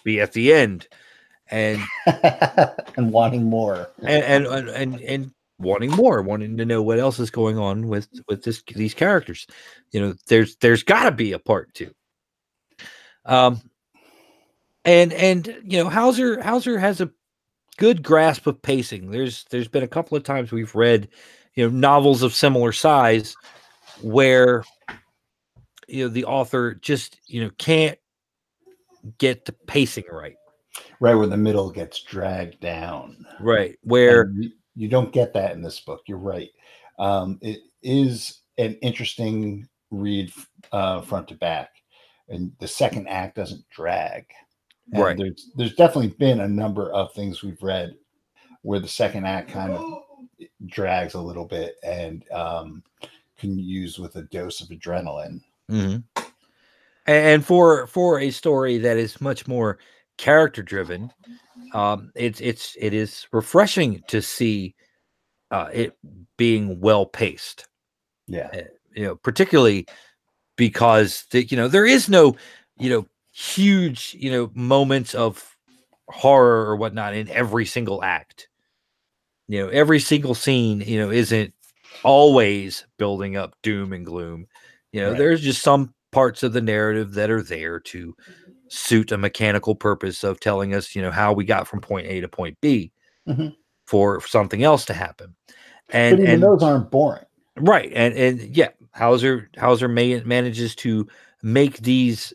be 0.04 0.20
at 0.20 0.34
the 0.34 0.52
end 0.54 0.88
and 1.54 1.80
and 2.98 3.12
wanting 3.12 3.44
more. 3.44 3.90
and 4.02 4.46
and 4.46 4.70
and 4.70 5.02
and, 5.02 5.32
wanting 5.60 5.92
more, 5.92 6.22
wanting 6.24 6.58
to 6.58 6.66
know 6.66 6.82
what 6.82 7.00
else 7.00 7.20
is 7.20 7.30
going 7.30 7.58
on 7.58 7.88
with 7.88 8.10
with 8.28 8.44
this 8.44 8.64
these 8.74 8.94
characters. 8.94 9.46
You 9.92 10.02
know, 10.02 10.16
there's 10.28 10.56
there's 10.58 10.84
gotta 10.84 11.12
be 11.12 11.32
a 11.32 11.40
part 11.40 11.74
two. 11.74 11.94
Um 13.24 13.62
and 14.84 15.14
and 15.14 15.48
you 15.64 15.82
know, 15.82 15.90
Hauser 15.90 16.42
Hauser 16.42 16.80
has 16.80 17.00
a 17.00 17.12
good 17.78 18.04
grasp 18.04 18.48
of 18.48 18.62
pacing. 18.62 19.12
There's 19.12 19.46
there's 19.52 19.68
been 19.68 19.84
a 19.84 19.88
couple 19.88 20.18
of 20.18 20.24
times 20.24 20.52
we've 20.52 20.76
read, 20.76 21.08
you 21.54 21.64
know, 21.64 21.76
novels 21.76 22.24
of 22.24 22.34
similar 22.34 22.72
size 22.72 23.36
where 24.02 24.64
you 25.88 26.04
know 26.04 26.10
the 26.10 26.26
author 26.26 26.74
just 26.74 27.20
you 27.28 27.44
know 27.44 27.52
can't 27.58 28.00
get 29.20 29.46
the 29.46 29.54
pacing 29.68 30.06
right. 30.12 30.36
Right 31.00 31.16
where 31.16 31.28
the 31.28 31.38
middle 31.38 31.70
gets 31.72 32.02
dragged 32.02 32.60
down. 32.60 33.26
Right. 33.40 33.78
Where 33.84 34.32
you, 34.32 34.52
you 34.76 34.88
don't 34.88 35.12
get 35.12 35.34
that 35.34 35.54
in 35.54 35.62
this 35.62 35.80
book. 35.80 36.02
You're 36.08 36.18
right. 36.18 36.50
Um, 37.00 37.40
it 37.42 37.60
is 37.82 38.42
an 38.58 38.76
interesting 38.82 39.68
read 39.92 40.32
uh, 40.72 41.02
front 41.02 41.28
to 41.30 41.36
back, 41.36 41.70
and 42.30 42.52
the 42.60 42.68
second 42.68 43.08
act 43.08 43.36
doesn't 43.36 43.68
drag. 43.70 44.26
And 44.94 45.04
Right. 45.04 45.18
There's 45.18 45.52
there's 45.56 45.76
definitely 45.76 46.16
been 46.18 46.42
a 46.42 46.48
number 46.48 46.92
of 46.92 47.14
things 47.14 47.44
we've 47.44 47.62
read 47.62 47.96
where 48.64 48.80
the 48.80 48.88
second 48.88 49.26
act 49.26 49.52
kind 49.52 49.74
of 49.74 50.04
drags 50.66 51.14
a 51.14 51.22
little 51.22 51.46
bit 51.46 51.76
and 51.84 52.24
um, 52.32 52.84
can 53.38 53.58
use 53.58 54.00
with 54.00 54.16
a 54.16 54.24
dose 54.24 54.62
of 54.62 54.70
adrenaline. 54.70 55.42
Mhm. 55.70 56.04
And 57.06 57.46
for 57.46 57.88
for 57.88 58.20
a 58.20 58.32
story 58.32 58.78
that 58.80 58.98
is 58.98 59.20
much 59.20 59.48
more 59.48 59.80
character 60.18 60.62
driven, 60.64 61.12
um, 61.74 62.12
it's 62.16 62.40
it's 62.42 62.76
it 62.80 62.94
is 62.94 63.28
refreshing 63.32 64.04
to 64.08 64.22
see 64.22 64.76
uh, 65.52 65.70
it 65.74 65.98
being 66.38 66.80
well 66.80 67.06
paced. 67.06 67.68
Yeah. 68.28 68.50
You 68.96 69.04
know, 69.04 69.16
particularly 69.16 69.88
because 70.56 71.26
the, 71.32 71.44
you 71.46 71.58
know 71.58 71.68
there 71.68 71.86
is 71.86 72.10
no 72.10 72.36
you 72.78 72.90
know 72.90 73.08
huge 73.32 74.16
you 74.20 74.32
know 74.32 74.52
moments 74.54 75.16
of 75.16 75.56
horror 76.10 76.66
or 76.68 76.76
whatnot 76.76 77.16
in 77.16 77.30
every 77.30 77.66
single 77.66 78.04
act. 78.04 78.50
You 79.48 79.62
know, 79.62 79.70
every 79.70 80.00
single 80.00 80.36
scene 80.36 80.82
you 80.82 81.00
know 81.00 81.12
isn't 81.12 81.54
always 82.04 82.86
building 82.98 83.36
up 83.36 83.56
doom 83.64 83.94
and 83.94 84.06
gloom. 84.06 84.48
You 84.92 85.02
know, 85.02 85.10
Right. 85.10 85.18
there's 85.18 85.42
just 85.42 85.62
some 85.62 85.94
parts 86.12 86.44
of 86.44 86.54
the 86.54 86.62
narrative 86.62 87.14
that 87.14 87.32
are 87.32 87.42
there 87.42 87.80
to 87.80 88.16
suit 88.74 89.12
a 89.12 89.18
mechanical 89.18 89.76
purpose 89.76 90.24
of 90.24 90.40
telling 90.40 90.74
us, 90.74 90.96
you 90.96 91.02
know, 91.02 91.12
how 91.12 91.32
we 91.32 91.46
got 91.46 91.68
from 91.68 91.80
point 91.80 92.08
A 92.08 92.20
to 92.22 92.28
point 92.28 92.58
B 92.60 92.92
Mhm. 93.28 93.56
for 93.86 94.20
something 94.22 94.64
else 94.64 94.84
to 94.86 94.94
happen. 94.94 95.36
And 95.90 96.20
and 96.20 96.42
those 96.42 96.64
aren't 96.64 96.90
boring. 96.90 97.26
right, 97.58 97.92
and 97.94 98.16
and 98.16 98.42
yeah, 98.56 98.70
Hauser 98.96 99.50
Hauser 99.58 99.88
may, 99.88 100.20
manages 100.22 100.74
to 100.78 101.08
make 101.44 101.78
these 101.78 102.34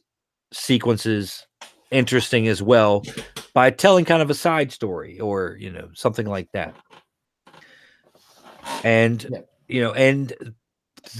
sequences 0.52 1.46
interesting 1.90 2.46
as 2.46 2.62
well 2.62 3.02
by 3.52 3.70
telling 3.70 4.04
kind 4.04 4.22
of 4.22 4.30
a 4.30 4.34
side 4.34 4.70
story 4.70 5.18
or 5.18 5.56
you 5.58 5.70
know 5.70 5.88
something 5.94 6.26
like 6.26 6.52
that. 6.52 6.74
And 8.84 9.26
Yeah. 9.28 9.40
you 9.66 9.82
know, 9.82 9.92
and 9.92 10.54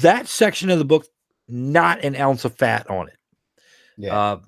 that 0.02 0.28
section 0.28 0.70
of 0.70 0.78
the 0.78 0.84
book, 0.84 1.06
not 1.48 2.04
an 2.04 2.14
ounce 2.14 2.44
of 2.44 2.56
fat 2.56 2.88
on 2.88 3.08
it. 3.08 3.16
Yeah. 3.96 4.16
Uh, 4.16 4.40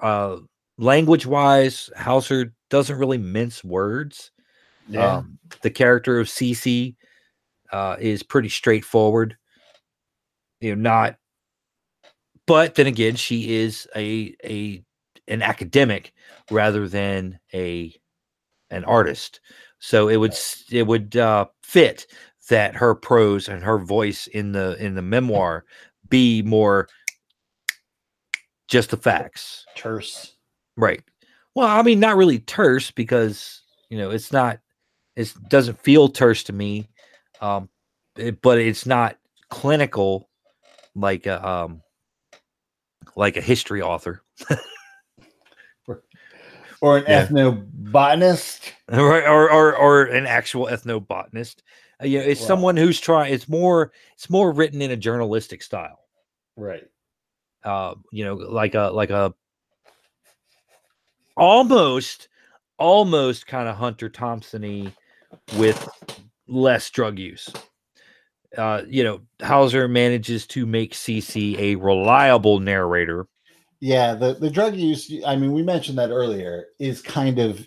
uh, 0.00 0.36
language 0.78 1.26
wise, 1.26 1.90
Hauser 1.96 2.54
doesn't 2.70 2.98
really 2.98 3.18
mince 3.18 3.62
words. 3.62 4.30
Yeah. 4.88 5.18
Um, 5.18 5.38
the 5.62 5.70
character 5.70 6.18
of 6.18 6.26
CC 6.26 6.96
uh, 7.72 7.96
is 7.98 8.22
pretty 8.22 8.48
straightforward. 8.48 9.36
You 10.60 10.74
know, 10.74 10.82
not. 10.82 11.16
But 12.46 12.74
then 12.74 12.86
again, 12.86 13.16
she 13.16 13.56
is 13.56 13.86
a 13.94 14.34
a 14.44 14.82
an 15.28 15.42
academic 15.42 16.12
rather 16.50 16.88
than 16.88 17.38
a 17.54 17.94
an 18.70 18.84
artist. 18.84 19.40
So 19.78 20.08
it 20.08 20.16
would 20.16 20.34
it 20.70 20.86
would 20.86 21.16
uh, 21.16 21.46
fit 21.62 22.06
that 22.48 22.74
her 22.74 22.94
prose 22.94 23.48
and 23.48 23.62
her 23.62 23.78
voice 23.78 24.26
in 24.26 24.52
the 24.52 24.76
in 24.84 24.94
the 24.94 25.02
memoir 25.02 25.64
be 26.08 26.42
more 26.42 26.88
just 28.70 28.90
the 28.90 28.96
facts. 28.96 29.66
Terse. 29.76 30.34
Right. 30.76 31.02
Well, 31.54 31.66
I 31.66 31.82
mean, 31.82 32.00
not 32.00 32.16
really 32.16 32.38
terse 32.38 32.90
because 32.90 33.60
you 33.90 33.98
know 33.98 34.10
it's 34.10 34.32
not. 34.32 34.60
It 35.16 35.34
doesn't 35.48 35.78
feel 35.82 36.08
terse 36.08 36.44
to 36.44 36.52
me, 36.54 36.88
um, 37.42 37.68
it- 38.16 38.40
but 38.40 38.58
it's 38.58 38.86
not 38.86 39.18
clinical 39.50 40.30
like 40.94 41.26
a 41.26 41.46
um, 41.46 41.82
like 43.16 43.36
a 43.36 43.40
history 43.42 43.82
author, 43.82 44.22
Or 46.82 46.96
an 46.98 47.04
Yeah. 47.06 47.26
ethnobotanist. 47.26 48.70
or 48.92 49.26
or 49.28 49.50
or, 49.52 49.76
or 49.76 50.02
an 50.04 50.26
actual 50.26 50.66
ethnobotanist. 50.66 51.56
Uh, 52.02 52.06
you 52.06 52.18
know, 52.18 52.24
it's 52.24 52.40
someone 52.46 52.76
who's 52.76 52.98
trying. 53.00 53.34
It's 53.34 53.48
more. 53.48 53.92
It's 54.14 54.30
more 54.30 54.52
written 54.52 54.80
in 54.80 54.90
a 54.90 54.96
journalistic 54.96 55.62
style. 55.62 55.98
Right. 56.56 56.84
Uh 57.64 57.94
you 58.12 58.24
know 58.24 58.34
like 58.34 58.74
a 58.74 58.90
like 58.92 59.10
a 59.10 59.34
almost 61.36 62.28
almost 62.78 63.46
kind 63.46 63.68
of 63.68 63.76
hunter 63.76 64.08
thompson-y 64.08 64.92
with 65.56 65.88
less 66.48 66.90
drug 66.90 67.18
use 67.18 67.48
uh 68.58 68.82
you 68.86 69.04
know 69.04 69.20
hauser 69.42 69.86
manages 69.86 70.46
to 70.46 70.66
make 70.66 70.92
cc 70.94 71.58
a 71.58 71.74
reliable 71.76 72.58
narrator 72.60 73.26
Yeah, 73.80 74.14
the 74.14 74.34
the 74.34 74.50
drug 74.50 74.76
use. 74.76 75.10
I 75.26 75.36
mean, 75.36 75.52
we 75.52 75.62
mentioned 75.62 75.98
that 75.98 76.10
earlier. 76.10 76.66
Is 76.78 77.00
kind 77.00 77.38
of 77.38 77.66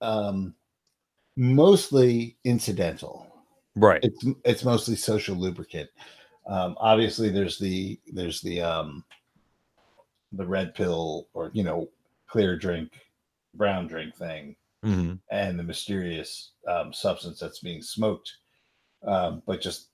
um, 0.00 0.54
mostly 1.36 2.36
incidental. 2.44 3.26
right 3.76 4.00
It's 4.02 4.26
it's 4.44 4.64
mostly 4.64 4.96
social 4.96 5.36
lubricant. 5.36 5.88
Um, 6.46 6.76
obviously, 6.78 7.30
there's 7.30 7.58
the 7.58 7.98
there's 8.12 8.40
the 8.40 8.60
um, 8.60 9.04
the 10.32 10.46
red 10.46 10.74
pill 10.74 11.28
or 11.34 11.50
you 11.54 11.62
know 11.62 11.88
clear 12.26 12.56
drink, 12.56 12.92
brown 13.54 13.86
drink 13.86 14.16
thing, 14.16 14.56
Mhm. 14.84 15.20
and 15.30 15.58
the 15.58 15.62
mysterious 15.62 16.52
um, 16.66 16.92
substance 16.92 17.38
that's 17.38 17.60
being 17.60 17.82
smoked. 17.82 18.32
Um, 19.02 19.42
but 19.46 19.60
just 19.60 19.88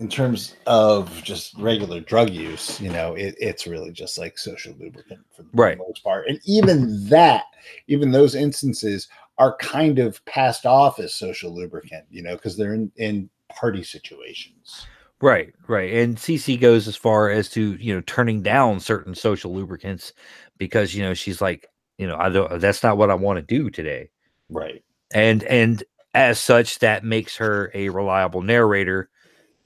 in 0.00 0.08
terms 0.08 0.56
of 0.66 1.22
just 1.22 1.54
regular 1.56 2.00
drug 2.00 2.30
use, 2.30 2.80
you 2.80 2.90
know, 2.90 3.14
it, 3.14 3.36
it's 3.38 3.66
really 3.66 3.92
just 3.92 4.18
like 4.18 4.36
social 4.38 4.74
lubricant 4.74 5.20
for 5.34 5.44
the 5.44 5.48
Right. 5.52 5.78
most 5.78 6.02
part. 6.02 6.26
And 6.28 6.40
even 6.44 7.06
that, 7.08 7.44
even 7.86 8.10
those 8.10 8.34
instances 8.34 9.08
are 9.38 9.56
kind 9.58 9.98
of 10.00 10.24
passed 10.24 10.66
off 10.66 10.98
as 10.98 11.14
social 11.14 11.54
lubricant, 11.54 12.06
you 12.10 12.22
know, 12.22 12.34
because 12.34 12.56
they're 12.56 12.74
in, 12.74 12.90
in 12.96 13.30
party 13.48 13.84
situations. 13.84 14.86
Right 15.24 15.54
right 15.68 15.90
and 15.94 16.18
cc 16.18 16.60
goes 16.60 16.86
as 16.86 16.96
far 16.96 17.30
as 17.30 17.48
to 17.48 17.72
you 17.76 17.94
know 17.94 18.02
turning 18.02 18.42
down 18.42 18.78
certain 18.78 19.14
social 19.14 19.54
lubricants 19.54 20.12
because 20.58 20.94
you 20.94 21.02
know 21.02 21.14
she's 21.14 21.40
like 21.40 21.66
you 21.96 22.06
know 22.06 22.16
i 22.18 22.28
don't 22.28 22.60
that's 22.60 22.82
not 22.82 22.98
what 22.98 23.10
i 23.10 23.14
want 23.14 23.38
to 23.38 23.42
do 23.42 23.70
today 23.70 24.10
Right. 24.50 24.84
and 25.14 25.42
and 25.44 25.82
as 26.12 26.38
such 26.38 26.78
that 26.80 27.04
makes 27.04 27.38
her 27.38 27.70
a 27.72 27.88
reliable 27.88 28.42
narrator 28.42 29.08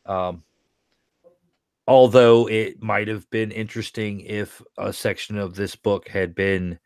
um 0.07 0.45
although 1.89 2.49
it 2.49 2.81
might 2.81 3.09
have 3.09 3.29
been 3.31 3.51
interesting 3.51 4.21
if 4.21 4.63
a 4.79 4.93
section 4.93 5.39
of 5.39 5.57
this 5.57 5.75
book 5.75 6.09
had 6.09 6.37
been 6.37 6.79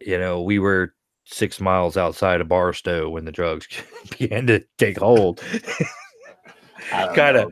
you 0.00 0.18
know 0.18 0.42
we 0.42 0.58
were 0.58 0.92
six 1.24 1.60
miles 1.60 1.96
outside 1.96 2.40
of 2.40 2.48
barstow 2.48 3.08
when 3.08 3.24
the 3.26 3.32
drugs 3.32 3.68
began 4.18 4.46
to 4.48 4.64
take 4.76 4.98
hold 4.98 5.40
I 6.92 7.06
don't 7.06 7.14
Kinda. 7.14 7.48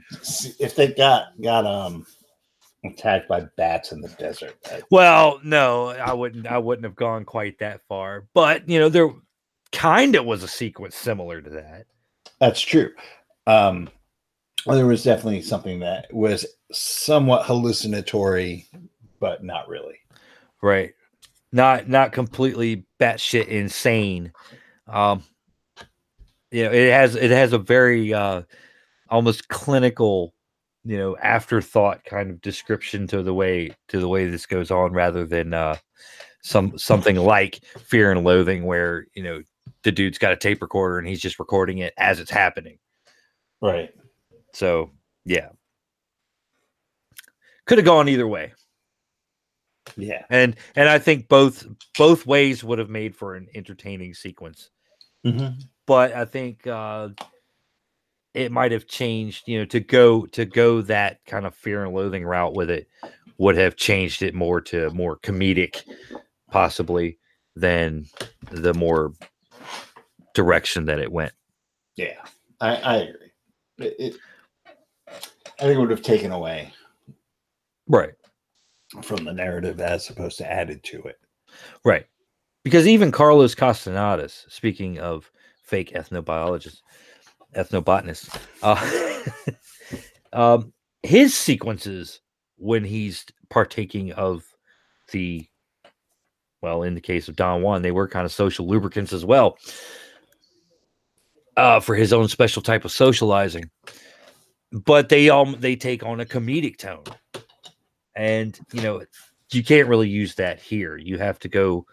If 0.59 0.77
they 0.77 0.89
got 0.89 1.41
got 1.43 1.67
um 1.67 2.07
attacked 2.85 3.29
by 3.29 3.41
bats 3.57 3.93
in 3.93 4.01
the 4.01 4.09
desert, 4.11 4.57
well 4.91 5.41
no 5.43 5.89
i 5.89 6.13
wouldn't 6.13 6.47
i 6.47 6.59
wouldn't 6.59 6.85
have 6.85 6.95
gone 6.95 7.25
quite 7.25 7.59
that 7.59 7.81
far 7.89 8.27
but 8.35 8.69
you 8.69 8.79
know 8.79 8.91
there 8.91 9.09
kind 9.73 10.15
of 10.17 10.27
was 10.27 10.43
a 10.43 10.49
sequence 10.49 10.95
similar 10.95 11.41
to 11.41 11.49
that 11.51 11.87
That's 12.41 12.61
true. 12.61 12.91
Um, 13.47 13.89
well, 14.67 14.77
there 14.77 14.87
was 14.87 15.03
definitely 15.03 15.43
something 15.43 15.81
that 15.81 16.13
was 16.13 16.47
somewhat 16.73 17.47
hallucinatory, 17.47 18.67
but 19.21 19.43
not 19.45 19.69
really. 19.69 19.97
right 20.63 20.93
not 21.55 21.89
not 21.89 22.13
completely 22.13 22.85
batshit 23.01 23.47
insane 23.47 24.33
um 24.89 25.23
you 26.51 26.65
know 26.65 26.73
it 26.73 26.91
has 26.91 27.15
it 27.15 27.31
has 27.31 27.53
a 27.53 27.59
very 27.59 28.13
uh 28.13 28.43
almost 29.11 29.49
clinical 29.49 30.35
you 30.85 30.97
know 30.99 31.17
afterthought 31.19 32.05
kind 32.05 32.31
of 32.31 32.41
description 32.43 33.07
to 33.07 33.23
the 33.23 33.33
way 33.35 33.71
to 33.89 33.99
the 34.01 34.09
way 34.09 34.27
this 34.29 34.47
goes 34.47 34.71
on 34.71 34.93
rather 34.93 35.25
than 35.25 35.55
uh 35.55 35.77
some 36.43 36.77
something 36.77 37.17
like 37.35 37.61
fear 37.85 38.11
and 38.13 38.25
loathing 38.25 38.65
where 38.65 39.07
you 39.15 39.23
know 39.23 39.43
the 39.83 39.93
dude's 39.93 40.19
got 40.19 40.33
a 40.33 40.37
tape 40.37 40.61
recorder 40.61 40.99
and 40.99 41.09
he's 41.09 41.21
just 41.21 41.39
recording 41.39 41.79
it 41.79 41.95
as 41.97 42.21
it's 42.21 42.31
happening 42.31 42.79
Right. 43.63 43.91
so 44.53 44.91
yeah 45.25 45.49
could 47.67 47.79
have 47.79 47.87
gone 47.87 48.09
either 48.11 48.29
way 48.29 48.53
Yeah. 49.97 50.25
and 50.29 50.57
and 50.77 50.87
I 50.89 50.99
think 50.99 51.29
both 51.29 51.67
both 51.97 52.27
ways 52.27 52.63
would 52.63 52.79
have 52.79 52.91
made 52.91 53.15
for 53.17 53.37
an 53.37 53.47
entertaining 53.55 54.13
sequence. 54.15 54.71
But 55.87 56.13
I 56.13 56.25
think 56.27 56.67
uh, 56.67 57.09
it 58.35 58.53
might 58.53 58.73
have 58.73 58.87
changed. 58.87 59.49
You 59.49 59.61
know, 59.61 59.65
to 59.67 59.81
go 59.81 60.27
to 60.27 60.45
go 60.45 60.83
that 60.83 61.25
kind 61.27 61.47
of 61.47 61.55
fear 61.55 61.85
and 61.85 61.95
loathing 61.95 62.25
route 62.25 62.55
with 62.55 62.71
it 62.71 62.89
would 63.39 63.57
have 63.57 63.77
changed 63.77 64.23
it 64.23 64.35
more 64.35 64.61
to 64.61 64.91
more 64.91 65.17
comedic, 65.19 65.83
possibly 66.51 67.19
than 67.57 68.07
the 68.51 68.75
more 68.75 69.13
direction 70.35 70.85
that 70.87 70.99
it 70.99 71.11
went. 71.13 71.33
Yeah. 71.97 72.19
I, 72.61 72.77
I 72.77 72.97
agree. 72.97 73.31
It, 73.79 73.95
it, 73.99 74.17
I 75.09 75.63
think 75.63 75.77
it 75.77 75.81
would 75.81 75.91
have 75.91 76.03
taken 76.03 76.33
away 76.33 76.73
Right. 77.89 78.13
from 79.03 79.25
the 79.25 79.33
narrative 79.33 79.81
as 79.81 80.09
opposed 80.11 80.39
to 80.39 80.51
added 80.51 80.83
to 80.85 81.03
it. 81.03 81.19
Right. 81.85 82.07
Because 82.65 82.87
even 82.87 83.13
Carlos 83.13 83.55
Castanedas, 83.55 84.51
speaking 84.51 84.99
of 84.99 85.31
fake 85.63 85.93
ethnobiologists, 85.93 86.81
ethnobotanists, 87.55 88.37
uh, 88.63 89.53
um, 90.33 90.73
his 91.03 91.35
sequences 91.35 92.21
when 92.57 92.85
he's 92.85 93.25
partaking 93.51 94.13
of 94.13 94.45
the, 95.13 95.47
well, 96.63 96.83
in 96.83 96.95
the 96.95 97.01
case 97.01 97.29
of 97.29 97.37
Don 97.37 97.63
Juan, 97.63 97.83
they 97.83 97.91
were 97.91 98.09
kind 98.09 98.25
of 98.25 98.33
social 98.33 98.67
lubricants 98.67 99.13
as 99.13 99.25
well 99.25 99.59
uh, 101.57 101.81
for 101.81 101.95
his 101.95 102.13
own 102.13 102.29
special 102.29 102.63
type 102.63 102.85
of 102.85 102.93
socializing. 102.93 103.71
But 104.73 105.09
they 105.09 105.29
all 105.29 105.47
they 105.47 105.77
take 105.77 106.03
on 106.03 106.21
a 106.21 106.25
comedic 106.25 106.79
tone, 106.79 107.05
and 108.17 108.59
you 108.73 108.83
know 108.83 109.03
you 109.53 109.63
can't 109.63 109.89
really 109.89 110.09
use 110.09 110.35
that 110.35 110.61
here. 110.61 110.97
You 110.97 111.17
have 111.19 111.39
to 111.41 111.49
go 111.49 111.87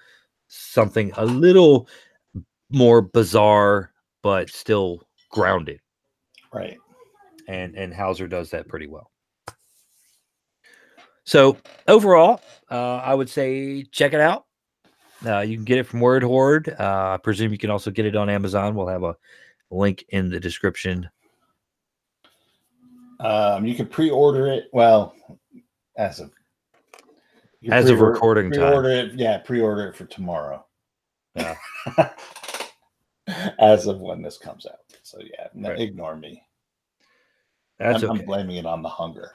something 0.47 1.11
a 1.15 1.25
little 1.25 1.87
more 2.71 3.01
bizarre, 3.01 3.91
but 4.23 4.49
still 4.49 5.03
grounded. 5.31 5.79
Right. 6.53 6.77
And 7.47 7.75
and 7.75 7.93
Hauser 7.93 8.27
does 8.27 8.49
that 8.51 8.67
pretty 8.67 8.87
well. 8.87 9.09
So 11.23 11.57
overall, 11.87 12.41
uh, 12.69 12.97
I 12.97 13.13
would 13.13 13.29
say 13.29 13.83
check 13.83 14.13
it 14.13 14.19
out. 14.19 14.45
Uh, 15.25 15.39
you 15.41 15.55
can 15.55 15.65
get 15.65 15.77
it 15.77 15.83
from 15.85 15.99
Word 15.99 16.23
Horde. 16.23 16.69
Uh, 16.79 17.11
I 17.13 17.17
presume 17.23 17.51
you 17.51 17.57
can 17.57 17.69
also 17.69 17.91
get 17.91 18.05
it 18.05 18.15
on 18.15 18.29
Amazon. 18.29 18.73
We'll 18.75 18.87
have 18.87 19.03
a 19.03 19.15
link 19.69 20.03
in 20.09 20.29
the 20.29 20.39
description. 20.39 21.07
Um, 23.19 23.65
you 23.65 23.75
can 23.75 23.85
pre-order 23.85 24.47
it. 24.47 24.65
Well, 24.73 25.13
as 25.95 26.19
of 26.19 26.31
As 27.69 27.87
of 27.89 27.97
pre-order- 27.97 28.13
recording 28.13 28.51
time. 28.51 28.61
pre-order 28.61 28.89
it. 28.89 29.13
Yeah, 29.13 29.37
pre-order 29.37 29.89
it 29.89 29.95
for 29.95 30.05
tomorrow. 30.05 30.65
Yeah. 31.35 31.55
as 33.59 33.85
of 33.85 34.01
when 34.01 34.23
this 34.23 34.39
comes 34.39 34.65
out. 34.65 34.79
So 35.11 35.19
yeah, 35.19 35.47
Right. 35.53 35.77
ignore 35.77 36.15
me. 36.15 36.41
That's 37.79 38.03
I'm, 38.03 38.11
okay. 38.11 38.19
I'm 38.21 38.25
blaming 38.25 38.55
it 38.55 38.65
on 38.65 38.81
the 38.81 38.87
hunger. 38.87 39.33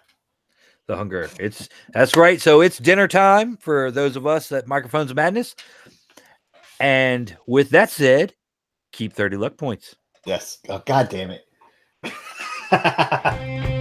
the 0.86 0.96
hunger. 0.96 1.28
It's 1.38 1.68
that's 1.92 2.16
right. 2.16 2.40
So 2.40 2.62
it's 2.62 2.78
dinner 2.78 3.06
time 3.06 3.58
for 3.58 3.90
those 3.90 4.16
of 4.16 4.26
us 4.26 4.50
at 4.52 4.66
Microphones 4.66 5.10
of 5.10 5.16
Madness. 5.16 5.54
And 6.80 7.36
with 7.46 7.68
that 7.70 7.90
said, 7.90 8.32
keep 8.92 9.12
30 9.12 9.36
luck 9.36 9.58
points. 9.58 9.96
Yes. 10.24 10.60
Oh, 10.70 10.82
God 10.86 11.10
damn 11.10 11.30
it. 11.30 11.44